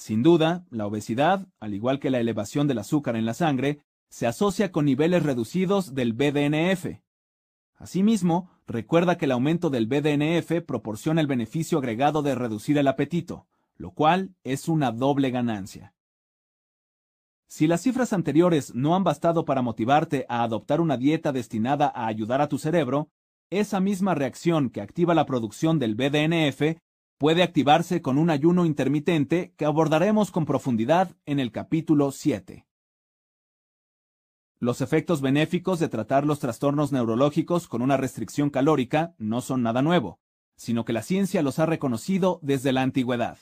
Sin 0.00 0.22
duda, 0.22 0.64
la 0.70 0.86
obesidad, 0.86 1.46
al 1.60 1.74
igual 1.74 2.00
que 2.00 2.08
la 2.08 2.20
elevación 2.20 2.66
del 2.66 2.78
azúcar 2.78 3.16
en 3.16 3.26
la 3.26 3.34
sangre, 3.34 3.84
se 4.08 4.26
asocia 4.26 4.72
con 4.72 4.86
niveles 4.86 5.22
reducidos 5.22 5.94
del 5.94 6.14
BDNF, 6.14 7.00
Asimismo, 7.80 8.50
recuerda 8.66 9.16
que 9.16 9.24
el 9.24 9.32
aumento 9.32 9.70
del 9.70 9.86
BDNF 9.86 10.62
proporciona 10.66 11.22
el 11.22 11.26
beneficio 11.26 11.78
agregado 11.78 12.20
de 12.20 12.34
reducir 12.34 12.76
el 12.76 12.86
apetito, 12.86 13.46
lo 13.78 13.92
cual 13.92 14.34
es 14.44 14.68
una 14.68 14.92
doble 14.92 15.30
ganancia. 15.30 15.94
Si 17.48 17.66
las 17.66 17.80
cifras 17.80 18.12
anteriores 18.12 18.74
no 18.74 18.94
han 18.94 19.02
bastado 19.02 19.46
para 19.46 19.62
motivarte 19.62 20.26
a 20.28 20.42
adoptar 20.42 20.82
una 20.82 20.98
dieta 20.98 21.32
destinada 21.32 21.90
a 21.94 22.06
ayudar 22.06 22.42
a 22.42 22.48
tu 22.50 22.58
cerebro, 22.58 23.08
esa 23.48 23.80
misma 23.80 24.14
reacción 24.14 24.68
que 24.68 24.82
activa 24.82 25.14
la 25.14 25.24
producción 25.24 25.78
del 25.78 25.94
BDNF 25.94 26.78
puede 27.20 27.42
activarse 27.42 28.00
con 28.00 28.16
un 28.16 28.30
ayuno 28.30 28.64
intermitente 28.64 29.52
que 29.58 29.66
abordaremos 29.66 30.30
con 30.30 30.46
profundidad 30.46 31.14
en 31.26 31.38
el 31.38 31.52
capítulo 31.52 32.12
7. 32.12 32.66
Los 34.58 34.80
efectos 34.80 35.20
benéficos 35.20 35.78
de 35.80 35.90
tratar 35.90 36.24
los 36.24 36.38
trastornos 36.38 36.92
neurológicos 36.92 37.68
con 37.68 37.82
una 37.82 37.98
restricción 37.98 38.48
calórica 38.48 39.14
no 39.18 39.42
son 39.42 39.62
nada 39.62 39.82
nuevo, 39.82 40.18
sino 40.56 40.86
que 40.86 40.94
la 40.94 41.02
ciencia 41.02 41.42
los 41.42 41.58
ha 41.58 41.66
reconocido 41.66 42.40
desde 42.40 42.72
la 42.72 42.80
antigüedad. 42.80 43.36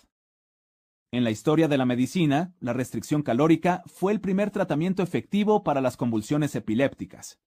En 1.12 1.22
la 1.22 1.30
historia 1.30 1.68
de 1.68 1.78
la 1.78 1.86
medicina, 1.86 2.52
la 2.58 2.72
restricción 2.72 3.22
calórica 3.22 3.84
fue 3.86 4.10
el 4.10 4.20
primer 4.20 4.50
tratamiento 4.50 5.04
efectivo 5.04 5.62
para 5.62 5.80
las 5.80 5.96
convulsiones 5.96 6.56
epilépticas. 6.56 7.38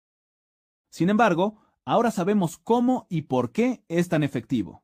Sin 0.92 1.10
embargo, 1.10 1.58
ahora 1.84 2.10
sabemos 2.10 2.58
cómo 2.58 3.06
y 3.10 3.24
por 3.24 3.52
qué 3.52 3.84
es 3.90 4.08
tan 4.08 4.24
efectivo. 4.24 4.82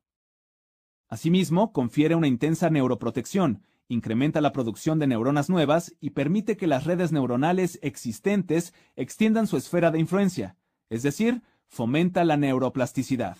Asimismo, 1.08 1.72
confiere 1.72 2.14
una 2.14 2.28
intensa 2.28 2.70
neuroprotección 2.70 3.62
incrementa 3.88 4.40
la 4.40 4.52
producción 4.52 4.98
de 4.98 5.06
neuronas 5.06 5.48
nuevas 5.48 5.94
y 6.00 6.10
permite 6.10 6.56
que 6.56 6.66
las 6.66 6.84
redes 6.84 7.10
neuronales 7.10 7.78
existentes 7.82 8.74
extiendan 8.96 9.46
su 9.46 9.56
esfera 9.56 9.90
de 9.90 9.98
influencia, 9.98 10.56
es 10.90 11.02
decir, 11.02 11.42
fomenta 11.66 12.24
la 12.24 12.36
neuroplasticidad. 12.36 13.38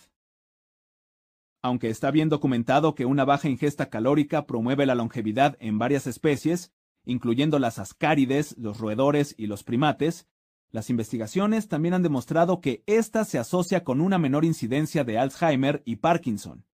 Aunque 1.60 1.90
está 1.90 2.10
bien 2.10 2.28
documentado 2.28 2.94
que 2.94 3.04
una 3.04 3.24
baja 3.24 3.48
ingesta 3.48 3.90
calórica 3.90 4.46
promueve 4.46 4.86
la 4.86 4.94
longevidad 4.94 5.56
en 5.60 5.78
varias 5.78 6.06
especies, 6.06 6.72
incluyendo 7.04 7.58
las 7.58 7.78
ascárides, 7.78 8.56
los 8.58 8.78
roedores 8.78 9.34
y 9.36 9.48
los 9.48 9.64
primates, 9.64 10.26
las 10.70 10.88
investigaciones 10.90 11.68
también 11.68 11.94
han 11.94 12.02
demostrado 12.02 12.60
que 12.60 12.84
ésta 12.86 13.24
se 13.24 13.38
asocia 13.38 13.84
con 13.84 14.00
una 14.00 14.18
menor 14.18 14.44
incidencia 14.44 15.02
de 15.04 15.18
Alzheimer 15.18 15.82
y 15.84 15.96
Parkinson. 15.96 16.67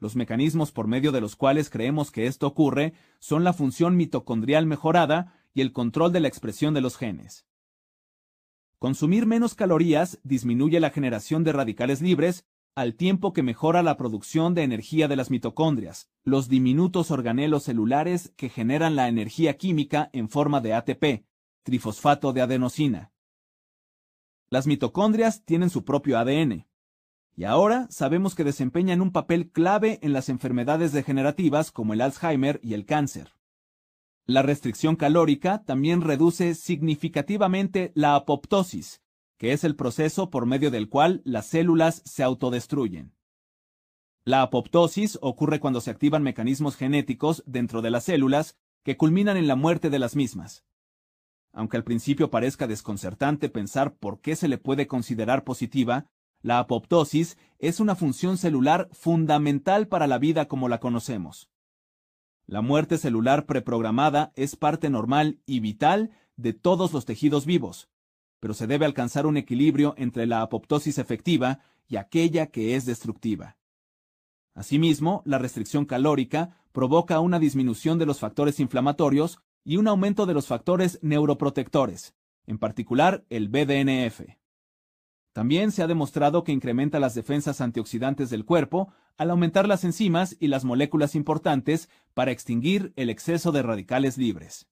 Los 0.00 0.16
mecanismos 0.16 0.72
por 0.72 0.86
medio 0.86 1.12
de 1.12 1.20
los 1.20 1.36
cuales 1.36 1.68
creemos 1.68 2.10
que 2.10 2.26
esto 2.26 2.46
ocurre 2.46 2.94
son 3.18 3.44
la 3.44 3.52
función 3.52 3.96
mitocondrial 3.96 4.64
mejorada 4.66 5.34
y 5.52 5.60
el 5.60 5.72
control 5.72 6.10
de 6.12 6.20
la 6.20 6.28
expresión 6.28 6.72
de 6.72 6.80
los 6.80 6.96
genes. 6.96 7.46
Consumir 8.78 9.26
menos 9.26 9.54
calorías 9.54 10.18
disminuye 10.24 10.80
la 10.80 10.88
generación 10.88 11.44
de 11.44 11.52
radicales 11.52 12.00
libres 12.00 12.46
al 12.74 12.94
tiempo 12.94 13.34
que 13.34 13.42
mejora 13.42 13.82
la 13.82 13.98
producción 13.98 14.54
de 14.54 14.62
energía 14.62 15.06
de 15.06 15.16
las 15.16 15.30
mitocondrias, 15.30 16.08
los 16.24 16.48
diminutos 16.48 17.10
organelos 17.10 17.64
celulares 17.64 18.32
que 18.36 18.48
generan 18.48 18.96
la 18.96 19.08
energía 19.08 19.58
química 19.58 20.08
en 20.14 20.30
forma 20.30 20.62
de 20.62 20.72
ATP, 20.72 21.26
trifosfato 21.62 22.32
de 22.32 22.40
adenosina. 22.40 23.12
Las 24.48 24.66
mitocondrias 24.66 25.44
tienen 25.44 25.68
su 25.68 25.84
propio 25.84 26.18
ADN, 26.18 26.66
y 27.36 27.44
ahora 27.44 27.86
sabemos 27.90 28.34
que 28.34 28.44
desempeñan 28.44 29.00
un 29.00 29.12
papel 29.12 29.50
clave 29.50 29.98
en 30.02 30.12
las 30.12 30.28
enfermedades 30.28 30.92
degenerativas 30.92 31.70
como 31.70 31.94
el 31.94 32.00
Alzheimer 32.00 32.60
y 32.62 32.74
el 32.74 32.84
cáncer. 32.84 33.34
La 34.26 34.42
restricción 34.42 34.96
calórica 34.96 35.64
también 35.64 36.02
reduce 36.02 36.54
significativamente 36.54 37.92
la 37.94 38.14
apoptosis, 38.14 39.02
que 39.38 39.52
es 39.52 39.64
el 39.64 39.74
proceso 39.74 40.30
por 40.30 40.46
medio 40.46 40.70
del 40.70 40.88
cual 40.88 41.22
las 41.24 41.46
células 41.46 42.02
se 42.04 42.22
autodestruyen. 42.22 43.14
La 44.24 44.42
apoptosis 44.42 45.18
ocurre 45.22 45.60
cuando 45.60 45.80
se 45.80 45.90
activan 45.90 46.22
mecanismos 46.22 46.76
genéticos 46.76 47.42
dentro 47.46 47.80
de 47.80 47.90
las 47.90 48.04
células 48.04 48.56
que 48.82 48.96
culminan 48.96 49.36
en 49.36 49.48
la 49.48 49.56
muerte 49.56 49.88
de 49.88 49.98
las 49.98 50.14
mismas. 50.14 50.64
Aunque 51.52 51.76
al 51.76 51.84
principio 51.84 52.30
parezca 52.30 52.66
desconcertante 52.66 53.48
pensar 53.48 53.96
por 53.96 54.20
qué 54.20 54.36
se 54.36 54.46
le 54.46 54.58
puede 54.58 54.86
considerar 54.86 55.42
positiva, 55.42 56.06
la 56.42 56.58
apoptosis 56.58 57.36
es 57.58 57.80
una 57.80 57.94
función 57.94 58.38
celular 58.38 58.88
fundamental 58.92 59.88
para 59.88 60.06
la 60.06 60.18
vida 60.18 60.48
como 60.48 60.68
la 60.68 60.80
conocemos. 60.80 61.50
La 62.46 62.62
muerte 62.62 62.98
celular 62.98 63.46
preprogramada 63.46 64.32
es 64.34 64.56
parte 64.56 64.90
normal 64.90 65.38
y 65.46 65.60
vital 65.60 66.10
de 66.36 66.52
todos 66.52 66.92
los 66.92 67.04
tejidos 67.04 67.46
vivos, 67.46 67.88
pero 68.40 68.54
se 68.54 68.66
debe 68.66 68.86
alcanzar 68.86 69.26
un 69.26 69.36
equilibrio 69.36 69.94
entre 69.98 70.26
la 70.26 70.42
apoptosis 70.42 70.98
efectiva 70.98 71.60
y 71.86 71.96
aquella 71.96 72.46
que 72.46 72.74
es 72.74 72.86
destructiva. 72.86 73.56
Asimismo, 74.54 75.22
la 75.26 75.38
restricción 75.38 75.84
calórica 75.84 76.56
provoca 76.72 77.20
una 77.20 77.38
disminución 77.38 77.98
de 77.98 78.06
los 78.06 78.18
factores 78.18 78.58
inflamatorios 78.58 79.38
y 79.64 79.76
un 79.76 79.86
aumento 79.88 80.26
de 80.26 80.34
los 80.34 80.46
factores 80.46 80.98
neuroprotectores, 81.02 82.14
en 82.46 82.58
particular 82.58 83.24
el 83.28 83.48
BDNF. 83.48 84.39
También 85.32 85.70
se 85.70 85.82
ha 85.82 85.86
demostrado 85.86 86.42
que 86.42 86.52
incrementa 86.52 86.98
las 86.98 87.14
defensas 87.14 87.60
antioxidantes 87.60 88.30
del 88.30 88.44
cuerpo 88.44 88.92
al 89.16 89.30
aumentar 89.30 89.68
las 89.68 89.84
enzimas 89.84 90.36
y 90.40 90.48
las 90.48 90.64
moléculas 90.64 91.14
importantes 91.14 91.88
para 92.14 92.32
extinguir 92.32 92.92
el 92.96 93.10
exceso 93.10 93.52
de 93.52 93.62
radicales 93.62 94.18
libres. 94.18 94.66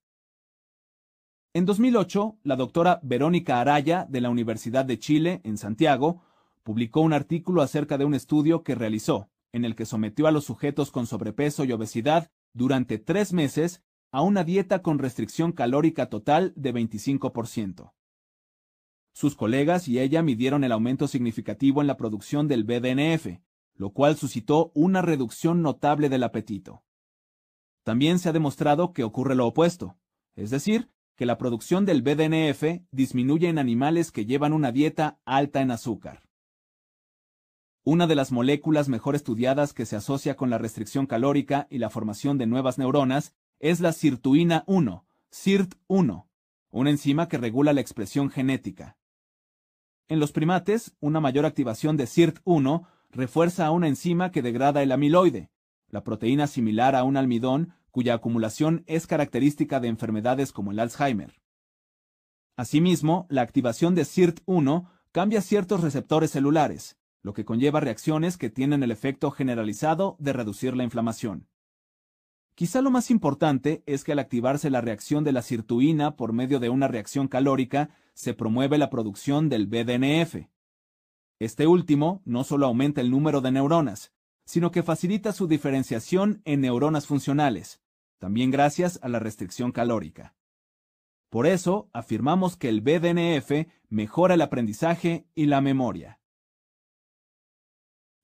En 1.55 1.65
2008, 1.65 2.39
la 2.43 2.57
doctora 2.57 3.01
Verónica 3.03 3.61
Araya, 3.61 4.07
de 4.09 4.21
la 4.21 4.31
Universidad 4.31 4.85
de 4.85 4.99
Chile, 4.99 5.41
en 5.45 5.57
Santiago, 5.59 6.23
publicó 6.63 7.01
un 7.01 7.13
artículo 7.13 7.63
acerca 7.63 7.97
de 7.97 8.05
un 8.05 8.15
estudio 8.15 8.63
que 8.63 8.75
realizó, 8.75 9.31
en 9.53 9.65
el 9.65 9.75
que 9.75 9.87
sometió 9.87 10.27
a 10.27 10.33
los 10.33 10.45
sujetos 10.45 10.91
con 10.91 11.07
sobrepeso 11.07 11.65
y 11.65 11.73
obesidad 11.73 12.31
durante 12.53 12.99
tres 12.99 13.33
meses 13.33 13.83
a 14.11 14.23
una 14.23 14.45
dieta 14.45 14.83
con 14.83 14.99
restricción 14.99 15.53
calórica 15.53 16.09
total 16.09 16.53
de 16.57 16.75
25%. 16.75 17.93
Sus 19.19 19.35
colegas 19.35 19.89
y 19.89 19.99
ella 19.99 20.23
midieron 20.23 20.63
el 20.63 20.71
aumento 20.71 21.09
significativo 21.09 21.81
en 21.81 21.89
la 21.89 21.97
producción 21.97 22.47
del 22.47 22.63
BDNF, 22.63 23.41
lo 23.75 23.91
cual 23.91 24.17
suscitó 24.17 24.71
una 24.77 25.03
reducción 25.03 25.61
notable 25.61 26.09
del 26.09 26.23
apetito. 26.23 26.85
También 27.83 28.21
se 28.21 28.29
ha 28.29 28.33
demostrado 28.33 28.93
que 28.93 29.03
ocurre 29.03 29.35
lo 29.35 29.49
opuesto, 29.49 29.97
es 30.37 30.51
decir, 30.51 30.93
que 31.17 31.27
la 31.27 31.37
producción 31.37 31.85
del 31.85 32.03
BDNF 32.03 32.85
disminuye 32.93 33.49
en 33.49 33.59
animales 33.59 34.13
que 34.13 34.25
llevan 34.25 34.53
una 34.53 34.71
dieta 34.71 35.19
alta 35.25 35.63
en 35.63 35.73
azúcar. 35.73 36.23
Una 37.83 38.07
de 38.07 38.15
las 38.15 38.31
moléculas 38.31 38.89
mejor 38.89 39.17
estudiadas 39.17 39.73
que 39.73 39.85
se 39.85 39.97
asocia 39.97 40.37
con 40.37 40.49
la 40.49 40.59
restricción 40.59 41.07
calórica 41.07 41.67
y 41.71 41.79
la 41.79 41.91
formación 41.91 42.39
de 42.39 42.47
nuevas 42.47 42.79
neuronas 42.79 43.35
es 43.59 43.81
la 43.81 43.91
sirtuina 43.91 44.63
1, 44.69 45.05
SIRT1, 45.33 46.29
una 46.71 46.91
enzima 46.91 47.27
que 47.27 47.39
regula 47.39 47.73
la 47.73 47.81
expresión 47.81 48.31
genética. 48.31 48.95
En 50.09 50.21
los 50.21 50.33
primates, 50.33 50.95
una 51.01 51.21
mayor 51.21 51.45
activación 51.45 51.99
de 51.99 52.05
SIRT1 52.05 52.87
refuerza 53.11 53.67
a 53.67 53.71
una 53.73 53.89
enzima 53.89 54.31
que 54.31 54.41
degrada 54.41 54.83
el 54.83 54.93
amiloide, 54.93 55.51
la 55.91 56.03
proteína 56.03 56.47
similar 56.47 56.97
a 56.97 57.05
un 57.05 57.19
almidón 57.19 57.75
cuya 57.91 58.15
acumulación 58.15 58.85
es 58.87 59.07
característica 59.07 59.81
de 59.81 59.89
enfermedades 59.89 60.53
como 60.53 60.73
el 60.73 60.79
Alzheimer. 60.79 61.41
Asimismo, 62.57 63.27
la 63.29 63.43
activación 63.43 63.95
de 63.95 64.03
SIRT1 64.03 64.89
cambia 65.13 65.43
ciertos 65.43 65.83
receptores 65.83 66.31
celulares, 66.31 66.97
lo 67.23 67.35
que 67.35 67.45
conlleva 67.45 67.81
reacciones 67.81 68.39
que 68.39 68.49
tienen 68.49 68.83
el 68.83 68.91
efecto 68.91 69.31
generalizado 69.31 70.17
de 70.19 70.33
reducir 70.33 70.75
la 70.75 70.85
inflamación. 70.85 71.49
Quizá 72.55 72.81
lo 72.81 72.91
más 72.91 73.11
importante 73.11 73.83
es 73.87 74.05
que 74.05 74.13
al 74.13 74.19
activarse 74.19 74.71
la 74.71 74.81
reacción 74.81 75.23
de 75.23 75.33
la 75.33 75.43
sirtuina 75.43 76.17
por 76.17 76.33
medio 76.33 76.59
de 76.61 76.71
una 76.71 76.89
reacción 76.89 77.29
calórica, 77.29 77.91
se 78.19 78.35
promueve 78.35 78.79
la 78.79 78.91
producción 78.91 79.49
del 79.49 79.69
BDNF. 79.69 80.49
Este 81.39 81.69
último 81.69 82.21
no 82.25 82.43
solo 82.43 82.67
aumenta 82.67 83.01
el 83.01 83.13
número 83.13 83.41
de 83.41 83.53
neuronas, 83.53 84.13
sino 84.45 84.73
que 84.73 84.83
facilita 84.83 85.33
su 85.33 85.47
diferenciación 85.47 86.43
en 86.45 86.63
neuronas 86.63 87.07
funcionales, 87.07 87.81
también 88.19 88.51
gracias 88.51 88.99
a 89.05 89.09
la 89.09 89.21
restricción 89.21 89.71
calórica. 89.71 90.35
Por 91.31 91.47
eso, 91.47 91.91
afirmamos 91.93 92.57
que 92.57 92.69
el 92.69 92.81
BDNF 92.81 93.71
mejora 93.89 94.35
el 94.35 94.41
aprendizaje 94.41 95.29
y 95.37 95.47
la 95.47 95.61
memoria. 95.61 96.21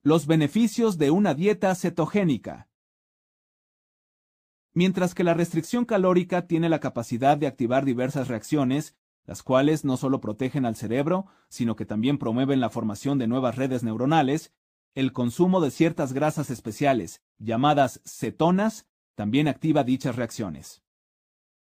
Los 0.03 0.27
beneficios 0.27 0.99
de 0.99 1.13
una 1.13 1.35
dieta 1.35 1.73
cetogénica. 1.77 2.69
Mientras 4.73 5.15
que 5.15 5.23
la 5.23 5.35
restricción 5.35 5.85
calórica 5.85 6.49
tiene 6.49 6.69
la 6.69 6.81
capacidad 6.81 7.39
de 7.39 7.47
activar 7.47 7.85
diversas 7.85 8.27
reacciones, 8.27 8.97
las 9.25 9.43
cuales 9.43 9.85
no 9.85 9.97
solo 9.97 10.21
protegen 10.21 10.67
al 10.67 10.77
cerebro, 10.77 11.27
sino 11.49 11.77
que 11.77 11.87
también 11.87 12.19
promueven 12.19 12.61
la 12.61 12.71
formación 12.71 13.19
de 13.19 13.27
nuevas 13.27 13.57
redes 13.57 13.83
neuronales, 13.83 14.53
el 14.95 15.13
consumo 15.13 15.61
de 15.61 15.71
ciertas 15.71 16.13
grasas 16.13 16.51
especiales, 16.51 17.23
llamadas 17.39 18.01
cetonas, 18.05 18.87
también 19.15 19.49
activa 19.49 19.85
dichas 19.85 20.17
reacciones. 20.17 20.83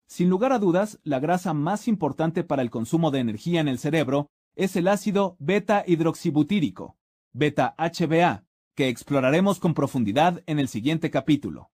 Sin 0.08 0.30
lugar 0.30 0.54
a 0.54 0.60
dudas, 0.60 1.00
la 1.04 1.20
grasa 1.20 1.54
más 1.54 1.88
importante 1.88 2.44
para 2.44 2.62
el 2.62 2.70
consumo 2.70 3.12
de 3.12 3.20
energía 3.20 3.62
en 3.62 3.68
el 3.68 3.78
cerebro 3.78 4.28
es 4.56 4.76
el 4.76 4.88
ácido 4.88 5.38
beta-hidroxibutírico, 5.40 6.98
beta-HBA, 7.34 8.46
que 8.76 8.90
exploraremos 8.90 9.60
con 9.60 9.74
profundidad 9.74 10.44
en 10.48 10.60
el 10.60 10.68
siguiente 10.68 11.12
capítulo. 11.12 11.70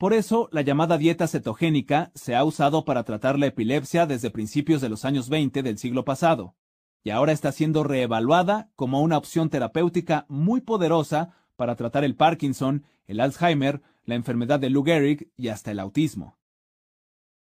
Por 0.00 0.14
eso, 0.14 0.48
la 0.50 0.62
llamada 0.62 0.96
dieta 0.96 1.28
cetogénica 1.28 2.10
se 2.14 2.34
ha 2.34 2.42
usado 2.42 2.86
para 2.86 3.04
tratar 3.04 3.38
la 3.38 3.48
epilepsia 3.48 4.06
desde 4.06 4.30
principios 4.30 4.80
de 4.80 4.88
los 4.88 5.04
años 5.04 5.28
20 5.28 5.62
del 5.62 5.76
siglo 5.76 6.06
pasado, 6.06 6.56
y 7.04 7.10
ahora 7.10 7.32
está 7.32 7.52
siendo 7.52 7.84
reevaluada 7.84 8.70
como 8.76 9.02
una 9.02 9.18
opción 9.18 9.50
terapéutica 9.50 10.24
muy 10.30 10.62
poderosa 10.62 11.34
para 11.54 11.76
tratar 11.76 12.02
el 12.04 12.16
Parkinson, 12.16 12.86
el 13.04 13.20
Alzheimer, 13.20 13.82
la 14.06 14.14
enfermedad 14.14 14.58
de 14.58 14.70
Lou 14.70 14.84
Gehrig 14.84 15.30
y 15.36 15.48
hasta 15.48 15.70
el 15.70 15.78
autismo. 15.78 16.38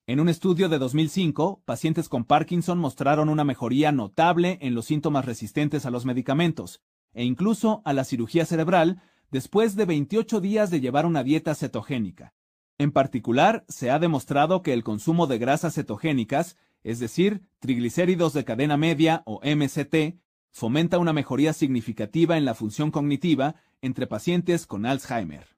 En 0.07 0.21
un 0.21 0.29
estudio 0.29 0.69
de 0.69 0.79
2005, 0.79 1.63
pacientes 1.65 2.11
con 2.11 2.27
Parkinson 2.27 2.77
mostraron 2.77 3.31
una 3.31 3.45
mejoría 3.45 3.91
notable 3.91 4.59
en 4.61 4.75
los 4.75 4.85
síntomas 4.85 5.25
resistentes 5.25 5.87
a 5.87 5.91
los 5.91 6.05
medicamentos, 6.05 6.83
e 7.15 7.25
incluso 7.25 7.81
a 7.87 7.95
la 7.95 8.05
cirugía 8.05 8.45
cerebral, 8.45 9.01
después 9.31 9.77
de 9.77 9.85
28 9.85 10.41
días 10.41 10.71
de 10.71 10.81
llevar 10.81 11.07
una 11.07 11.23
dieta 11.23 11.55
cetogénica. 11.55 12.35
En 12.79 12.91
particular, 12.91 13.65
se 13.69 13.91
ha 13.91 13.99
demostrado 13.99 14.63
que 14.63 14.73
el 14.73 14.83
consumo 14.83 15.27
de 15.27 15.39
grasas 15.39 15.75
cetogénicas, 15.75 16.57
es 16.83 16.99
decir, 16.99 17.43
triglicéridos 17.61 18.33
de 18.33 18.45
cadena 18.45 18.77
media 18.77 19.23
o 19.27 19.41
MCT, 19.45 20.19
fomenta 20.51 20.99
una 20.99 21.13
mejoría 21.13 21.53
significativa 21.53 22.37
en 22.37 22.45
la 22.45 22.55
función 22.55 22.91
cognitiva 22.91 23.57
entre 23.81 24.07
pacientes 24.07 24.67
con 24.67 24.87
Alzheimer. 24.87 25.57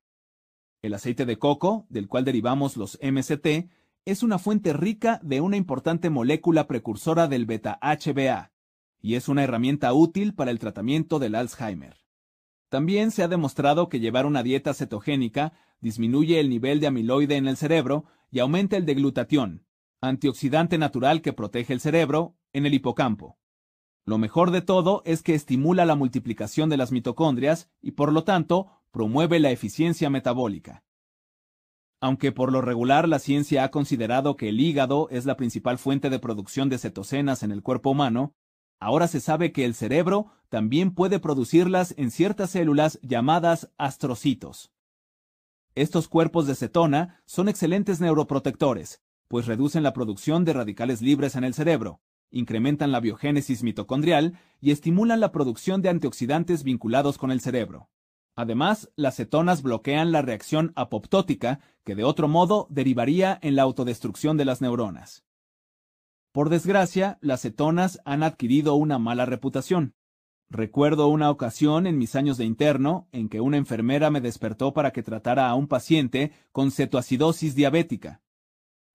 El 0.83 0.95
aceite 0.95 1.27
de 1.27 1.39
coco, 1.39 1.87
del 1.89 2.09
cual 2.09 2.25
derivamos 2.25 2.77
los 2.77 2.99
MCT, 3.03 3.71
es 4.05 4.23
una 4.23 4.39
fuente 4.39 4.73
rica 4.73 5.21
de 5.23 5.41
una 5.41 5.57
importante 5.57 6.11
molécula 6.11 6.67
precursora 6.67 7.29
del 7.29 7.45
beta-HBA, 7.45 8.53
y 9.01 9.15
es 9.15 9.29
una 9.29 9.43
herramienta 9.43 9.93
útil 9.93 10.35
para 10.35 10.51
el 10.51 10.59
tratamiento 10.59 11.19
del 11.19 11.35
Alzheimer. 11.35 12.06
También 12.69 13.11
se 13.11 13.23
ha 13.23 13.29
demostrado 13.29 13.89
que 13.89 14.01
llevar 14.01 14.27
una 14.27 14.43
dieta 14.43 14.75
cetogénica 14.75 15.53
disminuye 15.81 16.41
el 16.41 16.49
nivel 16.49 16.81
de 16.81 16.89
amiloide 16.89 17.37
en 17.37 17.47
el 17.47 17.57
cerebro 17.57 18.07
y 18.31 18.41
aumenta 18.41 18.77
el 18.77 18.87
de 18.87 18.95
glutatión, 18.95 19.65
antioxidante 20.01 20.79
natural 20.79 21.23
que 21.23 21.33
protege 21.33 21.73
el 21.73 21.81
cerebro, 21.81 22.37
en 22.53 22.67
el 22.67 22.75
hipocampo. 22.75 23.39
Lo 24.05 24.19
mejor 24.19 24.51
de 24.51 24.63
todo 24.63 25.03
es 25.05 25.23
que 25.23 25.35
estimula 25.35 25.85
la 25.85 25.97
multiplicación 25.97 26.69
de 26.71 26.77
las 26.77 26.93
mitocondrias 26.93 27.71
y 27.81 27.93
por 27.93 28.13
lo 28.13 28.25
tanto 28.25 28.69
promueve 28.91 29.41
la 29.41 29.51
eficiencia 29.51 30.11
metabólica. 30.11 30.85
Aunque 32.01 32.31
por 32.31 32.53
lo 32.53 32.61
regular 32.61 33.09
la 33.09 33.19
ciencia 33.19 33.65
ha 33.65 33.71
considerado 33.71 34.37
que 34.37 34.49
el 34.49 34.61
hígado 34.61 35.09
es 35.11 35.25
la 35.25 35.37
principal 35.37 35.79
fuente 35.79 36.11
de 36.11 36.19
producción 36.19 36.69
de 36.69 36.79
cetocenas 36.79 37.43
en 37.43 37.53
el 37.53 37.63
cuerpo 37.63 37.91
humano, 37.91 38.35
Ahora 38.79 39.09
se 39.09 39.21
sabe 39.21 39.53
que 39.53 39.65
el 39.65 39.75
cerebro 39.75 40.27
también 40.49 40.93
puede 40.95 41.19
producirlas 41.19 41.95
en 41.97 42.11
ciertas 42.11 42.51
células 42.51 42.99
llamadas 43.03 43.71
astrocitos. 43.79 44.71
Estos 45.75 46.09
cuerpos 46.09 46.47
de 46.47 46.55
cetona 46.55 47.21
son 47.27 47.49
excelentes 47.49 48.01
neuroprotectores, 48.01 49.03
pues 49.29 49.47
reducen 49.47 49.83
la 49.83 49.93
producción 49.93 50.45
de 50.45 50.55
radicales 50.55 51.03
libres 51.03 51.37
en 51.37 51.45
el 51.45 51.53
cerebro, 51.53 52.01
incrementan 52.31 52.93
la 52.93 53.01
biogénesis 53.01 53.63
mitocondrial 53.63 54.39
y 54.61 54.71
estimulan 54.71 55.21
la 55.21 55.33
producción 55.33 55.83
de 55.83 55.91
antioxidantes 55.91 56.63
vinculados 56.63 57.19
con 57.19 57.31
el 57.31 57.41
cerebro. 57.41 57.91
Además, 58.37 58.91
las 58.97 59.17
cetonas 59.17 59.63
bloquean 59.63 60.13
la 60.13 60.23
reacción 60.23 60.73
apoptótica, 60.77 61.61
que 61.85 61.95
de 61.95 62.05
otro 62.05 62.29
modo 62.29 62.67
derivaría 62.71 63.39
en 63.43 63.57
la 63.57 63.63
autodestrucción 63.63 64.37
de 64.37 64.45
las 64.45 64.61
neuronas. 64.61 65.26
Por 66.37 66.51
desgracia, 66.51 67.17
las 67.23 67.41
cetonas 67.41 67.99
han 68.05 68.23
adquirido 68.23 68.75
una 68.75 68.99
mala 68.99 69.25
reputación. 69.25 69.95
Recuerdo 70.51 71.09
una 71.09 71.31
ocasión 71.31 71.87
en 71.87 71.97
mis 71.97 72.15
años 72.15 72.37
de 72.37 72.45
interno 72.45 73.09
en 73.11 73.31
que 73.31 73.41
una 73.41 73.57
enfermera 73.57 74.11
me 74.11 74.21
despertó 74.21 74.75
para 74.75 74.91
que 74.91 75.03
tratara 75.03 75.49
a 75.49 75.55
un 75.55 75.67
paciente 75.67 76.33
con 76.53 76.73
cetoacidosis 76.73 77.55
diabética. 77.55 78.21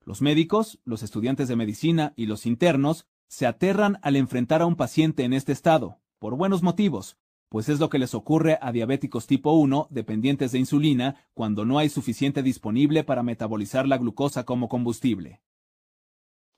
Los 0.06 0.22
médicos, 0.22 0.82
los 0.86 1.02
estudiantes 1.02 1.48
de 1.48 1.56
medicina 1.56 2.14
y 2.16 2.28
los 2.28 2.46
internos 2.46 3.08
se 3.28 3.48
aterran 3.48 3.98
al 4.04 4.18
enfrentar 4.18 4.62
a 4.62 4.68
un 4.68 4.76
paciente 4.76 5.24
en 5.24 5.34
este 5.34 5.52
estado, 5.52 5.98
por 6.20 6.36
buenos 6.36 6.62
motivos, 6.62 7.18
pues 7.50 7.70
es 7.70 7.80
lo 7.80 7.90
que 7.90 7.98
les 7.98 8.14
ocurre 8.14 8.60
a 8.62 8.72
diabéticos 8.72 9.26
tipo 9.26 9.54
1 9.54 9.88
dependientes 9.90 10.52
de 10.52 10.60
insulina 10.60 11.16
cuando 11.34 11.66
no 11.66 11.80
hay 11.80 11.90
suficiente 11.90 12.44
disponible 12.44 13.04
para 13.04 13.24
metabolizar 13.24 13.88
la 13.88 13.98
glucosa 13.98 14.44
como 14.44 14.70
combustible. 14.70 15.42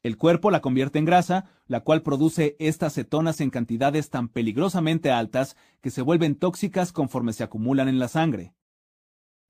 El 0.03 0.17
cuerpo 0.17 0.51
la 0.51 0.61
convierte 0.61 0.99
en 0.99 1.05
grasa, 1.05 1.49
la 1.65 1.79
cual 1.79 2.01
produce 2.01 2.57
estas 2.59 2.93
cetonas 2.93 3.39
en 3.39 3.49
cantidades 3.49 4.09
tan 4.09 4.27
peligrosamente 4.27 5.11
altas 5.11 5.55
que 5.81 5.91
se 5.91 6.01
vuelven 6.01 6.35
tóxicas 6.35 6.91
conforme 6.91 7.31
se 7.31 7.45
acumulan 7.45 7.87
en 7.87 7.99
la 7.99 8.09
sangre. 8.09 8.53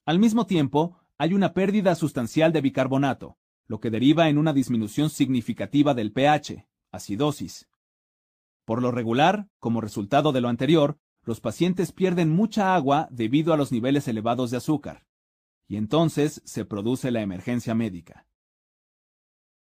Al 0.06 0.20
mismo 0.20 0.46
tiempo, 0.46 1.00
hay 1.18 1.34
una 1.34 1.54
pérdida 1.54 1.96
sustancial 1.96 2.54
de 2.54 2.62
bicarbonato, 2.62 3.38
lo 3.68 3.80
que 3.80 3.90
deriva 3.90 4.30
en 4.30 4.38
una 4.38 4.54
disminución 4.54 5.10
significativa 5.10 5.96
del 5.96 6.12
pH, 6.12 6.68
acidosis. 6.92 7.68
Por 8.64 8.80
lo 8.80 8.92
regular, 8.92 9.48
como 9.58 9.82
resultado 9.82 10.34
de 10.34 10.42
lo 10.42 10.50
anterior, 10.50 11.00
los 11.24 11.42
pacientes 11.42 11.92
pierden 11.92 12.30
mucha 12.30 12.76
agua 12.76 13.08
debido 13.10 13.54
a 13.54 13.58
los 13.58 13.72
niveles 13.72 14.08
elevados 14.08 14.52
de 14.52 14.58
azúcar, 14.58 15.08
y 15.68 15.78
entonces 15.78 16.44
se 16.46 16.64
produce 16.64 17.10
la 17.10 17.22
emergencia 17.22 17.74
médica. 17.74 18.28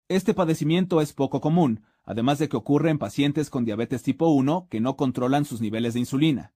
Este 0.07 0.35
padecimiento 0.35 1.01
es 1.01 1.13
poco 1.13 1.41
común, 1.41 1.83
además 2.03 2.37
de 2.37 2.47
que 2.47 2.57
ocurre 2.57 2.91
en 2.91 2.99
pacientes 2.99 3.49
con 3.49 3.65
diabetes 3.65 4.03
tipo 4.03 4.27
1 4.27 4.67
que 4.69 4.79
no 4.79 4.95
controlan 4.97 5.45
sus 5.45 5.61
niveles 5.61 5.95
de 5.95 6.01
insulina. 6.01 6.53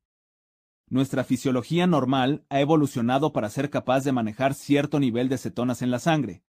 Nuestra 0.88 1.24
fisiología 1.24 1.88
normal 1.88 2.46
ha 2.50 2.60
evolucionado 2.60 3.34
para 3.34 3.50
ser 3.50 3.72
capaz 3.72 4.04
de 4.04 4.12
manejar 4.12 4.54
cierto 4.54 5.00
nivel 5.00 5.30
de 5.30 5.40
cetonas 5.40 5.82
en 5.82 5.90
la 5.90 5.98
sangre. 5.98 6.44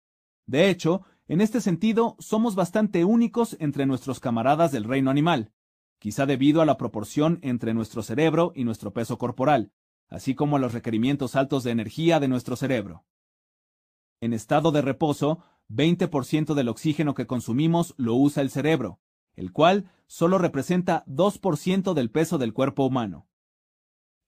De 0.45 0.69
hecho, 0.69 1.01
en 1.27 1.41
este 1.41 1.63
sentido, 1.63 2.17
somos 2.19 2.55
bastante 2.55 3.07
únicos 3.07 3.57
entre 3.61 3.87
nuestros 3.87 4.21
camaradas 4.21 4.71
del 4.71 4.85
reino 4.85 5.11
animal, 5.11 5.53
quizá 5.99 6.27
debido 6.27 6.61
a 6.61 6.67
la 6.67 6.77
proporción 6.77 7.39
entre 7.41 7.73
nuestro 7.73 8.03
cerebro 8.03 8.53
y 8.55 8.65
nuestro 8.65 8.93
peso 8.93 9.17
corporal, 9.17 9.73
así 10.11 10.35
como 10.35 10.57
a 10.57 10.59
los 10.59 10.75
requerimientos 10.75 11.35
altos 11.35 11.65
de 11.65 11.71
energía 11.71 12.21
de 12.21 12.29
nuestro 12.29 12.57
cerebro. 12.57 13.07
En 14.21 14.35
estado 14.35 14.71
de 14.71 14.83
reposo, 14.83 15.43
20% 15.71 16.55
del 16.55 16.69
oxígeno 16.69 17.15
que 17.15 17.27
consumimos 17.27 17.95
lo 17.97 18.15
usa 18.15 18.43
el 18.43 18.51
cerebro, 18.51 18.99
el 19.35 19.53
cual 19.53 19.91
solo 20.07 20.39
representa 20.39 21.05
2% 21.07 21.95
del 21.95 22.11
peso 22.11 22.39
del 22.39 22.53
cuerpo 22.53 22.85
humano. 22.85 23.27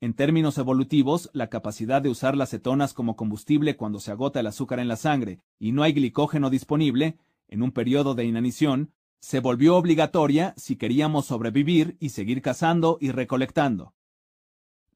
En 0.00 0.14
términos 0.14 0.58
evolutivos, 0.58 1.30
la 1.32 1.48
capacidad 1.48 2.02
de 2.02 2.08
usar 2.08 2.36
las 2.36 2.50
cetonas 2.50 2.94
como 2.94 3.14
combustible 3.14 3.76
cuando 3.76 4.00
se 4.00 4.10
agota 4.10 4.40
el 4.40 4.46
azúcar 4.46 4.80
en 4.80 4.88
la 4.88 4.96
sangre 4.96 5.40
y 5.58 5.72
no 5.72 5.82
hay 5.82 5.92
glicógeno 5.92 6.50
disponible, 6.50 7.18
en 7.48 7.62
un 7.62 7.70
periodo 7.70 8.14
de 8.14 8.24
inanición, 8.24 8.92
se 9.20 9.38
volvió 9.38 9.76
obligatoria 9.76 10.54
si 10.56 10.76
queríamos 10.76 11.26
sobrevivir 11.26 11.96
y 12.00 12.08
seguir 12.08 12.42
cazando 12.42 12.98
y 13.00 13.12
recolectando. 13.12 13.94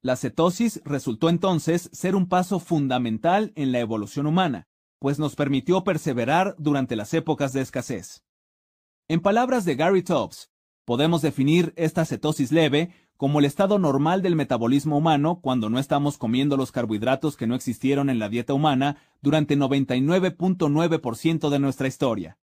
La 0.03 0.17
cetosis 0.17 0.83
resultó 0.85 1.29
entonces 1.29 1.89
ser 1.93 2.17
un 2.17 2.29
paso 2.29 2.59
fundamental 2.59 3.53
en 3.55 3.71
la 3.73 3.79
evolución 3.79 4.27
humana, 4.27 4.67
pues 4.99 5.19
nos 5.19 5.37
permitió 5.37 5.85
perseverar 5.85 6.55
durante 6.59 6.97
las 6.97 7.13
épocas 7.15 7.53
de 7.53 7.61
escasez. 7.61 8.25
En 9.09 9.21
palabras 9.21 9.65
de 9.65 9.77
Gary 9.77 10.03
Tobbs, 10.03 10.51
podemos 10.85 11.23
definir 11.23 11.73
esta 11.77 12.05
cetosis 12.05 12.53
leve 12.53 12.93
como 13.17 13.39
el 13.39 13.45
estado 13.45 13.79
normal 13.79 14.23
del 14.23 14.37
metabolismo 14.37 14.99
humano 14.99 15.41
cuando 15.41 15.71
no 15.71 15.79
estamos 15.79 16.19
comiendo 16.19 16.57
los 16.57 16.73
carbohidratos 16.73 17.37
que 17.37 17.47
no 17.47 17.55
existieron 17.55 18.11
en 18.11 18.19
la 18.19 18.29
dieta 18.29 18.53
humana 18.53 18.99
durante 19.23 19.57
99.9% 19.57 21.49
de 21.49 21.59
nuestra 21.59 21.89
historia. 21.89 22.39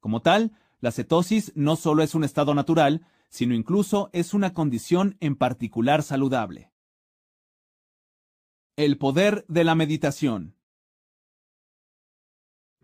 Como 0.00 0.22
tal, 0.22 0.52
la 0.80 0.92
cetosis 0.92 1.52
no 1.54 1.76
solo 1.76 2.02
es 2.02 2.14
un 2.14 2.24
estado 2.24 2.54
natural, 2.54 3.06
sino 3.28 3.54
incluso 3.54 4.10
es 4.12 4.34
una 4.34 4.52
condición 4.52 5.16
en 5.20 5.34
particular 5.34 6.02
saludable. 6.02 6.70
El 8.76 8.98
poder 8.98 9.44
de 9.48 9.64
la 9.64 9.74
meditación. 9.74 10.53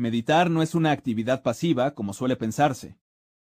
Meditar 0.00 0.50
no 0.50 0.62
es 0.62 0.74
una 0.74 0.92
actividad 0.92 1.42
pasiva, 1.42 1.94
como 1.94 2.14
suele 2.14 2.34
pensarse. 2.34 2.96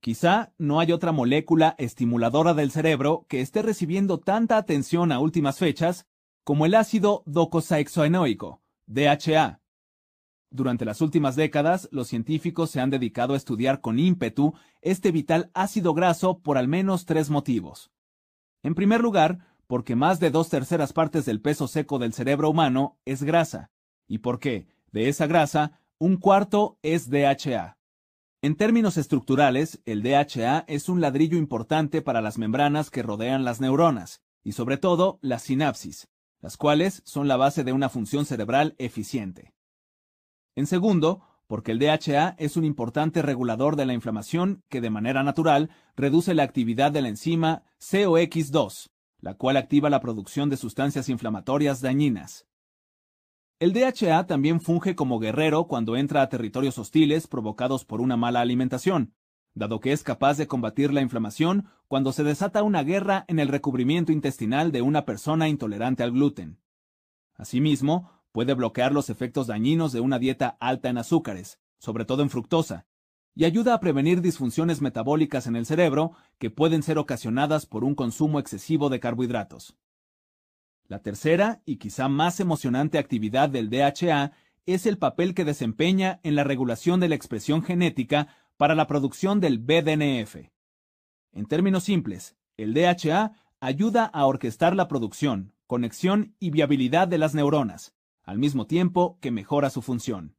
Quizá 0.00 0.52
no 0.58 0.80
hay 0.80 0.90
otra 0.90 1.12
molécula 1.12 1.76
estimuladora 1.78 2.54
del 2.54 2.72
cerebro 2.72 3.24
que 3.28 3.40
esté 3.40 3.62
recibiendo 3.62 4.18
tanta 4.18 4.56
atención 4.56 5.12
a 5.12 5.20
últimas 5.20 5.58
fechas 5.58 6.06
como 6.44 6.66
el 6.66 6.74
ácido 6.74 7.22
docosahexaenoico, 7.26 8.62
DHA. 8.86 9.60
Durante 10.50 10.84
las 10.84 11.00
últimas 11.00 11.36
décadas, 11.36 11.88
los 11.92 12.08
científicos 12.08 12.70
se 12.70 12.80
han 12.80 12.90
dedicado 12.90 13.34
a 13.34 13.36
estudiar 13.36 13.80
con 13.80 13.98
ímpetu 13.98 14.54
este 14.82 15.10
vital 15.12 15.50
ácido 15.54 15.94
graso 15.94 16.40
por 16.40 16.58
al 16.58 16.68
menos 16.68 17.06
tres 17.06 17.30
motivos. 17.30 17.90
En 18.62 18.74
primer 18.74 19.00
lugar, 19.00 19.46
porque 19.66 19.96
más 19.96 20.20
de 20.20 20.30
dos 20.30 20.50
terceras 20.50 20.92
partes 20.92 21.24
del 21.24 21.40
peso 21.40 21.68
seco 21.68 21.98
del 21.98 22.12
cerebro 22.12 22.50
humano 22.50 22.98
es 23.06 23.22
grasa, 23.22 23.70
y 24.06 24.18
porque, 24.18 24.66
de 24.90 25.08
esa 25.08 25.26
grasa, 25.26 25.80
un 25.98 26.16
cuarto 26.16 26.78
es 26.82 27.08
DHA. 27.08 27.78
En 28.42 28.56
términos 28.56 28.98
estructurales, 28.98 29.80
el 29.86 30.02
DHA 30.02 30.64
es 30.66 30.88
un 30.88 31.00
ladrillo 31.00 31.38
importante 31.38 32.02
para 32.02 32.20
las 32.20 32.36
membranas 32.36 32.90
que 32.90 33.02
rodean 33.02 33.44
las 33.44 33.60
neuronas, 33.60 34.20
y 34.42 34.52
sobre 34.52 34.76
todo 34.76 35.18
la 35.22 35.38
sinapsis, 35.38 36.08
las 36.42 36.56
cuales 36.56 37.02
son 37.06 37.28
la 37.28 37.36
base 37.36 37.64
de 37.64 37.72
una 37.72 37.88
función 37.88 38.26
cerebral 38.26 38.74
eficiente. 38.78 39.54
En 40.54 40.66
segundo, 40.66 41.22
porque 41.46 41.72
el 41.72 41.78
DHA 41.78 42.34
es 42.38 42.56
un 42.56 42.64
importante 42.64 43.22
regulador 43.22 43.76
de 43.76 43.86
la 43.86 43.94
inflamación 43.94 44.62
que 44.68 44.80
de 44.80 44.90
manera 44.90 45.22
natural 45.22 45.70
reduce 45.96 46.34
la 46.34 46.42
actividad 46.42 46.92
de 46.92 47.02
la 47.02 47.08
enzima 47.08 47.62
COX2, 47.78 48.90
la 49.20 49.34
cual 49.34 49.56
activa 49.56 49.88
la 49.88 50.00
producción 50.00 50.50
de 50.50 50.56
sustancias 50.56 51.08
inflamatorias 51.08 51.80
dañinas. 51.80 52.46
El 53.60 53.72
DHA 53.72 54.26
también 54.26 54.60
funge 54.60 54.96
como 54.96 55.20
guerrero 55.20 55.68
cuando 55.68 55.96
entra 55.96 56.22
a 56.22 56.28
territorios 56.28 56.78
hostiles 56.78 57.28
provocados 57.28 57.84
por 57.84 58.00
una 58.00 58.16
mala 58.16 58.40
alimentación, 58.40 59.14
dado 59.54 59.80
que 59.80 59.92
es 59.92 60.02
capaz 60.02 60.36
de 60.38 60.46
combatir 60.46 60.92
la 60.92 61.02
inflamación 61.02 61.66
cuando 61.88 62.12
se 62.12 62.24
desata 62.24 62.62
una 62.62 62.82
guerra 62.82 63.24
en 63.28 63.38
el 63.38 63.48
recubrimiento 63.48 64.12
intestinal 64.12 64.72
de 64.72 64.82
una 64.82 65.04
persona 65.04 65.48
intolerante 65.48 66.02
al 66.02 66.12
gluten. 66.12 66.58
Asimismo, 67.34 68.10
puede 68.32 68.54
bloquear 68.54 68.92
los 68.92 69.10
efectos 69.10 69.46
dañinos 69.46 69.92
de 69.92 70.00
una 70.00 70.18
dieta 70.18 70.56
alta 70.60 70.88
en 70.88 70.98
azúcares, 70.98 71.58
sobre 71.78 72.04
todo 72.04 72.22
en 72.22 72.30
fructosa, 72.30 72.86
y 73.34 73.44
ayuda 73.44 73.74
a 73.74 73.80
prevenir 73.80 74.20
disfunciones 74.20 74.80
metabólicas 74.80 75.46
en 75.46 75.56
el 75.56 75.66
cerebro 75.66 76.12
que 76.38 76.50
pueden 76.50 76.82
ser 76.82 76.98
ocasionadas 76.98 77.66
por 77.66 77.84
un 77.84 77.94
consumo 77.94 78.38
excesivo 78.38 78.88
de 78.88 79.00
carbohidratos. 79.00 79.76
La 80.86 81.00
tercera 81.00 81.62
y 81.64 81.76
quizá 81.76 82.08
más 82.08 82.40
emocionante 82.40 82.98
actividad 82.98 83.48
del 83.48 83.70
DHA 83.70 84.32
es 84.66 84.86
el 84.86 84.98
papel 84.98 85.34
que 85.34 85.44
desempeña 85.44 86.20
en 86.22 86.34
la 86.34 86.44
regulación 86.44 87.00
de 87.00 87.08
la 87.08 87.14
expresión 87.14 87.62
genética 87.62 88.28
para 88.62 88.76
la 88.76 88.86
producción 88.86 89.40
del 89.40 89.58
BDNF. 89.58 90.36
En 91.32 91.46
términos 91.46 91.82
simples, 91.82 92.36
el 92.56 92.74
DHA 92.74 93.32
ayuda 93.58 94.04
a 94.04 94.24
orquestar 94.24 94.76
la 94.76 94.86
producción, 94.86 95.52
conexión 95.66 96.36
y 96.38 96.50
viabilidad 96.50 97.08
de 97.08 97.18
las 97.18 97.34
neuronas, 97.34 97.92
al 98.22 98.38
mismo 98.38 98.68
tiempo 98.68 99.18
que 99.20 99.32
mejora 99.32 99.68
su 99.68 99.82
función. 99.82 100.36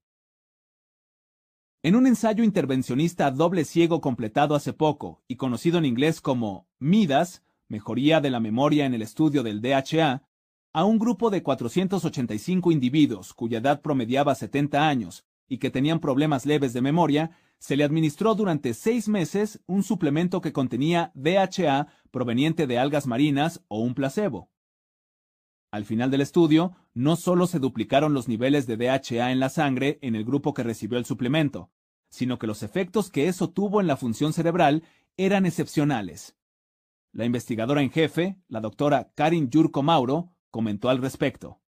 En 1.82 1.98
un 1.98 2.08
ensayo 2.08 2.46
intervencionista 2.46 3.30
doble 3.30 3.66
ciego 3.66 4.00
completado 4.00 4.56
hace 4.56 4.72
poco 4.72 5.22
y 5.28 5.36
conocido 5.36 5.78
en 5.78 5.84
inglés 5.84 6.22
como 6.22 6.70
MIDAS, 6.80 7.44
Mejoría 7.68 8.22
de 8.22 8.30
la 8.30 8.40
Memoria 8.40 8.86
en 8.86 8.94
el 8.94 9.02
Estudio 9.02 9.44
del 9.44 9.62
DHA, 9.62 10.24
a 10.72 10.86
un 10.86 10.98
grupo 10.98 11.30
de 11.30 11.44
485 11.44 12.72
individuos 12.72 13.34
cuya 13.34 13.58
edad 13.58 13.82
promediaba 13.82 14.34
70 14.34 14.88
años 14.88 15.26
y 15.50 15.58
que 15.58 15.72
tenían 15.72 16.00
problemas 16.00 16.46
leves 16.46 16.72
de 16.72 16.80
memoria, 16.82 17.38
se 17.64 17.78
le 17.78 17.86
administró 17.86 18.36
durante 18.36 18.74
seis 18.74 19.08
meses 19.08 19.62
un 19.68 19.84
suplemento 19.84 20.42
que 20.42 20.52
contenía 20.52 21.14
DHA 21.16 21.88
proveniente 22.12 22.68
de 22.68 22.78
algas 22.78 23.08
marinas 23.08 23.64
o 23.70 23.80
un 23.80 23.96
placebo. 23.96 24.52
Al 25.72 25.86
final 25.86 26.12
del 26.12 26.20
estudio, 26.20 26.76
no 26.94 27.16
solo 27.16 27.48
se 27.48 27.60
duplicaron 27.60 28.14
los 28.14 28.28
niveles 28.28 28.68
de 28.68 28.76
DHA 28.76 29.32
en 29.32 29.40
la 29.40 29.48
sangre 29.48 29.98
en 30.02 30.16
el 30.16 30.26
grupo 30.26 30.54
que 30.54 30.64
recibió 30.64 30.98
el 30.98 31.06
suplemento, 31.06 31.72
sino 32.10 32.38
que 32.38 32.48
los 32.48 32.64
efectos 32.64 33.10
que 33.10 33.30
eso 33.30 33.50
tuvo 33.50 33.80
en 33.80 33.88
la 33.88 33.96
función 33.96 34.34
cerebral 34.34 34.84
eran 35.16 35.46
excepcionales. 35.46 36.36
La 37.14 37.24
investigadora 37.24 37.82
en 37.82 37.92
jefe, 37.92 38.36
la 38.50 38.60
doctora 38.60 39.14
Karin 39.16 39.50
Yurko 39.50 39.84
Mauro, 39.84 40.34
comentó 40.52 40.90
al 40.90 40.98
respecto. 40.98 41.63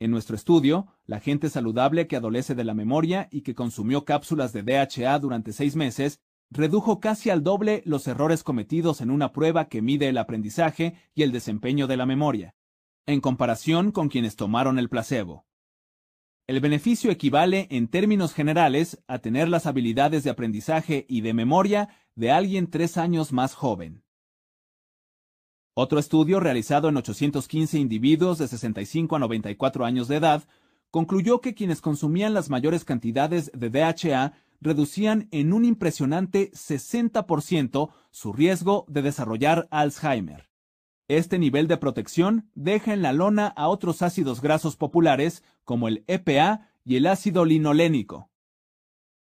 En 0.00 0.10
nuestro 0.10 0.34
estudio, 0.34 0.88
la 1.06 1.20
gente 1.20 1.48
saludable 1.48 2.08
que 2.08 2.16
adolece 2.16 2.56
de 2.56 2.64
la 2.64 2.74
memoria 2.74 3.28
y 3.30 3.42
que 3.42 3.54
consumió 3.54 4.04
cápsulas 4.04 4.52
de 4.52 4.62
DHA 4.62 5.16
durante 5.20 5.52
seis 5.52 5.76
meses 5.76 6.20
redujo 6.50 6.98
casi 6.98 7.30
al 7.30 7.44
doble 7.44 7.82
los 7.84 8.08
errores 8.08 8.42
cometidos 8.42 9.00
en 9.00 9.12
una 9.12 9.32
prueba 9.32 9.68
que 9.68 9.82
mide 9.82 10.08
el 10.08 10.18
aprendizaje 10.18 10.94
y 11.14 11.22
el 11.22 11.30
desempeño 11.30 11.86
de 11.86 11.96
la 11.96 12.06
memoria 12.06 12.56
en 13.10 13.20
comparación 13.20 13.90
con 13.90 14.08
quienes 14.08 14.36
tomaron 14.36 14.78
el 14.78 14.88
placebo. 14.88 15.44
El 16.46 16.60
beneficio 16.60 17.10
equivale 17.10 17.66
en 17.70 17.88
términos 17.88 18.34
generales 18.34 19.02
a 19.06 19.18
tener 19.18 19.48
las 19.48 19.66
habilidades 19.66 20.24
de 20.24 20.30
aprendizaje 20.30 21.06
y 21.08 21.20
de 21.20 21.34
memoria 21.34 21.88
de 22.14 22.30
alguien 22.30 22.70
tres 22.70 22.96
años 22.96 23.32
más 23.32 23.54
joven. 23.54 24.04
Otro 25.74 25.98
estudio 26.00 26.40
realizado 26.40 26.88
en 26.88 26.96
815 26.96 27.78
individuos 27.78 28.38
de 28.38 28.48
65 28.48 29.16
a 29.16 29.18
94 29.20 29.84
años 29.84 30.08
de 30.08 30.16
edad 30.16 30.44
concluyó 30.90 31.40
que 31.40 31.54
quienes 31.54 31.80
consumían 31.80 32.34
las 32.34 32.50
mayores 32.50 32.84
cantidades 32.84 33.52
de 33.54 33.70
DHA 33.70 34.32
reducían 34.60 35.28
en 35.30 35.52
un 35.52 35.64
impresionante 35.64 36.50
60% 36.52 37.90
su 38.10 38.32
riesgo 38.32 38.84
de 38.88 39.02
desarrollar 39.02 39.68
Alzheimer. 39.70 40.50
Este 41.08 41.38
nivel 41.38 41.68
de 41.68 41.76
protección 41.76 42.50
deja 42.54 42.92
en 42.92 43.02
la 43.02 43.12
lona 43.12 43.46
a 43.46 43.68
otros 43.68 44.02
ácidos 44.02 44.40
grasos 44.40 44.76
populares 44.76 45.42
como 45.64 45.88
el 45.88 46.04
EPA 46.08 46.68
y 46.84 46.96
el 46.96 47.06
ácido 47.06 47.44
linolénico. 47.44 48.30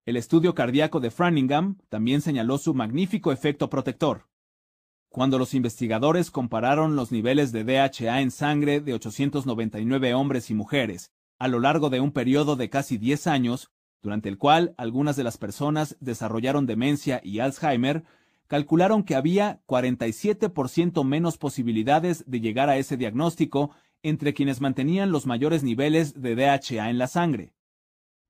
El 0.05 0.17
estudio 0.17 0.55
cardíaco 0.55 0.99
de 0.99 1.11
Franingham 1.11 1.77
también 1.89 2.21
señaló 2.21 2.57
su 2.57 2.73
magnífico 2.73 3.31
efecto 3.31 3.69
protector. 3.69 4.30
Cuando 5.11 5.37
los 5.37 5.53
investigadores 5.53 6.31
compararon 6.31 6.95
los 6.95 7.11
niveles 7.11 7.51
de 7.51 7.65
DHA 7.65 8.21
en 8.21 8.31
sangre 8.31 8.79
de 8.79 8.93
899 8.93 10.13
hombres 10.13 10.49
y 10.49 10.53
mujeres 10.53 11.11
a 11.37 11.49
lo 11.49 11.59
largo 11.59 11.89
de 11.89 11.99
un 11.99 12.13
periodo 12.13 12.55
de 12.55 12.69
casi 12.69 12.97
10 12.97 13.27
años, 13.27 13.71
durante 14.01 14.29
el 14.29 14.37
cual 14.37 14.73
algunas 14.77 15.17
de 15.17 15.25
las 15.25 15.37
personas 15.37 15.97
desarrollaron 15.99 16.65
demencia 16.65 17.19
y 17.25 17.39
Alzheimer, 17.39 18.05
calcularon 18.47 19.03
que 19.03 19.15
había 19.15 19.59
47% 19.65 21.03
menos 21.03 21.37
posibilidades 21.37 22.23
de 22.25 22.39
llegar 22.39 22.69
a 22.69 22.77
ese 22.77 22.95
diagnóstico 22.95 23.71
entre 24.03 24.33
quienes 24.33 24.61
mantenían 24.61 25.11
los 25.11 25.25
mayores 25.25 25.61
niveles 25.61 26.21
de 26.21 26.35
DHA 26.35 26.89
en 26.89 26.97
la 26.97 27.07
sangre. 27.07 27.53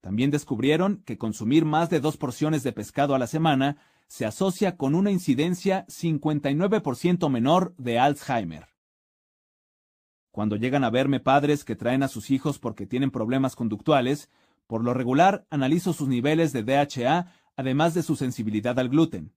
También 0.01 0.31
descubrieron 0.31 1.03
que 1.05 1.19
consumir 1.19 1.63
más 1.63 1.91
de 1.91 1.99
dos 1.99 2.17
porciones 2.17 2.63
de 2.63 2.71
pescado 2.71 3.13
a 3.13 3.19
la 3.19 3.27
semana 3.27 3.77
se 4.11 4.25
asocia 4.25 4.75
con 4.75 4.93
una 4.93 5.09
incidencia 5.09 5.85
59% 5.87 7.29
menor 7.29 7.73
de 7.77 7.97
Alzheimer. 7.97 8.67
Cuando 10.31 10.57
llegan 10.57 10.83
a 10.83 10.89
verme 10.89 11.21
padres 11.21 11.63
que 11.63 11.77
traen 11.77 12.03
a 12.03 12.09
sus 12.09 12.29
hijos 12.29 12.59
porque 12.59 12.85
tienen 12.85 13.09
problemas 13.09 13.55
conductuales, 13.55 14.29
por 14.67 14.83
lo 14.83 14.93
regular 14.93 15.47
analizo 15.49 15.93
sus 15.93 16.09
niveles 16.09 16.51
de 16.51 16.63
DHA 16.63 17.31
además 17.55 17.93
de 17.93 18.03
su 18.03 18.17
sensibilidad 18.17 18.77
al 18.79 18.89
gluten. 18.89 19.31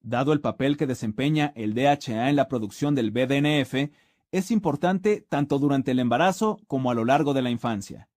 Dado 0.00 0.32
el 0.32 0.40
papel 0.40 0.76
que 0.76 0.88
desempeña 0.88 1.52
el 1.54 1.72
DHA 1.72 2.28
en 2.28 2.34
la 2.34 2.48
producción 2.48 2.96
del 2.96 3.12
BDNF, 3.12 3.92
es 4.32 4.50
importante 4.50 5.24
tanto 5.28 5.60
durante 5.60 5.92
el 5.92 6.00
embarazo 6.00 6.58
como 6.66 6.90
a 6.90 6.94
lo 6.94 7.04
largo 7.04 7.34
de 7.34 7.42
la 7.42 7.50
infancia. 7.50 8.08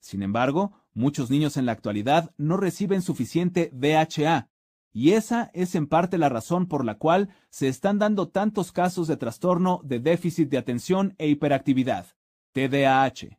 Sin 0.00 0.22
embargo, 0.22 0.72
muchos 0.94 1.28
niños 1.28 1.58
en 1.58 1.66
la 1.66 1.72
actualidad 1.72 2.32
no 2.38 2.56
reciben 2.56 3.02
suficiente 3.02 3.70
DHA, 3.74 4.48
y 4.96 5.12
esa 5.12 5.50
es 5.52 5.74
en 5.74 5.88
parte 5.88 6.16
la 6.16 6.30
razón 6.30 6.68
por 6.68 6.82
la 6.82 6.94
cual 6.94 7.28
se 7.50 7.68
están 7.68 7.98
dando 7.98 8.30
tantos 8.30 8.72
casos 8.72 9.06
de 9.06 9.18
trastorno 9.18 9.82
de 9.84 10.00
déficit 10.00 10.48
de 10.48 10.56
atención 10.56 11.14
e 11.18 11.28
hiperactividad, 11.28 12.06
TDAH. 12.52 13.38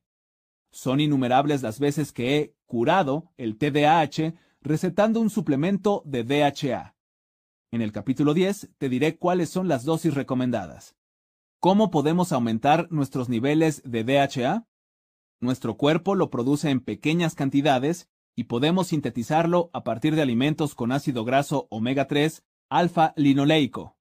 Son 0.71 0.99
innumerables 0.99 1.63
las 1.63 1.79
veces 1.79 2.11
que 2.13 2.37
he 2.37 2.55
curado 2.67 3.31
el 3.37 3.57
TDAH 3.57 4.35
recetando 4.61 5.19
un 5.19 5.31
suplemento 5.31 6.03
de 6.05 6.23
DHA. 6.23 6.95
En 7.71 7.81
el 7.81 7.91
capítulo 7.91 8.35
10 8.35 8.75
te 8.77 8.87
diré 8.87 9.17
cuáles 9.17 9.49
son 9.49 9.67
las 9.67 9.83
dosis 9.83 10.13
recomendadas. 10.13 10.95
¿Cómo 11.59 11.89
podemos 11.89 12.33
aumentar 12.33 12.87
nuestros 12.91 13.29
niveles 13.29 13.81
de 13.83 14.03
DHA? 14.03 14.67
Nuestro 15.39 15.75
cuerpo 15.75 16.13
lo 16.13 16.29
produce 16.29 16.69
en 16.69 16.81
pequeñas 16.81 17.33
cantidades 17.33 18.11
y 18.37 18.43
podemos 18.43 18.89
sintetizarlo 18.89 19.71
a 19.73 19.83
partir 19.83 20.15
de 20.15 20.21
alimentos 20.21 20.75
con 20.75 20.91
ácido 20.91 21.25
graso 21.25 21.65
omega 21.71 22.07
3 22.07 22.43
alfa-linoleico. 22.69 23.97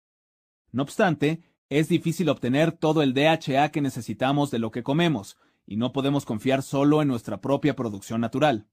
No 0.73 0.83
obstante, 0.83 1.41
es 1.71 1.89
difícil 1.89 2.29
obtener 2.29 2.71
todo 2.71 3.03
el 3.03 3.15
DHA 3.15 3.71
que 3.71 3.81
necesitamos 3.81 4.51
de 4.51 4.59
lo 4.59 4.71
que 4.71 4.83
comemos, 4.83 5.39
y 5.67 5.79
no 5.79 5.95
podemos 5.95 6.27
confiar 6.27 6.63
solo 6.63 7.01
en 7.01 7.09
nuestra 7.09 7.41
propia 7.41 7.75
producción 7.75 8.21
natural. 8.21 8.69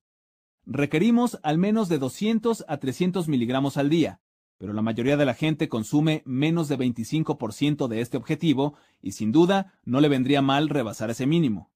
Requerimos 0.66 1.40
al 1.44 1.58
menos 1.58 1.88
de 1.88 1.98
200 1.98 2.66
a 2.68 2.78
300 2.78 3.30
miligramos 3.30 3.78
al 3.78 3.90
día, 3.90 4.20
pero 4.58 4.74
la 4.74 4.82
mayoría 4.82 5.16
de 5.16 5.26
la 5.26 5.34
gente 5.34 5.70
consume 5.70 6.24
menos 6.26 6.68
de 6.68 6.78
25% 6.78 7.88
de 7.88 8.02
este 8.02 8.18
objetivo 8.18 8.76
y 9.02 9.14
sin 9.14 9.32
duda 9.32 9.80
no 9.86 10.02
le 10.02 10.10
vendría 10.10 10.42
mal 10.42 10.68
rebasar 10.68 11.10
ese 11.10 11.26
mínimo. 11.26 11.73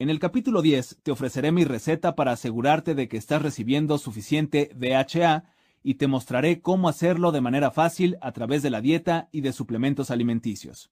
En 0.00 0.08
el 0.08 0.18
capítulo 0.18 0.62
10 0.62 1.00
te 1.02 1.10
ofreceré 1.10 1.52
mi 1.52 1.64
receta 1.64 2.14
para 2.14 2.32
asegurarte 2.32 2.94
de 2.94 3.06
que 3.06 3.18
estás 3.18 3.42
recibiendo 3.42 3.98
suficiente 3.98 4.70
DHA 4.74 5.44
y 5.82 5.96
te 5.96 6.06
mostraré 6.06 6.62
cómo 6.62 6.88
hacerlo 6.88 7.32
de 7.32 7.42
manera 7.42 7.70
fácil 7.70 8.16
a 8.22 8.32
través 8.32 8.62
de 8.62 8.70
la 8.70 8.80
dieta 8.80 9.28
y 9.30 9.42
de 9.42 9.52
suplementos 9.52 10.10
alimenticios. 10.10 10.90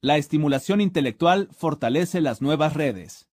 La 0.00 0.16
estimulación 0.16 0.80
intelectual 0.80 1.48
fortalece 1.52 2.20
las 2.20 2.42
nuevas 2.42 2.74
redes. 2.74 3.28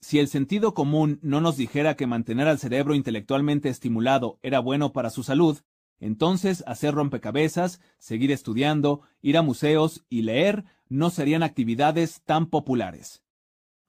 Si 0.00 0.18
el 0.18 0.26
sentido 0.26 0.74
común 0.74 1.20
no 1.22 1.40
nos 1.40 1.56
dijera 1.56 1.94
que 1.94 2.08
mantener 2.08 2.48
al 2.48 2.58
cerebro 2.58 2.96
intelectualmente 2.96 3.68
estimulado 3.68 4.40
era 4.42 4.58
bueno 4.58 4.92
para 4.92 5.10
su 5.10 5.22
salud, 5.22 5.60
entonces 6.02 6.64
hacer 6.66 6.94
rompecabezas, 6.94 7.80
seguir 7.96 8.32
estudiando, 8.32 9.02
ir 9.22 9.38
a 9.38 9.42
museos 9.42 10.04
y 10.10 10.22
leer 10.22 10.64
no 10.88 11.10
serían 11.10 11.44
actividades 11.44 12.22
tan 12.24 12.46
populares. 12.46 13.22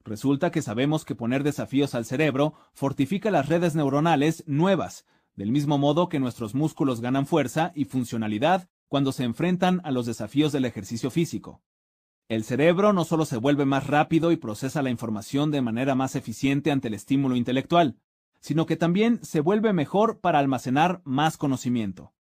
Resulta 0.04 0.52
que 0.52 0.62
sabemos 0.62 1.04
que 1.04 1.16
poner 1.16 1.42
desafíos 1.42 1.96
al 1.96 2.04
cerebro 2.04 2.54
fortifica 2.72 3.32
las 3.32 3.48
redes 3.48 3.74
neuronales 3.74 4.44
nuevas, 4.46 5.06
del 5.34 5.50
mismo 5.50 5.76
modo 5.76 6.08
que 6.08 6.20
nuestros 6.20 6.54
músculos 6.54 7.00
ganan 7.00 7.26
fuerza 7.26 7.72
y 7.74 7.86
funcionalidad 7.86 8.68
cuando 8.86 9.10
se 9.10 9.24
enfrentan 9.24 9.80
a 9.82 9.90
los 9.90 10.06
desafíos 10.06 10.52
del 10.52 10.66
ejercicio 10.66 11.10
físico. 11.10 11.62
El 12.28 12.44
cerebro 12.44 12.92
no 12.92 13.04
solo 13.04 13.24
se 13.24 13.38
vuelve 13.38 13.64
más 13.64 13.88
rápido 13.88 14.30
y 14.30 14.36
procesa 14.36 14.82
la 14.82 14.90
información 14.90 15.50
de 15.50 15.62
manera 15.62 15.96
más 15.96 16.14
eficiente 16.14 16.70
ante 16.70 16.86
el 16.86 16.94
estímulo 16.94 17.34
intelectual, 17.34 17.96
sino 18.44 18.66
que 18.66 18.76
también 18.76 19.20
se 19.24 19.40
vuelve 19.40 19.72
mejor 19.72 20.20
para 20.20 20.38
almacenar 20.38 21.00
más 21.06 21.38
conocimiento. 21.38 22.12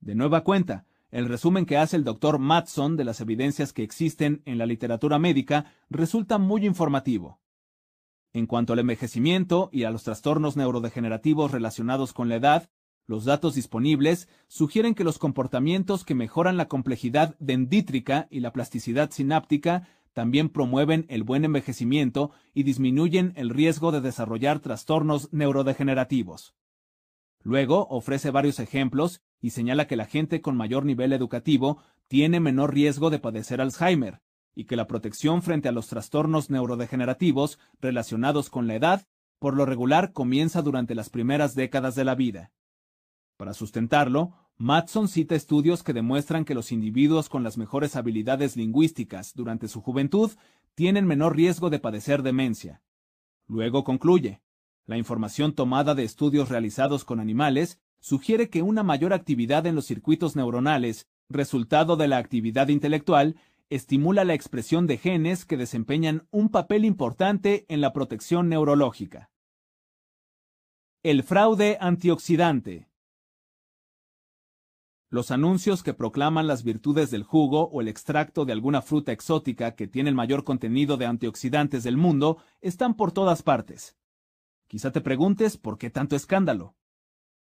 De 0.00 0.16
nueva 0.16 0.42
cuenta, 0.42 0.86
el 1.12 1.28
resumen 1.28 1.66
que 1.66 1.76
hace 1.76 1.94
el 1.94 2.02
doctor 2.02 2.40
Matson 2.40 2.96
de 2.96 3.04
las 3.04 3.20
evidencias 3.20 3.72
que 3.72 3.84
existen 3.84 4.42
en 4.44 4.58
la 4.58 4.66
literatura 4.66 5.20
médica 5.20 5.66
resulta 5.88 6.38
muy 6.38 6.66
informativo. 6.66 7.38
En 8.32 8.46
cuanto 8.48 8.72
al 8.72 8.80
envejecimiento 8.80 9.70
y 9.72 9.84
a 9.84 9.92
los 9.92 10.02
trastornos 10.02 10.56
neurodegenerativos 10.56 11.52
relacionados 11.52 12.12
con 12.12 12.28
la 12.28 12.34
edad, 12.34 12.68
los 13.06 13.24
datos 13.24 13.54
disponibles 13.54 14.28
sugieren 14.48 14.96
que 14.96 15.04
los 15.04 15.20
comportamientos 15.20 16.04
que 16.04 16.16
mejoran 16.16 16.56
la 16.56 16.66
complejidad 16.66 17.36
dendrítica 17.38 18.26
y 18.30 18.40
la 18.40 18.52
plasticidad 18.52 19.12
sináptica 19.12 19.86
también 20.12 20.48
promueven 20.48 21.06
el 21.08 21.22
buen 21.22 21.44
envejecimiento 21.44 22.32
y 22.54 22.62
disminuyen 22.64 23.32
el 23.36 23.50
riesgo 23.50 23.92
de 23.92 24.00
desarrollar 24.00 24.60
trastornos 24.60 25.32
neurodegenerativos. 25.32 26.54
Luego 27.42 27.86
ofrece 27.88 28.30
varios 28.30 28.60
ejemplos 28.60 29.22
y 29.40 29.50
señala 29.50 29.86
que 29.86 29.96
la 29.96 30.06
gente 30.06 30.40
con 30.40 30.56
mayor 30.56 30.84
nivel 30.84 31.12
educativo 31.12 31.82
tiene 32.08 32.40
menor 32.40 32.74
riesgo 32.74 33.10
de 33.10 33.18
padecer 33.18 33.60
Alzheimer, 33.60 34.20
y 34.54 34.64
que 34.64 34.76
la 34.76 34.86
protección 34.86 35.42
frente 35.42 35.68
a 35.68 35.72
los 35.72 35.88
trastornos 35.88 36.50
neurodegenerativos 36.50 37.58
relacionados 37.80 38.50
con 38.50 38.66
la 38.66 38.74
edad 38.74 39.06
por 39.38 39.56
lo 39.56 39.66
regular 39.66 40.12
comienza 40.12 40.62
durante 40.62 40.94
las 40.94 41.10
primeras 41.10 41.54
décadas 41.54 41.94
de 41.94 42.04
la 42.04 42.14
vida. 42.14 42.52
Para 43.36 43.54
sustentarlo, 43.54 44.34
Matson 44.62 45.08
cita 45.08 45.34
estudios 45.34 45.82
que 45.82 45.92
demuestran 45.92 46.44
que 46.44 46.54
los 46.54 46.70
individuos 46.70 47.28
con 47.28 47.42
las 47.42 47.58
mejores 47.58 47.96
habilidades 47.96 48.56
lingüísticas 48.56 49.34
durante 49.34 49.66
su 49.66 49.80
juventud 49.80 50.30
tienen 50.76 51.04
menor 51.04 51.34
riesgo 51.34 51.68
de 51.68 51.80
padecer 51.80 52.22
demencia. 52.22 52.80
Luego 53.48 53.82
concluye, 53.82 54.40
la 54.86 54.96
información 54.96 55.52
tomada 55.52 55.96
de 55.96 56.04
estudios 56.04 56.48
realizados 56.48 57.04
con 57.04 57.18
animales 57.18 57.80
sugiere 57.98 58.50
que 58.50 58.62
una 58.62 58.84
mayor 58.84 59.12
actividad 59.12 59.66
en 59.66 59.74
los 59.74 59.86
circuitos 59.86 60.36
neuronales, 60.36 61.08
resultado 61.28 61.96
de 61.96 62.06
la 62.06 62.18
actividad 62.18 62.68
intelectual, 62.68 63.34
estimula 63.68 64.24
la 64.24 64.34
expresión 64.34 64.86
de 64.86 64.96
genes 64.96 65.44
que 65.44 65.56
desempeñan 65.56 66.28
un 66.30 66.50
papel 66.50 66.84
importante 66.84 67.66
en 67.68 67.80
la 67.80 67.92
protección 67.92 68.48
neurológica. 68.48 69.28
El 71.02 71.24
fraude 71.24 71.78
antioxidante. 71.80 72.91
Los 75.12 75.30
anuncios 75.30 75.82
que 75.82 75.92
proclaman 75.92 76.46
las 76.46 76.62
virtudes 76.64 77.10
del 77.10 77.22
jugo 77.22 77.68
o 77.68 77.82
el 77.82 77.88
extracto 77.88 78.46
de 78.46 78.54
alguna 78.54 78.80
fruta 78.80 79.12
exótica 79.12 79.74
que 79.74 79.86
tiene 79.86 80.08
el 80.08 80.14
mayor 80.14 80.42
contenido 80.42 80.96
de 80.96 81.04
antioxidantes 81.04 81.82
del 81.82 81.98
mundo 81.98 82.38
están 82.62 82.94
por 82.94 83.12
todas 83.12 83.42
partes. 83.42 83.94
Quizá 84.68 84.90
te 84.90 85.02
preguntes 85.02 85.58
por 85.58 85.76
qué 85.76 85.90
tanto 85.90 86.16
escándalo. 86.16 86.76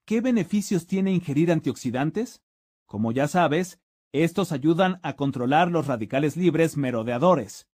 ¿Qué 0.04 0.20
beneficios 0.20 0.86
tiene 0.86 1.14
ingerir 1.14 1.50
antioxidantes? 1.50 2.42
Como 2.84 3.10
ya 3.10 3.26
sabes, 3.26 3.80
estos 4.12 4.52
ayudan 4.52 5.00
a 5.02 5.16
controlar 5.16 5.70
los 5.70 5.86
radicales 5.86 6.36
libres 6.36 6.76
merodeadores. 6.76 7.70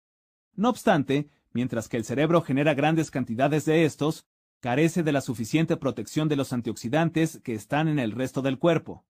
No 0.53 0.69
obstante, 0.69 1.31
mientras 1.55 1.89
que 1.89 1.97
el 1.97 2.05
cerebro 2.05 2.43
genera 2.43 2.75
grandes 2.75 3.11
cantidades 3.11 3.65
de 3.65 3.87
estos, 3.87 4.27
carece 4.61 5.03
de 5.03 5.13
la 5.13 5.23
suficiente 5.23 5.79
protección 5.79 6.29
de 6.29 6.37
los 6.37 6.53
antioxidantes 6.53 7.41
que 7.43 7.55
están 7.55 7.89
en 7.89 7.99
el 7.99 8.13
resto 8.13 8.43
del 8.43 8.59
cuerpo. 8.59 9.07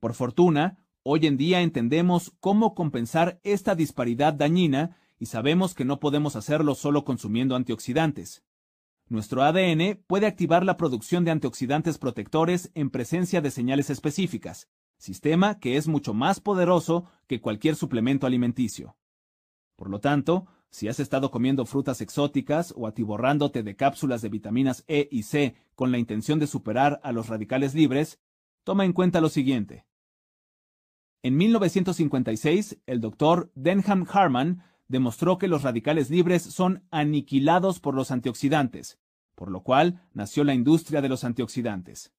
Por 0.00 0.14
fortuna, 0.14 0.78
hoy 1.02 1.26
en 1.26 1.36
día 1.36 1.60
entendemos 1.60 2.32
cómo 2.40 2.74
compensar 2.74 3.40
esta 3.42 3.74
disparidad 3.74 4.34
dañina 4.34 4.96
y 5.18 5.26
sabemos 5.26 5.74
que 5.74 5.84
no 5.84 6.00
podemos 6.00 6.36
hacerlo 6.36 6.74
solo 6.74 7.04
consumiendo 7.04 7.56
antioxidantes. 7.56 8.44
Nuestro 9.08 9.42
ADN 9.42 10.02
puede 10.06 10.26
activar 10.26 10.64
la 10.64 10.76
producción 10.76 11.24
de 11.24 11.30
antioxidantes 11.30 11.96
protectores 11.96 12.70
en 12.74 12.90
presencia 12.90 13.40
de 13.40 13.50
señales 13.50 13.88
específicas, 13.88 14.68
sistema 14.98 15.58
que 15.60 15.76
es 15.76 15.86
mucho 15.86 16.12
más 16.12 16.40
poderoso 16.40 17.04
que 17.26 17.40
cualquier 17.40 17.76
suplemento 17.76 18.26
alimenticio. 18.26 18.96
Por 19.76 19.90
lo 19.90 20.00
tanto, 20.00 20.46
si 20.70 20.88
has 20.88 21.00
estado 21.00 21.30
comiendo 21.30 21.64
frutas 21.66 22.00
exóticas 22.00 22.74
o 22.76 22.86
atiborrándote 22.86 23.62
de 23.62 23.76
cápsulas 23.76 24.22
de 24.22 24.28
vitaminas 24.28 24.84
E 24.88 25.08
y 25.10 25.22
C 25.22 25.54
con 25.74 25.92
la 25.92 25.98
intención 25.98 26.38
de 26.38 26.46
superar 26.46 27.00
a 27.02 27.12
los 27.12 27.28
radicales 27.28 27.74
libres, 27.74 28.18
Toma 28.66 28.84
en 28.84 28.92
cuenta 28.92 29.20
lo 29.20 29.28
siguiente. 29.28 29.86
En 31.22 31.36
1956, 31.36 32.78
el 32.86 33.00
doctor 33.00 33.52
Denham 33.54 34.04
Harman 34.10 34.64
demostró 34.88 35.38
que 35.38 35.46
los 35.46 35.62
radicales 35.62 36.10
libres 36.10 36.42
son 36.42 36.82
aniquilados 36.90 37.78
por 37.78 37.94
los 37.94 38.10
antioxidantes, 38.10 38.98
por 39.36 39.52
lo 39.52 39.62
cual 39.62 40.02
nació 40.14 40.42
la 40.42 40.52
industria 40.52 41.00
de 41.00 41.08
los 41.08 41.22
antioxidantes. 41.22 42.12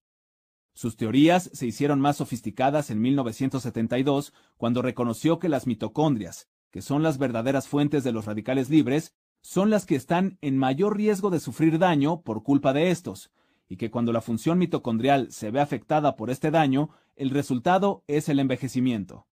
Sus 0.74 0.96
teorías 0.96 1.50
se 1.52 1.68
hicieron 1.68 2.00
más 2.00 2.16
sofisticadas 2.16 2.92
en 2.92 3.02
1972, 3.02 4.34
cuando 4.56 4.82
reconoció 4.82 5.40
que 5.40 5.50
las 5.50 5.68
mitocondrias, 5.68 6.48
que 6.72 6.82
son 6.82 7.04
las 7.04 7.18
verdaderas 7.18 7.68
fuentes 7.68 8.06
de 8.06 8.14
los 8.14 8.24
radicales 8.24 8.70
libres, 8.70 9.14
son 9.42 9.70
las 9.70 9.86
que 9.86 9.96
están 9.96 10.38
en 10.40 10.58
mayor 10.58 10.96
riesgo 10.96 11.30
de 11.30 11.42
sufrir 11.42 11.78
daño 11.78 12.22
por 12.22 12.42
culpa 12.42 12.72
de 12.72 12.90
estos, 12.90 13.32
y 13.70 13.78
que 13.78 13.92
cuando 13.92 14.14
la 14.14 14.22
función 14.22 14.58
mitocondrial 14.58 15.32
se 15.32 15.52
ve 15.52 15.60
afectada 15.60 16.16
por 16.16 16.30
este 16.30 16.52
daño, 16.52 16.90
el 17.16 17.30
resultado 17.32 18.04
es 18.08 18.30
el 18.30 18.40
envejecimiento. 18.40 19.28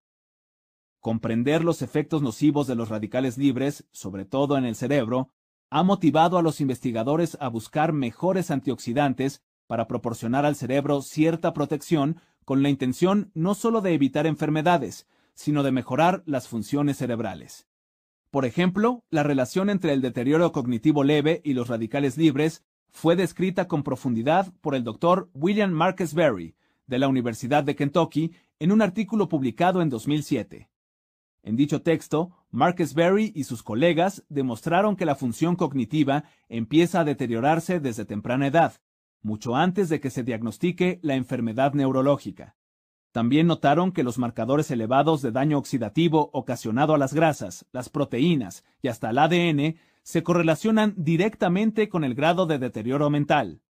Comprender 1.00 1.64
los 1.64 1.82
efectos 1.82 2.22
nocivos 2.22 2.68
de 2.68 2.76
los 2.76 2.90
radicales 2.90 3.38
libres, 3.38 3.86
sobre 3.92 4.26
todo 4.26 4.58
en 4.58 4.66
el 4.66 4.76
cerebro, 4.76 5.30
ha 5.70 5.84
motivado 5.84 6.38
a 6.38 6.42
los 6.42 6.62
investigadores 6.62 7.38
a 7.40 7.48
buscar 7.48 7.94
mejores 7.94 8.52
antioxidantes 8.52 9.42
para 9.68 9.88
proporcionar 9.88 10.46
al 10.46 10.56
cerebro 10.56 11.02
cierta 11.02 11.54
protección 11.54 12.20
con 12.44 12.62
la 12.62 12.70
intención 12.70 13.32
no 13.34 13.56
solo 13.56 13.82
de 13.82 13.94
evitar 13.94 14.28
enfermedades, 14.28 15.08
sino 15.34 15.64
de 15.64 15.72
mejorar 15.72 16.24
las 16.26 16.48
funciones 16.48 16.98
cerebrales. 16.98 17.68
Por 18.30 18.46
ejemplo, 18.46 19.04
la 19.10 19.24
relación 19.24 19.70
entre 19.70 19.94
el 19.94 20.02
deterioro 20.02 20.52
cognitivo 20.52 21.04
leve 21.04 21.42
y 21.44 21.54
los 21.54 21.68
radicales 21.68 22.18
libres 22.18 22.64
fue 22.96 23.18
descrita 23.18 23.68
con 23.68 23.84
profundidad 23.84 24.54
por 24.62 24.74
el 24.74 24.86
doctor 24.86 25.30
William 25.34 25.70
Marcus 25.70 26.14
Berry, 26.14 26.56
de 26.88 26.98
la 26.98 27.10
Universidad 27.10 27.62
de 27.66 27.76
Kentucky, 27.76 28.32
en 28.58 28.72
un 28.72 28.82
artículo 28.82 29.28
publicado 29.28 29.82
en 29.82 29.90
2007. 29.90 30.70
En 31.44 31.58
dicho 31.58 31.82
texto, 31.82 32.32
Marcus 32.52 32.94
Berry 32.94 33.34
y 33.36 33.44
sus 33.44 33.64
colegas 33.64 34.24
demostraron 34.30 34.96
que 34.96 35.04
la 35.04 35.16
función 35.16 35.58
cognitiva 35.58 36.24
empieza 36.48 37.02
a 37.02 37.04
deteriorarse 37.04 37.82
desde 37.82 38.06
temprana 38.06 38.48
edad, 38.48 38.76
mucho 39.22 39.58
antes 39.58 39.90
de 39.90 40.00
que 40.00 40.10
se 40.10 40.24
diagnostique 40.24 41.00
la 41.02 41.16
enfermedad 41.16 41.74
neurológica. 41.74 42.56
También 43.12 43.46
notaron 43.46 43.92
que 43.92 44.04
los 44.04 44.18
marcadores 44.18 44.72
elevados 44.72 45.22
de 45.22 45.34
daño 45.34 45.58
oxidativo 45.58 46.30
ocasionado 46.32 46.96
a 46.96 46.98
las 46.98 47.14
grasas, 47.14 47.66
las 47.74 47.90
proteínas 47.90 48.64
y 48.82 48.88
hasta 48.88 49.10
el 49.10 49.18
ADN 49.18 49.76
se 50.06 50.22
correlacionan 50.22 50.94
directamente 50.98 51.90
con 51.90 52.04
el 52.04 52.14
grado 52.14 52.46
de 52.46 52.60
deterioro 52.60 53.10
mental. 53.10 53.64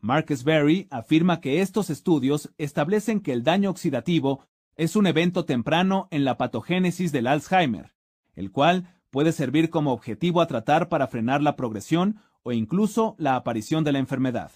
Marcus 0.00 0.42
Berry 0.42 0.88
afirma 0.90 1.42
que 1.42 1.60
estos 1.60 1.90
estudios 1.90 2.50
establecen 2.56 3.20
que 3.20 3.34
el 3.34 3.44
daño 3.44 3.68
oxidativo 3.68 4.46
es 4.76 4.96
un 4.96 5.06
evento 5.06 5.44
temprano 5.44 6.08
en 6.10 6.24
la 6.24 6.38
patogénesis 6.38 7.12
del 7.12 7.26
Alzheimer, 7.26 7.94
el 8.34 8.50
cual 8.50 8.96
puede 9.10 9.30
servir 9.30 9.68
como 9.68 9.92
objetivo 9.92 10.40
a 10.40 10.46
tratar 10.46 10.88
para 10.88 11.06
frenar 11.06 11.42
la 11.42 11.54
progresión 11.54 12.18
o 12.42 12.52
incluso 12.52 13.14
la 13.18 13.36
aparición 13.36 13.84
de 13.84 13.92
la 13.92 13.98
enfermedad. 13.98 14.52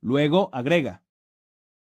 Luego 0.00 0.50
agrega, 0.52 1.02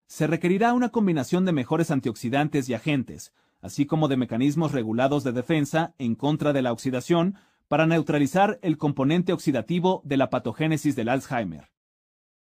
se 0.08 0.26
requerirá 0.26 0.72
una 0.72 0.88
combinación 0.88 1.44
de 1.44 1.52
mejores 1.52 1.92
antioxidantes 1.92 2.68
y 2.68 2.74
agentes, 2.74 3.32
así 3.60 3.86
como 3.86 4.08
de 4.08 4.16
mecanismos 4.16 4.72
regulados 4.72 5.22
de 5.22 5.30
defensa 5.30 5.94
en 5.98 6.16
contra 6.16 6.52
de 6.52 6.62
la 6.62 6.72
oxidación 6.72 7.36
para 7.68 7.86
neutralizar 7.86 8.58
el 8.62 8.78
componente 8.78 9.32
oxidativo 9.32 10.02
de 10.04 10.16
la 10.16 10.30
patogénesis 10.30 10.96
del 10.96 11.08
Alzheimer. 11.08 11.70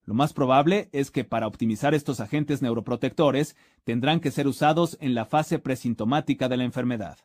Lo 0.04 0.16
más 0.16 0.34
probable 0.34 0.90
es 0.92 1.12
que 1.12 1.24
para 1.24 1.48
optimizar 1.48 1.94
estos 1.94 2.20
agentes 2.20 2.62
neuroprotectores 2.62 3.56
tendrán 3.84 4.20
que 4.20 4.32
ser 4.32 4.48
usados 4.48 4.98
en 5.00 5.14
la 5.14 5.26
fase 5.26 5.60
presintomática 5.60 6.50
de 6.50 6.58
la 6.58 6.64
enfermedad. 6.64 7.20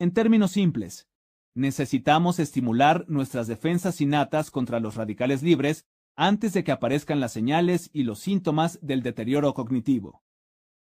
En 0.00 0.12
términos 0.12 0.50
simples, 0.50 1.08
necesitamos 1.54 2.40
estimular 2.40 3.04
nuestras 3.08 3.46
defensas 3.46 4.00
innatas 4.00 4.50
contra 4.50 4.80
los 4.80 4.96
radicales 4.96 5.42
libres 5.42 5.86
antes 6.16 6.52
de 6.52 6.64
que 6.64 6.72
aparezcan 6.72 7.20
las 7.20 7.32
señales 7.32 7.90
y 7.92 8.02
los 8.02 8.18
síntomas 8.18 8.78
del 8.82 9.02
deterioro 9.02 9.54
cognitivo. 9.54 10.22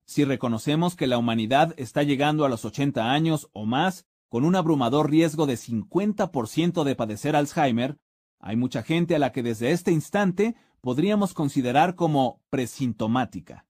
Si 0.05 0.25
reconocemos 0.25 0.95
que 0.95 1.07
la 1.07 1.17
humanidad 1.17 1.73
está 1.77 2.03
llegando 2.03 2.45
a 2.45 2.49
los 2.49 2.65
80 2.65 3.11
años 3.11 3.49
o 3.53 3.65
más 3.65 4.05
con 4.29 4.45
un 4.45 4.55
abrumador 4.55 5.09
riesgo 5.09 5.45
de 5.45 5.55
50% 5.55 6.83
de 6.83 6.95
padecer 6.95 7.35
Alzheimer, 7.35 7.97
hay 8.39 8.55
mucha 8.55 8.83
gente 8.83 9.15
a 9.15 9.19
la 9.19 9.31
que 9.31 9.43
desde 9.43 9.71
este 9.71 9.91
instante 9.91 10.55
podríamos 10.81 11.33
considerar 11.33 11.95
como 11.95 12.41
presintomática. 12.49 13.65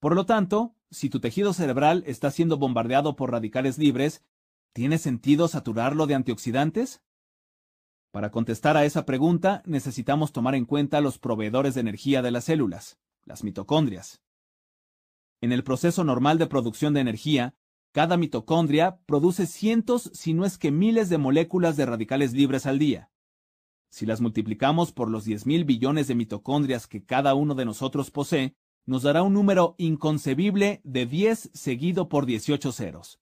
Por 0.00 0.14
lo 0.14 0.26
tanto, 0.26 0.74
si 0.90 1.10
tu 1.10 1.20
tejido 1.20 1.52
cerebral 1.52 2.04
está 2.06 2.30
siendo 2.30 2.56
bombardeado 2.56 3.16
por 3.16 3.30
radicales 3.30 3.78
libres, 3.78 4.22
¿tiene 4.72 4.98
sentido 4.98 5.48
saturarlo 5.48 6.06
de 6.06 6.14
antioxidantes? 6.14 7.02
Para 8.10 8.30
contestar 8.30 8.76
a 8.76 8.84
esa 8.84 9.04
pregunta, 9.04 9.62
necesitamos 9.66 10.32
tomar 10.32 10.54
en 10.54 10.64
cuenta 10.64 11.00
los 11.00 11.18
proveedores 11.18 11.74
de 11.74 11.80
energía 11.80 12.22
de 12.22 12.30
las 12.30 12.44
células, 12.44 12.98
las 13.24 13.44
mitocondrias. 13.44 14.22
En 15.40 15.52
el 15.52 15.62
proceso 15.62 16.04
normal 16.04 16.38
de 16.38 16.46
producción 16.46 16.94
de 16.94 17.00
energía, 17.00 17.54
cada 17.92 18.16
mitocondria 18.16 19.00
produce 19.06 19.46
cientos, 19.46 20.10
si 20.14 20.34
no 20.34 20.44
es 20.44 20.58
que 20.58 20.70
miles 20.70 21.08
de 21.08 21.18
moléculas 21.18 21.76
de 21.76 21.86
radicales 21.86 22.32
libres 22.32 22.66
al 22.66 22.78
día. 22.78 23.10
Si 23.90 24.04
las 24.06 24.20
multiplicamos 24.20 24.92
por 24.92 25.10
los 25.10 25.26
10.000 25.26 25.64
billones 25.64 26.08
de 26.08 26.14
mitocondrias 26.14 26.86
que 26.86 27.04
cada 27.04 27.34
uno 27.34 27.54
de 27.54 27.64
nosotros 27.64 28.10
posee, 28.10 28.54
nos 28.84 29.02
dará 29.02 29.22
un 29.22 29.34
número 29.34 29.74
inconcebible 29.78 30.80
de 30.84 31.06
10 31.06 31.50
seguido 31.54 32.08
por 32.08 32.26
18 32.26 32.72
ceros. 32.72 33.20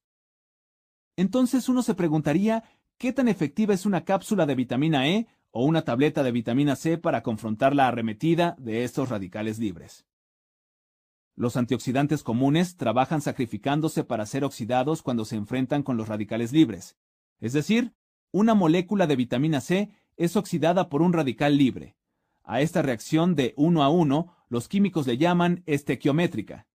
Entonces 1.17 1.69
uno 1.69 1.83
se 1.83 1.95
preguntaría 1.95 2.65
qué 2.99 3.13
tan 3.13 3.29
efectiva 3.29 3.75
es 3.75 3.87
una 3.87 4.05
cápsula 4.05 4.47
de 4.47 4.55
vitamina 4.55 5.09
E 5.09 5.27
o 5.51 5.65
una 5.65 5.83
tableta 5.83 6.23
de 6.23 6.33
vitamina 6.33 6.77
C 6.77 6.99
para 6.99 7.23
confrontar 7.23 7.75
la 7.75 7.89
arremetida 7.89 8.57
de 8.59 8.85
estos 8.85 9.09
radicales 9.09 9.59
libres. 9.59 10.05
Los 11.37 11.59
antioxidantes 11.59 12.23
comunes 12.23 12.79
trabajan 12.79 13.21
sacrificándose 13.21 14.05
para 14.05 14.25
ser 14.25 14.43
oxidados 14.43 15.03
cuando 15.03 15.27
se 15.27 15.37
enfrentan 15.37 15.83
con 15.83 15.99
los 15.99 16.09
radicales 16.09 16.51
libres. 16.51 16.97
Es 17.41 17.53
decir, 17.53 17.95
una 18.33 18.55
molécula 18.55 19.07
de 19.07 19.17
vitamina 19.17 19.61
C 19.61 19.91
es 20.17 20.35
oxidada 20.37 20.89
por 20.89 21.03
un 21.03 21.13
radical 21.13 21.59
libre. 21.59 21.95
A 22.43 22.63
esta 22.63 22.81
reacción 22.81 23.35
de 23.35 23.53
uno 23.59 23.83
a 23.83 23.91
uno, 23.91 24.35
los 24.49 24.67
químicos 24.67 25.07
le 25.07 25.19
llaman 25.19 25.63
estequiométrica. 25.67 26.67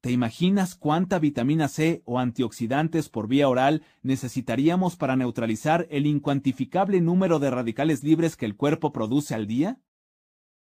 ¿Te 0.00 0.10
imaginas 0.10 0.74
cuánta 0.74 1.18
vitamina 1.18 1.68
C 1.68 2.02
o 2.06 2.18
antioxidantes 2.18 3.10
por 3.10 3.28
vía 3.28 3.48
oral 3.48 3.82
necesitaríamos 4.02 4.96
para 4.96 5.16
neutralizar 5.16 5.86
el 5.90 6.06
incuantificable 6.06 7.00
número 7.02 7.38
de 7.38 7.50
radicales 7.50 8.02
libres 8.04 8.36
que 8.36 8.46
el 8.46 8.56
cuerpo 8.56 8.92
produce 8.92 9.34
al 9.34 9.46
día? 9.46 9.80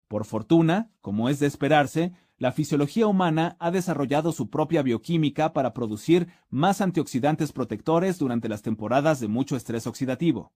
Por 0.06 0.24
fortuna, 0.24 0.90
como 1.02 1.28
es 1.28 1.38
de 1.38 1.46
esperarse, 1.46 2.14
la 2.38 2.52
fisiología 2.52 3.06
humana 3.06 3.56
ha 3.58 3.70
desarrollado 3.70 4.32
su 4.32 4.48
propia 4.48 4.82
bioquímica 4.82 5.52
para 5.52 5.74
producir 5.74 6.28
más 6.50 6.80
antioxidantes 6.80 7.52
protectores 7.52 8.18
durante 8.18 8.48
las 8.48 8.62
temporadas 8.62 9.18
de 9.18 9.26
mucho 9.26 9.56
estrés 9.56 9.86
oxidativo. 9.88 10.52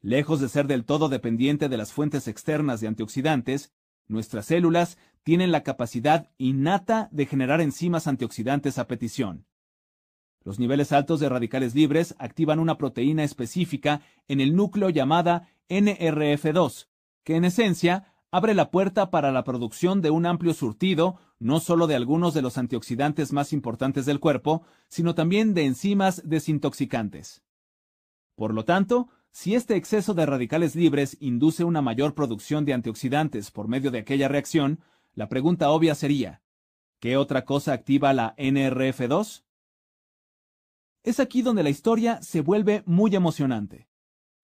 Lejos 0.00 0.40
de 0.40 0.48
ser 0.48 0.68
del 0.68 0.84
todo 0.84 1.08
dependiente 1.08 1.68
de 1.68 1.76
las 1.76 1.92
fuentes 1.92 2.28
externas 2.28 2.80
de 2.80 2.86
antioxidantes, 2.86 3.72
nuestras 4.06 4.46
células 4.46 4.98
tienen 5.24 5.50
la 5.50 5.64
capacidad 5.64 6.30
innata 6.38 7.08
de 7.10 7.26
generar 7.26 7.60
enzimas 7.60 8.06
antioxidantes 8.06 8.78
a 8.78 8.86
petición. 8.86 9.44
Los 10.44 10.60
niveles 10.60 10.92
altos 10.92 11.18
de 11.18 11.28
radicales 11.28 11.74
libres 11.74 12.14
activan 12.20 12.60
una 12.60 12.78
proteína 12.78 13.24
específica 13.24 14.02
en 14.28 14.40
el 14.40 14.54
núcleo 14.54 14.90
llamada 14.90 15.48
NRF2, 15.68 16.86
que 17.24 17.34
en 17.34 17.44
esencia 17.44 18.12
abre 18.30 18.54
la 18.54 18.70
puerta 18.70 19.10
para 19.10 19.32
la 19.32 19.44
producción 19.44 20.02
de 20.02 20.10
un 20.10 20.26
amplio 20.26 20.54
surtido, 20.54 21.16
no 21.38 21.60
solo 21.60 21.86
de 21.86 21.94
algunos 21.94 22.34
de 22.34 22.42
los 22.42 22.58
antioxidantes 22.58 23.32
más 23.32 23.52
importantes 23.52 24.06
del 24.06 24.20
cuerpo, 24.20 24.62
sino 24.88 25.14
también 25.14 25.54
de 25.54 25.64
enzimas 25.64 26.22
desintoxicantes. 26.24 27.42
Por 28.34 28.52
lo 28.52 28.64
tanto, 28.64 29.08
si 29.30 29.54
este 29.54 29.76
exceso 29.76 30.14
de 30.14 30.26
radicales 30.26 30.74
libres 30.74 31.16
induce 31.20 31.64
una 31.64 31.82
mayor 31.82 32.14
producción 32.14 32.64
de 32.64 32.74
antioxidantes 32.74 33.50
por 33.50 33.68
medio 33.68 33.90
de 33.90 33.98
aquella 33.98 34.28
reacción, 34.28 34.80
la 35.14 35.28
pregunta 35.28 35.70
obvia 35.70 35.94
sería, 35.94 36.42
¿qué 37.00 37.16
otra 37.16 37.44
cosa 37.44 37.72
activa 37.72 38.12
la 38.12 38.34
NRF2? 38.36 39.44
Es 41.02 41.20
aquí 41.20 41.42
donde 41.42 41.62
la 41.62 41.70
historia 41.70 42.20
se 42.22 42.40
vuelve 42.40 42.82
muy 42.86 43.14
emocionante. 43.14 43.88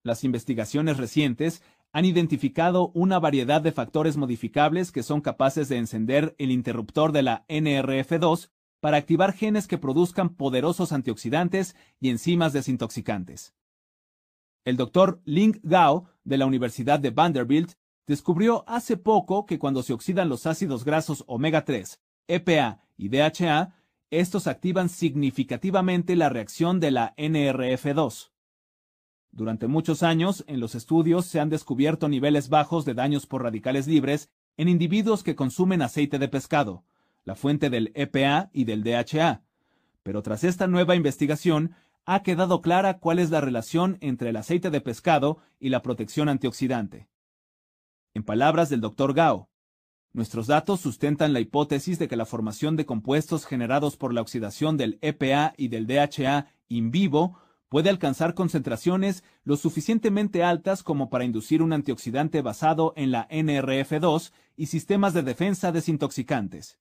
Las 0.03 0.23
investigaciones 0.23 0.97
recientes 0.97 1.61
han 1.93 2.05
identificado 2.05 2.89
una 2.95 3.19
variedad 3.19 3.61
de 3.61 3.71
factores 3.71 4.17
modificables 4.17 4.91
que 4.91 5.03
son 5.03 5.21
capaces 5.21 5.69
de 5.69 5.77
encender 5.77 6.35
el 6.39 6.51
interruptor 6.51 7.11
de 7.11 7.21
la 7.21 7.45
NRF2 7.47 8.49
para 8.79 8.97
activar 8.97 9.33
genes 9.33 9.67
que 9.67 9.77
produzcan 9.77 10.35
poderosos 10.35 10.91
antioxidantes 10.91 11.75
y 11.99 12.09
enzimas 12.09 12.51
desintoxicantes. 12.51 13.53
El 14.65 14.75
doctor 14.75 15.21
Ling 15.23 15.59
Gao, 15.61 16.09
de 16.23 16.37
la 16.37 16.47
Universidad 16.47 16.99
de 16.99 17.11
Vanderbilt, 17.11 17.73
descubrió 18.07 18.63
hace 18.67 18.97
poco 18.97 19.45
que 19.45 19.59
cuando 19.59 19.83
se 19.83 19.93
oxidan 19.93 20.29
los 20.29 20.47
ácidos 20.47 20.83
grasos 20.83 21.23
omega 21.27 21.63
3, 21.63 22.01
EPA 22.27 22.81
y 22.97 23.09
DHA, 23.09 23.75
estos 24.09 24.47
activan 24.47 24.89
significativamente 24.89 26.15
la 26.15 26.29
reacción 26.29 26.79
de 26.79 26.91
la 26.91 27.15
NRF2. 27.17 28.32
Durante 29.33 29.65
muchos 29.65 30.03
años, 30.03 30.43
en 30.45 30.59
los 30.59 30.75
estudios 30.75 31.25
se 31.25 31.39
han 31.39 31.49
descubierto 31.49 32.07
niveles 32.07 32.49
bajos 32.49 32.85
de 32.85 32.93
daños 32.93 33.25
por 33.25 33.41
radicales 33.41 33.87
libres 33.87 34.29
en 34.57 34.69
individuos 34.69 35.23
que 35.23 35.35
consumen 35.35 35.81
aceite 35.81 36.19
de 36.19 36.27
pescado, 36.27 36.83
la 37.25 37.33
fuente 37.33 37.71
del 37.71 37.91
EPA 37.95 38.51
y 38.53 38.65
del 38.65 38.83
DHA. 38.83 39.41
Pero 40.03 40.21
tras 40.21 40.43
esta 40.43 40.67
nueva 40.67 40.95
investigación, 40.95 41.73
ha 42.05 42.21
quedado 42.21 42.61
clara 42.61 42.99
cuál 42.99 43.17
es 43.17 43.31
la 43.31 43.41
relación 43.41 43.97
entre 44.01 44.29
el 44.29 44.35
aceite 44.35 44.69
de 44.69 44.81
pescado 44.81 45.39
y 45.59 45.69
la 45.69 45.81
protección 45.81 46.29
antioxidante. 46.29 47.07
En 48.13 48.21
palabras 48.21 48.69
del 48.69 48.81
Dr. 48.81 49.15
Gao, 49.15 49.49
nuestros 50.11 50.45
datos 50.45 50.81
sustentan 50.81 51.33
la 51.33 51.39
hipótesis 51.39 51.97
de 51.97 52.07
que 52.07 52.17
la 52.17 52.27
formación 52.27 52.75
de 52.75 52.85
compuestos 52.85 53.47
generados 53.47 53.97
por 53.97 54.13
la 54.13 54.21
oxidación 54.21 54.77
del 54.77 54.99
EPA 55.01 55.55
y 55.57 55.69
del 55.69 55.87
DHA 55.87 56.45
in 56.67 56.91
vivo 56.91 57.39
puede 57.73 57.89
alcanzar 57.89 58.35
concentraciones 58.35 59.23
lo 59.43 59.57
suficientemente 59.57 60.43
altas 60.43 60.83
como 60.83 61.09
para 61.09 61.25
inducir 61.25 61.63
un 61.63 61.73
antioxidante 61.73 62.43
basado 62.43 62.93
en 62.95 63.09
la 63.09 63.27
NRF2 63.29 64.31
y 64.55 64.67
sistemas 64.67 65.15
de 65.15 65.23
defensa 65.23 65.71
desintoxicantes. 65.71 66.77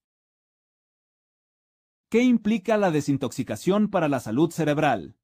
¿Qué 2.10 2.22
implica 2.22 2.76
la 2.76 2.90
desintoxicación 2.90 3.88
para 3.88 4.06
la 4.10 4.20
salud 4.20 4.50
cerebral? 4.50 5.16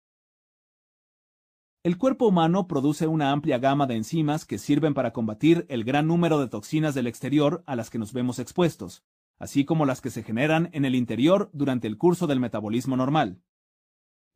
El 1.82 1.98
cuerpo 1.98 2.28
humano 2.28 2.66
produce 2.66 3.06
una 3.06 3.30
amplia 3.30 3.58
gama 3.58 3.86
de 3.86 3.96
enzimas 3.96 4.46
que 4.46 4.56
sirven 4.56 4.94
para 4.94 5.12
combatir 5.12 5.66
el 5.68 5.84
gran 5.84 6.06
número 6.06 6.38
de 6.40 6.48
toxinas 6.48 6.94
del 6.94 7.06
exterior 7.06 7.62
a 7.66 7.76
las 7.76 7.90
que 7.90 7.98
nos 7.98 8.14
vemos 8.14 8.38
expuestos, 8.38 9.04
así 9.38 9.66
como 9.66 9.84
las 9.84 10.00
que 10.00 10.08
se 10.08 10.22
generan 10.22 10.70
en 10.72 10.86
el 10.86 10.94
interior 10.94 11.50
durante 11.52 11.88
el 11.88 11.98
curso 11.98 12.26
del 12.26 12.40
metabolismo 12.40 12.96
normal. 12.96 13.42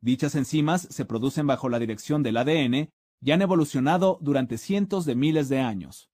Dichas 0.02 0.34
enzimas 0.34 0.88
se 0.90 1.04
producen 1.04 1.46
bajo 1.46 1.68
la 1.68 1.78
dirección 1.78 2.24
del 2.24 2.36
ADN 2.36 2.90
y 3.20 3.30
han 3.30 3.40
evolucionado 3.40 4.18
durante 4.20 4.58
cientos 4.58 5.06
de 5.06 5.14
miles 5.14 5.48
de 5.48 5.60
años. 5.60 6.10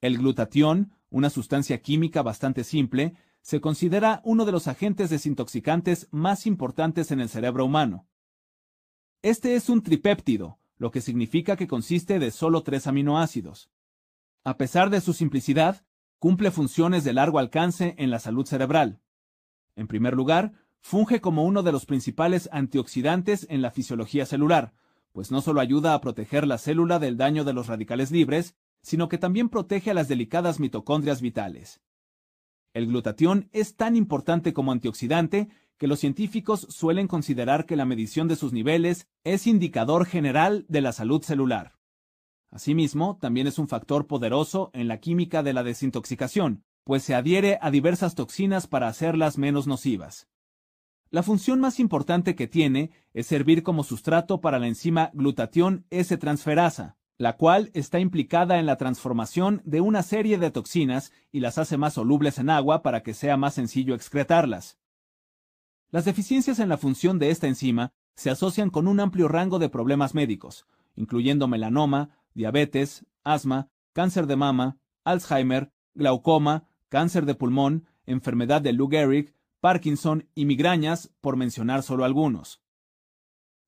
El 0.00 0.18
glutatión, 0.18 0.92
una 1.10 1.28
sustancia 1.28 1.82
química 1.82 2.22
bastante 2.22 2.62
simple, 2.62 3.14
se 3.40 3.60
considera 3.60 4.22
uno 4.24 4.44
de 4.44 4.52
los 4.52 4.68
agentes 4.68 5.10
desintoxicantes 5.10 6.06
más 6.12 6.46
importantes 6.46 7.10
en 7.10 7.20
el 7.20 7.28
cerebro 7.28 7.64
humano. 7.64 8.06
Este 9.22 9.56
es 9.56 9.68
un 9.68 9.82
tripéptido, 9.82 10.60
lo 10.76 10.92
que 10.92 11.00
significa 11.00 11.56
que 11.56 11.66
consiste 11.66 12.20
de 12.20 12.30
solo 12.30 12.62
tres 12.62 12.86
aminoácidos. 12.86 13.70
A 14.44 14.56
pesar 14.56 14.88
de 14.88 15.00
su 15.00 15.12
simplicidad, 15.12 15.84
cumple 16.20 16.52
funciones 16.52 17.02
de 17.02 17.12
largo 17.12 17.40
alcance 17.40 17.96
en 17.98 18.10
la 18.10 18.20
salud 18.20 18.46
cerebral. 18.46 19.00
En 19.74 19.88
primer 19.88 20.14
lugar, 20.14 20.52
funge 20.82 21.20
como 21.20 21.44
uno 21.44 21.62
de 21.62 21.72
los 21.72 21.86
principales 21.86 22.48
antioxidantes 22.52 23.46
en 23.48 23.62
la 23.62 23.70
fisiología 23.70 24.26
celular, 24.26 24.74
pues 25.12 25.30
no 25.30 25.40
solo 25.40 25.60
ayuda 25.60 25.94
a 25.94 26.00
proteger 26.00 26.46
la 26.46 26.58
célula 26.58 26.98
del 26.98 27.16
daño 27.16 27.44
de 27.44 27.52
los 27.52 27.68
radicales 27.68 28.10
libres, 28.10 28.54
sino 28.82 29.08
que 29.08 29.16
también 29.16 29.48
protege 29.48 29.92
a 29.92 29.94
las 29.94 30.08
delicadas 30.08 30.58
mitocondrias 30.58 31.22
vitales. 31.22 31.80
El 32.74 32.88
glutatión 32.88 33.48
es 33.52 33.76
tan 33.76 33.96
importante 33.96 34.52
como 34.52 34.72
antioxidante 34.72 35.48
que 35.78 35.86
los 35.86 36.00
científicos 36.00 36.66
suelen 36.68 37.06
considerar 37.06 37.64
que 37.64 37.76
la 37.76 37.84
medición 37.84 38.28
de 38.28 38.36
sus 38.36 38.52
niveles 38.52 39.06
es 39.24 39.46
indicador 39.46 40.04
general 40.04 40.66
de 40.68 40.80
la 40.80 40.92
salud 40.92 41.22
celular. 41.22 41.78
Asimismo, 42.50 43.18
también 43.20 43.46
es 43.46 43.58
un 43.58 43.68
factor 43.68 44.06
poderoso 44.06 44.70
en 44.74 44.88
la 44.88 44.98
química 44.98 45.42
de 45.42 45.52
la 45.52 45.62
desintoxicación, 45.62 46.64
pues 46.84 47.02
se 47.02 47.14
adhiere 47.14 47.58
a 47.60 47.70
diversas 47.70 48.14
toxinas 48.14 48.66
para 48.66 48.88
hacerlas 48.88 49.38
menos 49.38 49.66
nocivas. 49.66 50.28
La 51.12 51.22
función 51.22 51.60
más 51.60 51.78
importante 51.78 52.34
que 52.34 52.48
tiene 52.48 52.90
es 53.12 53.26
servir 53.26 53.62
como 53.62 53.84
sustrato 53.84 54.40
para 54.40 54.58
la 54.58 54.66
enzima 54.66 55.10
glutatión 55.12 55.84
S-transferasa, 55.90 56.96
la 57.18 57.36
cual 57.36 57.70
está 57.74 58.00
implicada 58.00 58.58
en 58.58 58.64
la 58.64 58.78
transformación 58.78 59.60
de 59.66 59.82
una 59.82 60.02
serie 60.02 60.38
de 60.38 60.50
toxinas 60.50 61.12
y 61.30 61.40
las 61.40 61.58
hace 61.58 61.76
más 61.76 61.92
solubles 61.92 62.38
en 62.38 62.48
agua 62.48 62.82
para 62.82 63.02
que 63.02 63.12
sea 63.12 63.36
más 63.36 63.52
sencillo 63.52 63.94
excretarlas. 63.94 64.78
Las 65.90 66.06
deficiencias 66.06 66.58
en 66.58 66.70
la 66.70 66.78
función 66.78 67.18
de 67.18 67.28
esta 67.28 67.46
enzima 67.46 67.92
se 68.14 68.30
asocian 68.30 68.70
con 68.70 68.88
un 68.88 68.98
amplio 68.98 69.28
rango 69.28 69.58
de 69.58 69.68
problemas 69.68 70.14
médicos, 70.14 70.66
incluyendo 70.96 71.46
melanoma, 71.46 72.08
diabetes, 72.32 73.04
asma, 73.22 73.68
cáncer 73.92 74.26
de 74.26 74.36
mama, 74.36 74.78
Alzheimer, 75.04 75.72
glaucoma, 75.92 76.64
cáncer 76.88 77.26
de 77.26 77.34
pulmón, 77.34 77.84
enfermedad 78.06 78.62
de 78.62 78.72
Lou 78.72 78.88
Gehrig, 78.88 79.34
Parkinson 79.62 80.28
y 80.34 80.44
migrañas, 80.44 81.12
por 81.20 81.36
mencionar 81.36 81.84
solo 81.84 82.04
algunos. 82.04 82.60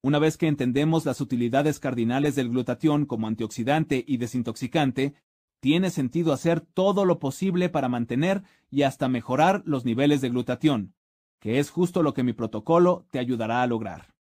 Una 0.03 0.19
vez 0.19 0.37
que 0.37 0.49
entendemos 0.49 1.07
las 1.07 1.21
utilidades 1.21 1.79
cardinales 1.79 2.35
del 2.35 2.49
glutatión 2.49 3.07
como 3.07 3.29
antioxidante 3.29 4.05
y 4.05 4.17
desintoxicante, 4.17 5.15
tiene 5.61 5.91
sentido 5.91 6.33
hacer 6.33 6.61
todo 6.61 7.05
lo 7.05 7.21
posible 7.21 7.69
para 7.69 7.89
mantener 7.89 8.43
y 8.73 8.83
hasta 8.83 9.07
mejorar 9.09 9.63
los 9.67 9.85
niveles 9.85 10.21
de 10.21 10.31
glutatión, 10.31 10.95
que 11.39 11.61
es 11.61 11.71
justo 11.71 12.03
lo 12.03 12.13
que 12.13 12.25
mi 12.25 12.33
protocolo 12.33 13.07
te 13.13 13.21
ayudará 13.21 13.63
a 13.63 13.67
lograr. 13.69 14.17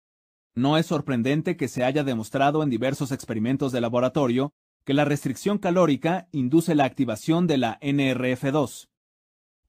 No 0.53 0.77
es 0.77 0.85
sorprendente 0.85 1.57
que 1.57 1.67
se 1.67 1.83
haya 1.83 2.03
demostrado 2.03 2.61
en 2.61 2.69
diversos 2.69 3.11
experimentos 3.11 3.71
de 3.71 3.81
laboratorio 3.81 4.53
que 4.85 4.93
la 4.93 5.05
restricción 5.05 5.57
calórica 5.57 6.27
induce 6.31 6.75
la 6.75 6.85
activación 6.85 7.47
de 7.47 7.57
la 7.57 7.79
NRF2, 7.79 8.89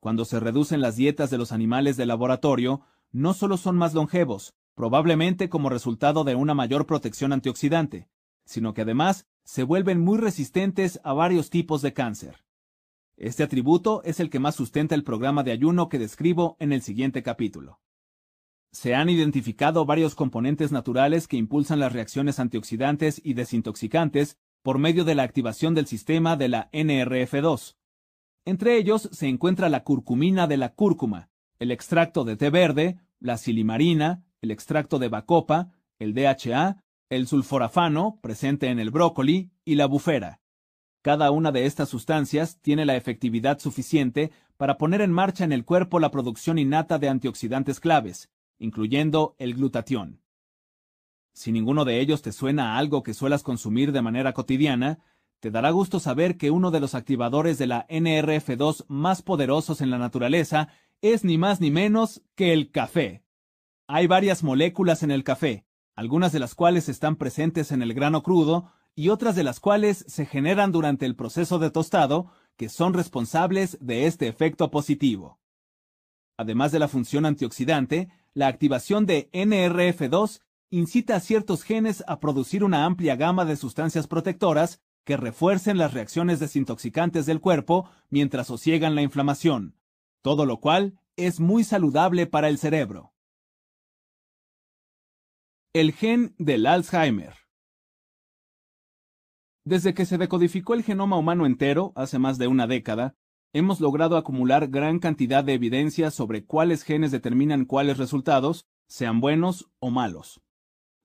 cuando 0.05 0.27
se 0.27 0.39
reducen 0.39 0.83
las 0.83 0.97
dietas 0.97 1.31
de 1.31 1.39
los 1.39 1.51
animales 1.51 1.97
de 1.97 2.05
laboratorio, 2.05 2.83
no 3.11 3.33
solo 3.33 3.57
son 3.57 3.79
más 3.79 3.95
longevos, 3.95 4.53
probablemente 4.75 5.49
como 5.49 5.71
resultado 5.71 6.25
de 6.25 6.35
una 6.35 6.53
mayor 6.53 6.85
protección 6.85 7.33
antioxidante, 7.33 8.07
sino 8.45 8.75
que 8.75 8.83
además 8.83 9.27
se 9.45 9.63
vuelven 9.63 10.03
muy 10.03 10.19
resistentes 10.19 11.01
a 11.05 11.15
varios 11.15 11.49
tipos 11.49 11.81
de 11.81 11.95
cáncer. 11.95 12.45
Este 13.17 13.45
atributo 13.45 14.03
es 14.05 14.21
el 14.21 14.29
que 14.29 14.41
más 14.41 14.57
sustenta 14.57 14.95
el 14.95 15.05
programa 15.05 15.43
de 15.43 15.53
ayuno 15.53 15.89
que 15.89 15.99
describo 15.99 16.59
en 16.61 16.75
el 16.75 16.83
siguiente 16.83 17.23
capítulo. 17.23 17.81
Se 18.73 18.95
han 18.95 19.09
identificado 19.09 19.87
varios 19.87 20.15
componentes 20.15 20.71
naturales 20.71 21.27
que 21.27 21.39
impulsan 21.39 21.81
las 21.81 21.95
reacciones 21.95 22.39
antioxidantes 22.39 23.23
y 23.25 23.33
desintoxicantes 23.33 24.37
por 24.61 24.79
medio 24.79 25.07
de 25.07 25.15
la 25.15 25.23
activación 25.23 25.75
del 25.75 25.87
sistema 25.87 26.37
de 26.37 26.49
la 26.51 26.71
NRF2, 26.73 27.77
entre 28.45 28.77
ellos 28.77 29.09
se 29.13 29.29
encuentra 29.29 29.69
la 29.69 29.85
curcumina 29.85 30.47
de 30.47 30.57
la 30.57 30.75
cúrcuma, 30.75 31.31
el 31.59 31.71
extracto 31.71 32.25
de 32.25 32.37
té 32.37 32.51
verde, 32.51 32.99
la 33.21 33.39
silimarina, 33.39 34.25
el 34.43 34.51
extracto 34.51 34.99
de 34.99 35.09
bacopa, 35.09 35.71
el 35.99 36.15
DHA, 36.15 36.83
el 37.09 37.27
sulforafano, 37.27 38.19
presente 38.21 38.69
en 38.69 38.79
el 38.79 38.91
brócoli, 38.91 39.51
y 39.65 39.77
la 39.77 39.87
bufera. 39.87 40.41
Cada 41.03 41.31
una 41.31 41.53
de 41.53 41.67
estas 41.67 41.89
sustancias 41.89 42.61
tiene 42.61 42.85
la 42.85 42.97
efectividad 42.97 43.59
suficiente 43.59 44.31
para 44.57 44.79
poner 44.79 45.01
en 45.01 45.13
marcha 45.13 45.45
en 45.45 45.53
el 45.53 45.65
cuerpo 45.65 46.01
la 46.01 46.11
producción 46.11 46.59
innata 46.59 46.99
de 46.99 47.09
antioxidantes 47.09 47.81
claves, 47.81 48.31
incluyendo 48.59 49.35
el 49.39 49.55
glutatión. 49.55 50.21
Si 51.35 51.51
ninguno 51.51 51.85
de 51.85 52.01
ellos 52.01 52.23
te 52.23 52.33
suena 52.33 52.75
a 52.75 52.79
algo 52.79 53.03
que 53.03 53.13
suelas 53.13 53.43
consumir 53.43 53.93
de 53.93 54.03
manera 54.03 54.33
cotidiana, 54.33 55.01
te 55.45 55.51
dará 55.51 55.73
gusto 55.73 56.01
saber 56.01 56.39
que 56.39 56.51
uno 56.51 56.71
de 56.71 56.81
los 56.81 56.95
activadores 56.95 57.59
de 57.59 57.67
la 57.67 57.87
NRF2 57.89 58.87
más 58.89 59.21
poderosos 59.21 59.83
en 59.83 59.91
la 59.91 59.99
naturaleza 59.99 60.69
es 61.03 61.23
ni 61.23 61.37
más 61.37 61.61
ni 61.61 61.71
menos 61.71 62.23
que 62.35 62.55
el 62.55 62.71
café. 62.71 63.23
Hay 63.87 64.07
varias 64.07 64.43
moléculas 64.43 65.03
en 65.03 65.11
el 65.11 65.23
café, 65.23 65.67
algunas 65.95 66.33
de 66.33 66.39
las 66.39 66.55
cuales 66.55 66.89
están 66.89 67.17
presentes 67.17 67.73
en 67.73 67.83
el 67.83 67.93
grano 67.93 68.23
crudo 68.23 68.73
y 68.95 69.11
otras 69.11 69.37
de 69.37 69.45
las 69.45 69.61
cuales 69.61 70.07
se 70.09 70.25
generan 70.25 70.73
durante 70.73 71.05
el 71.05 71.15
proceso 71.15 71.59
de 71.59 71.71
tostado, 71.71 72.31
que 72.57 72.71
son 72.71 72.95
responsables 72.95 73.77
de 73.83 74.07
este 74.07 74.29
efecto 74.29 74.71
positivo. 74.71 75.41
Además 76.39 76.73
de 76.73 76.79
la 76.79 76.89
función 76.89 77.27
antioxidante, 77.27 78.09
la 78.33 78.47
activación 78.47 79.05
de 79.05 79.29
NRF2 79.33 80.41
incita 80.71 81.17
a 81.17 81.21
ciertos 81.21 81.65
genes 81.65 82.03
a 82.07 82.19
producir 82.19 82.65
una 82.65 82.87
amplia 82.87 83.15
gama 83.15 83.45
de 83.45 83.57
sustancias 83.57 84.07
protectoras 84.07 84.81
que 85.05 85.17
refuercen 85.17 85.79
las 85.79 85.95
reacciones 85.95 86.41
desintoxicantes 86.41 87.27
del 87.27 87.41
cuerpo 87.41 87.89
mientras 88.11 88.47
sosiegan 88.47 88.95
la 88.95 89.03
inflamación, 89.03 89.77
todo 90.23 90.47
lo 90.47 90.61
cual 90.61 90.99
es 91.17 91.41
muy 91.41 91.65
saludable 91.65 92.27
para 92.27 92.49
el 92.49 92.59
cerebro. 92.59 93.13
El 95.73 95.93
gen 95.93 96.35
del 96.39 96.67
Alzheimer. 96.67 97.35
Desde 99.65 99.95
que 99.95 100.07
se 100.07 100.19
decodificó 100.19 100.75
el 100.75 100.83
genoma 100.83 101.17
humano 101.17 101.47
entero, 101.47 101.93
hace 101.97 102.19
más 102.19 102.39
de 102.39 102.49
una 102.49 102.67
década, 102.67 103.17
hemos 103.53 103.81
logrado 103.81 104.17
acumular 104.17 104.69
gran 104.69 104.99
cantidad 104.99 105.43
de 105.43 105.55
evidencia 105.55 106.11
sobre 106.11 106.45
cuáles 106.45 106.83
genes 106.83 107.11
determinan 107.11 107.65
cuáles 107.65 107.99
resultados, 107.99 108.67
sean 108.89 109.21
buenos 109.21 109.71
o 109.79 109.91
malos. 109.91 110.43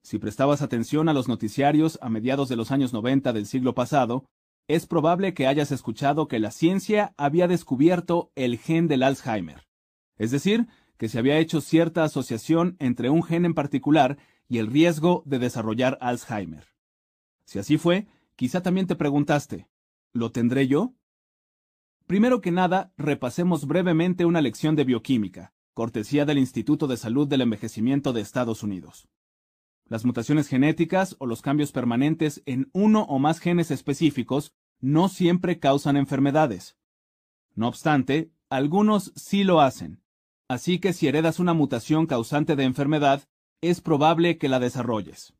Si 0.02 0.18
prestabas 0.18 0.62
atención 0.62 1.08
a 1.08 1.12
los 1.12 1.28
noticiarios 1.28 1.98
a 2.02 2.08
mediados 2.08 2.48
de 2.48 2.56
los 2.56 2.70
años 2.70 2.92
90 2.92 3.32
del 3.32 3.46
siglo 3.46 3.74
pasado, 3.74 4.24
es 4.66 4.86
probable 4.86 5.34
que 5.34 5.46
hayas 5.46 5.72
escuchado 5.72 6.28
que 6.28 6.38
la 6.38 6.50
ciencia 6.50 7.12
había 7.16 7.48
descubierto 7.48 8.30
el 8.34 8.58
gen 8.58 8.88
del 8.88 9.02
Alzheimer. 9.02 9.66
Es 10.16 10.30
decir, 10.30 10.68
que 10.96 11.08
se 11.08 11.18
había 11.18 11.38
hecho 11.38 11.60
cierta 11.60 12.04
asociación 12.04 12.76
entre 12.78 13.10
un 13.10 13.22
gen 13.22 13.44
en 13.44 13.54
particular 13.54 14.18
y 14.48 14.58
el 14.58 14.66
riesgo 14.66 15.22
de 15.26 15.38
desarrollar 15.38 15.98
Alzheimer. 16.00 16.68
Si 17.44 17.58
así 17.58 17.78
fue, 17.78 18.06
quizá 18.36 18.62
también 18.62 18.86
te 18.86 18.96
preguntaste, 18.96 19.68
¿lo 20.12 20.30
tendré 20.30 20.68
yo? 20.68 20.94
Primero 22.06 22.40
que 22.40 22.50
nada, 22.50 22.92
repasemos 22.96 23.66
brevemente 23.66 24.24
una 24.24 24.40
lección 24.40 24.76
de 24.76 24.84
bioquímica, 24.84 25.52
cortesía 25.74 26.24
del 26.24 26.38
Instituto 26.38 26.86
de 26.86 26.96
Salud 26.96 27.26
del 27.26 27.40
Envejecimiento 27.40 28.12
de 28.12 28.20
Estados 28.20 28.62
Unidos. 28.62 29.08
Las 29.90 30.04
mutaciones 30.04 30.46
genéticas 30.46 31.16
o 31.18 31.26
los 31.26 31.42
cambios 31.42 31.72
permanentes 31.72 32.44
en 32.46 32.70
uno 32.72 33.02
o 33.02 33.18
más 33.18 33.40
genes 33.40 33.72
específicos 33.72 34.54
no 34.80 35.08
siempre 35.08 35.58
causan 35.58 35.96
enfermedades. 35.96 36.78
No 37.56 37.66
obstante, 37.66 38.30
algunos 38.48 39.12
sí 39.16 39.42
lo 39.42 39.60
hacen. 39.60 40.00
Así 40.46 40.78
que 40.78 40.92
si 40.92 41.08
heredas 41.08 41.40
una 41.40 41.54
mutación 41.54 42.06
causante 42.06 42.54
de 42.54 42.62
enfermedad, 42.62 43.28
es 43.60 43.80
probable 43.80 44.38
que 44.38 44.48
la 44.48 44.60
desarrolles. 44.60 45.34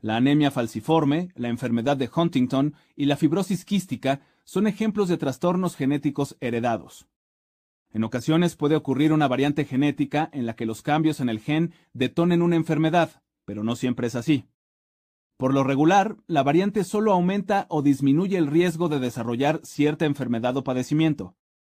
La 0.00 0.16
anemia 0.16 0.50
falciforme, 0.50 1.30
la 1.34 1.48
enfermedad 1.48 1.96
de 1.96 2.10
Huntington 2.14 2.74
y 2.94 3.06
la 3.06 3.16
fibrosis 3.16 3.64
quística 3.64 4.20
son 4.44 4.66
ejemplos 4.66 5.08
de 5.08 5.16
trastornos 5.16 5.76
genéticos 5.76 6.36
heredados. 6.40 7.08
En 7.90 8.04
ocasiones 8.04 8.54
puede 8.54 8.76
ocurrir 8.76 9.14
una 9.14 9.28
variante 9.28 9.64
genética 9.64 10.28
en 10.34 10.44
la 10.44 10.56
que 10.56 10.66
los 10.66 10.82
cambios 10.82 11.20
en 11.20 11.30
el 11.30 11.40
gen 11.40 11.72
detonen 11.94 12.42
una 12.42 12.56
enfermedad, 12.56 13.22
pero 13.48 13.64
no 13.64 13.76
siempre 13.76 14.08
es 14.08 14.14
así. 14.14 14.44
Por 15.38 15.54
lo 15.54 15.64
regular, 15.64 16.18
la 16.26 16.42
variante 16.42 16.84
solo 16.84 17.14
aumenta 17.14 17.64
o 17.70 17.80
disminuye 17.80 18.36
el 18.36 18.46
riesgo 18.46 18.90
de 18.90 18.98
desarrollar 18.98 19.62
cierta 19.64 20.04
enfermedad 20.04 20.54
o 20.58 20.64
padecimiento. 20.64 21.34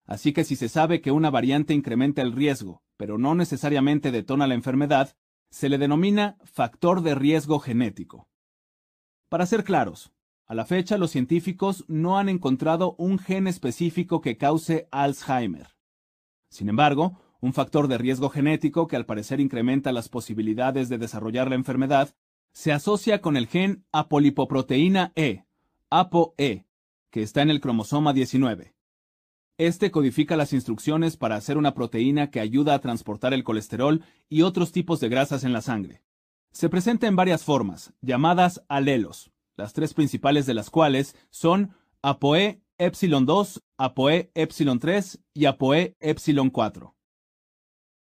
Así 0.06 0.32
que 0.32 0.44
si 0.44 0.56
se 0.56 0.70
sabe 0.70 1.02
que 1.02 1.10
una 1.10 1.28
variante 1.28 1.74
incrementa 1.74 2.22
el 2.22 2.32
riesgo, 2.32 2.82
pero 2.96 3.18
no 3.18 3.34
necesariamente 3.34 4.10
detona 4.10 4.46
la 4.46 4.54
enfermedad, 4.54 5.14
se 5.50 5.68
le 5.68 5.76
denomina 5.76 6.38
factor 6.42 7.02
de 7.02 7.14
riesgo 7.14 7.58
genético. 7.58 8.30
Para 9.28 9.44
ser 9.44 9.62
claros, 9.62 10.10
a 10.46 10.54
la 10.54 10.64
fecha 10.64 10.96
los 10.96 11.10
científicos 11.10 11.84
no 11.86 12.16
han 12.16 12.30
encontrado 12.30 12.94
un 12.96 13.18
gen 13.18 13.46
específico 13.46 14.22
que 14.22 14.38
cause 14.38 14.88
Alzheimer. 14.90 15.76
Sin 16.48 16.70
embargo, 16.70 17.20
un 17.40 17.52
factor 17.52 17.88
de 17.88 17.98
riesgo 17.98 18.30
genético 18.30 18.86
que 18.86 18.96
al 18.96 19.06
parecer 19.06 19.40
incrementa 19.40 19.92
las 19.92 20.08
posibilidades 20.08 20.88
de 20.88 20.98
desarrollar 20.98 21.48
la 21.48 21.54
enfermedad, 21.54 22.14
se 22.52 22.72
asocia 22.72 23.20
con 23.20 23.36
el 23.36 23.46
gen 23.46 23.84
apolipoproteína 23.92 25.12
E, 25.14 25.44
ApoE, 25.90 26.66
que 27.10 27.22
está 27.22 27.42
en 27.42 27.50
el 27.50 27.60
cromosoma 27.60 28.12
19. 28.12 28.74
Este 29.58 29.90
codifica 29.90 30.36
las 30.36 30.52
instrucciones 30.52 31.16
para 31.16 31.36
hacer 31.36 31.58
una 31.58 31.74
proteína 31.74 32.30
que 32.30 32.40
ayuda 32.40 32.74
a 32.74 32.80
transportar 32.80 33.34
el 33.34 33.44
colesterol 33.44 34.04
y 34.28 34.42
otros 34.42 34.72
tipos 34.72 35.00
de 35.00 35.08
grasas 35.08 35.44
en 35.44 35.52
la 35.52 35.62
sangre. 35.62 36.02
Se 36.52 36.68
presenta 36.68 37.06
en 37.06 37.16
varias 37.16 37.44
formas, 37.44 37.92
llamadas 38.00 38.64
alelos, 38.68 39.30
las 39.56 39.72
tres 39.72 39.94
principales 39.94 40.46
de 40.46 40.54
las 40.54 40.70
cuales 40.70 41.16
son 41.30 41.74
ApoE 42.02 42.62
epsilon 42.78 43.26
2, 43.26 43.62
ApoE 43.76 44.30
epsilon 44.34 44.78
3 44.78 45.20
y 45.34 45.46
ApoE 45.46 45.96
epsilon 46.00 46.50
4. 46.50 46.97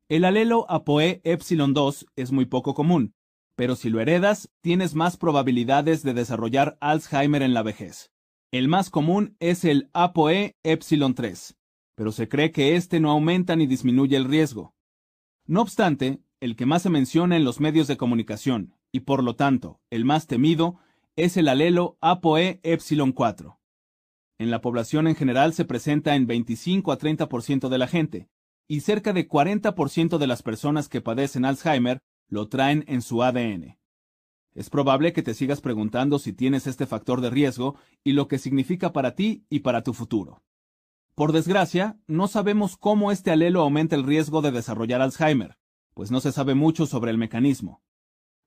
El 0.09 0.23
alelo 0.23 0.65
ApoE 0.69 1.19
epsilon 1.25 1.73
2 1.73 2.05
es 2.15 2.31
muy 2.31 2.45
poco 2.45 2.73
común, 2.73 3.13
pero 3.57 3.75
si 3.75 3.89
lo 3.89 3.99
heredas, 3.99 4.49
tienes 4.61 4.95
más 4.95 5.17
probabilidades 5.17 6.01
de 6.01 6.13
desarrollar 6.13 6.77
Alzheimer 6.79 7.41
en 7.41 7.53
la 7.53 7.61
vejez. 7.61 8.09
El 8.53 8.69
más 8.69 8.89
común 8.89 9.35
es 9.41 9.65
el 9.65 9.89
ApoE 9.91 10.55
epsilon 10.63 11.13
3, 11.13 11.57
pero 11.95 12.13
se 12.13 12.29
cree 12.29 12.53
que 12.53 12.77
este 12.77 13.01
no 13.01 13.11
aumenta 13.11 13.57
ni 13.57 13.67
disminuye 13.67 14.15
el 14.15 14.23
riesgo. 14.23 14.73
No 15.45 15.61
obstante, 15.61 16.21
el 16.39 16.55
que 16.55 16.65
más 16.65 16.83
se 16.83 16.89
menciona 16.89 17.35
en 17.35 17.43
los 17.43 17.59
medios 17.59 17.87
de 17.87 17.97
comunicación, 17.97 18.75
y 18.93 19.01
por 19.01 19.21
lo 19.21 19.35
tanto, 19.35 19.81
el 19.89 20.05
más 20.05 20.25
temido, 20.25 20.79
es 21.17 21.35
el 21.35 21.49
alelo 21.49 21.97
ApoE 21.99 22.61
epsilon 22.63 23.11
4. 23.11 23.59
En 24.37 24.51
la 24.51 24.61
población 24.61 25.07
en 25.07 25.15
general 25.15 25.53
se 25.53 25.65
presenta 25.65 26.15
en 26.15 26.27
25 26.27 26.93
a 26.93 26.97
30% 26.97 27.67
de 27.67 27.77
la 27.77 27.87
gente, 27.87 28.29
y 28.67 28.81
cerca 28.81 29.13
de 29.13 29.27
40% 29.27 30.17
de 30.17 30.27
las 30.27 30.43
personas 30.43 30.89
que 30.89 31.01
padecen 31.01 31.45
Alzheimer 31.45 31.99
lo 32.27 32.49
traen 32.49 32.83
en 32.87 33.01
su 33.01 33.23
ADN. 33.23 33.77
Es 34.53 34.69
probable 34.69 35.13
que 35.13 35.21
te 35.21 35.33
sigas 35.33 35.61
preguntando 35.61 36.19
si 36.19 36.33
tienes 36.33 36.67
este 36.67 36.85
factor 36.85 37.21
de 37.21 37.29
riesgo 37.29 37.75
y 38.03 38.13
lo 38.13 38.27
que 38.27 38.39
significa 38.39 38.91
para 38.91 39.15
ti 39.15 39.45
y 39.49 39.59
para 39.59 39.83
tu 39.83 39.93
futuro. 39.93 40.41
Por 41.15 41.31
desgracia, 41.31 41.99
no 42.07 42.27
sabemos 42.27 42.77
cómo 42.77 43.11
este 43.11 43.31
alelo 43.31 43.61
aumenta 43.61 43.95
el 43.95 44.03
riesgo 44.03 44.41
de 44.41 44.51
desarrollar 44.51 45.01
Alzheimer, 45.01 45.57
pues 45.93 46.11
no 46.11 46.19
se 46.19 46.31
sabe 46.31 46.53
mucho 46.53 46.85
sobre 46.85 47.11
el 47.11 47.17
mecanismo. 47.17 47.81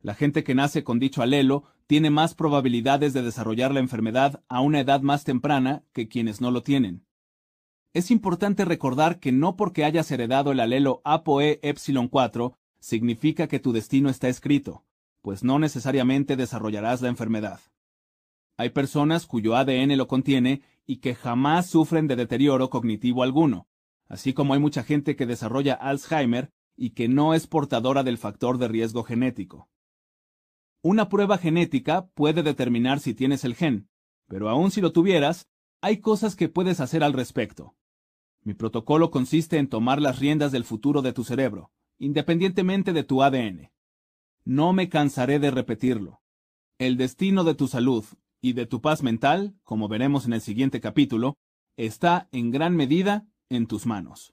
La 0.02 0.14
gente 0.14 0.44
que 0.44 0.54
nace 0.54 0.82
con 0.82 0.98
dicho 0.98 1.22
alelo 1.22 1.64
tiene 1.86 2.10
más 2.10 2.34
probabilidades 2.34 3.12
de 3.12 3.22
desarrollar 3.22 3.72
la 3.72 3.80
enfermedad 3.80 4.42
a 4.48 4.60
una 4.60 4.80
edad 4.80 5.02
más 5.02 5.24
temprana 5.24 5.84
que 5.92 6.08
quienes 6.08 6.40
no 6.40 6.50
lo 6.50 6.62
tienen. 6.62 7.04
Es 7.92 8.12
importante 8.12 8.64
recordar 8.64 9.18
que 9.18 9.32
no 9.32 9.56
porque 9.56 9.84
hayas 9.84 10.08
heredado 10.12 10.52
el 10.52 10.60
alelo 10.60 11.00
ApoE 11.04 11.58
epsilon 11.62 12.06
4 12.06 12.56
significa 12.78 13.48
que 13.48 13.58
tu 13.58 13.72
destino 13.72 14.08
está 14.08 14.28
escrito, 14.28 14.84
pues 15.22 15.42
no 15.42 15.58
necesariamente 15.58 16.36
desarrollarás 16.36 17.02
la 17.02 17.08
enfermedad. 17.08 17.58
Hay 18.56 18.70
personas 18.70 19.26
cuyo 19.26 19.56
ADN 19.56 19.96
lo 19.96 20.06
contiene 20.06 20.62
y 20.86 20.98
que 20.98 21.16
jamás 21.16 21.66
sufren 21.66 22.06
de 22.06 22.14
deterioro 22.14 22.70
cognitivo 22.70 23.24
alguno, 23.24 23.66
así 24.06 24.34
como 24.34 24.54
hay 24.54 24.60
mucha 24.60 24.84
gente 24.84 25.16
que 25.16 25.26
desarrolla 25.26 25.74
Alzheimer 25.74 26.52
y 26.76 26.90
que 26.90 27.08
no 27.08 27.34
es 27.34 27.48
portadora 27.48 28.04
del 28.04 28.18
factor 28.18 28.58
de 28.58 28.68
riesgo 28.68 29.02
genético. 29.02 29.68
Una 30.80 31.08
prueba 31.08 31.38
genética 31.38 32.06
puede 32.14 32.44
determinar 32.44 33.00
si 33.00 33.14
tienes 33.14 33.44
el 33.44 33.56
gen, 33.56 33.88
pero 34.28 34.48
aun 34.48 34.70
si 34.70 34.80
lo 34.80 34.92
tuvieras, 34.92 35.48
hay 35.80 35.98
cosas 35.98 36.36
que 36.36 36.48
puedes 36.48 36.78
hacer 36.78 37.02
al 37.02 37.14
respecto. 37.14 37.74
Mi 38.42 38.54
protocolo 38.54 39.10
consiste 39.10 39.58
en 39.58 39.68
tomar 39.68 40.00
las 40.00 40.18
riendas 40.18 40.52
del 40.52 40.64
futuro 40.64 41.02
de 41.02 41.12
tu 41.12 41.24
cerebro, 41.24 41.70
independientemente 41.98 42.92
de 42.92 43.04
tu 43.04 43.22
ADN. 43.22 43.70
No 44.44 44.72
me 44.72 44.88
cansaré 44.88 45.38
de 45.38 45.50
repetirlo. 45.50 46.22
El 46.78 46.96
destino 46.96 47.44
de 47.44 47.54
tu 47.54 47.68
salud 47.68 48.04
y 48.40 48.54
de 48.54 48.66
tu 48.66 48.80
paz 48.80 49.02
mental, 49.02 49.54
como 49.62 49.88
veremos 49.88 50.24
en 50.24 50.32
el 50.32 50.40
siguiente 50.40 50.80
capítulo, 50.80 51.36
está 51.76 52.28
en 52.32 52.50
gran 52.50 52.74
medida 52.74 53.26
en 53.50 53.66
tus 53.66 53.84
manos. 53.84 54.32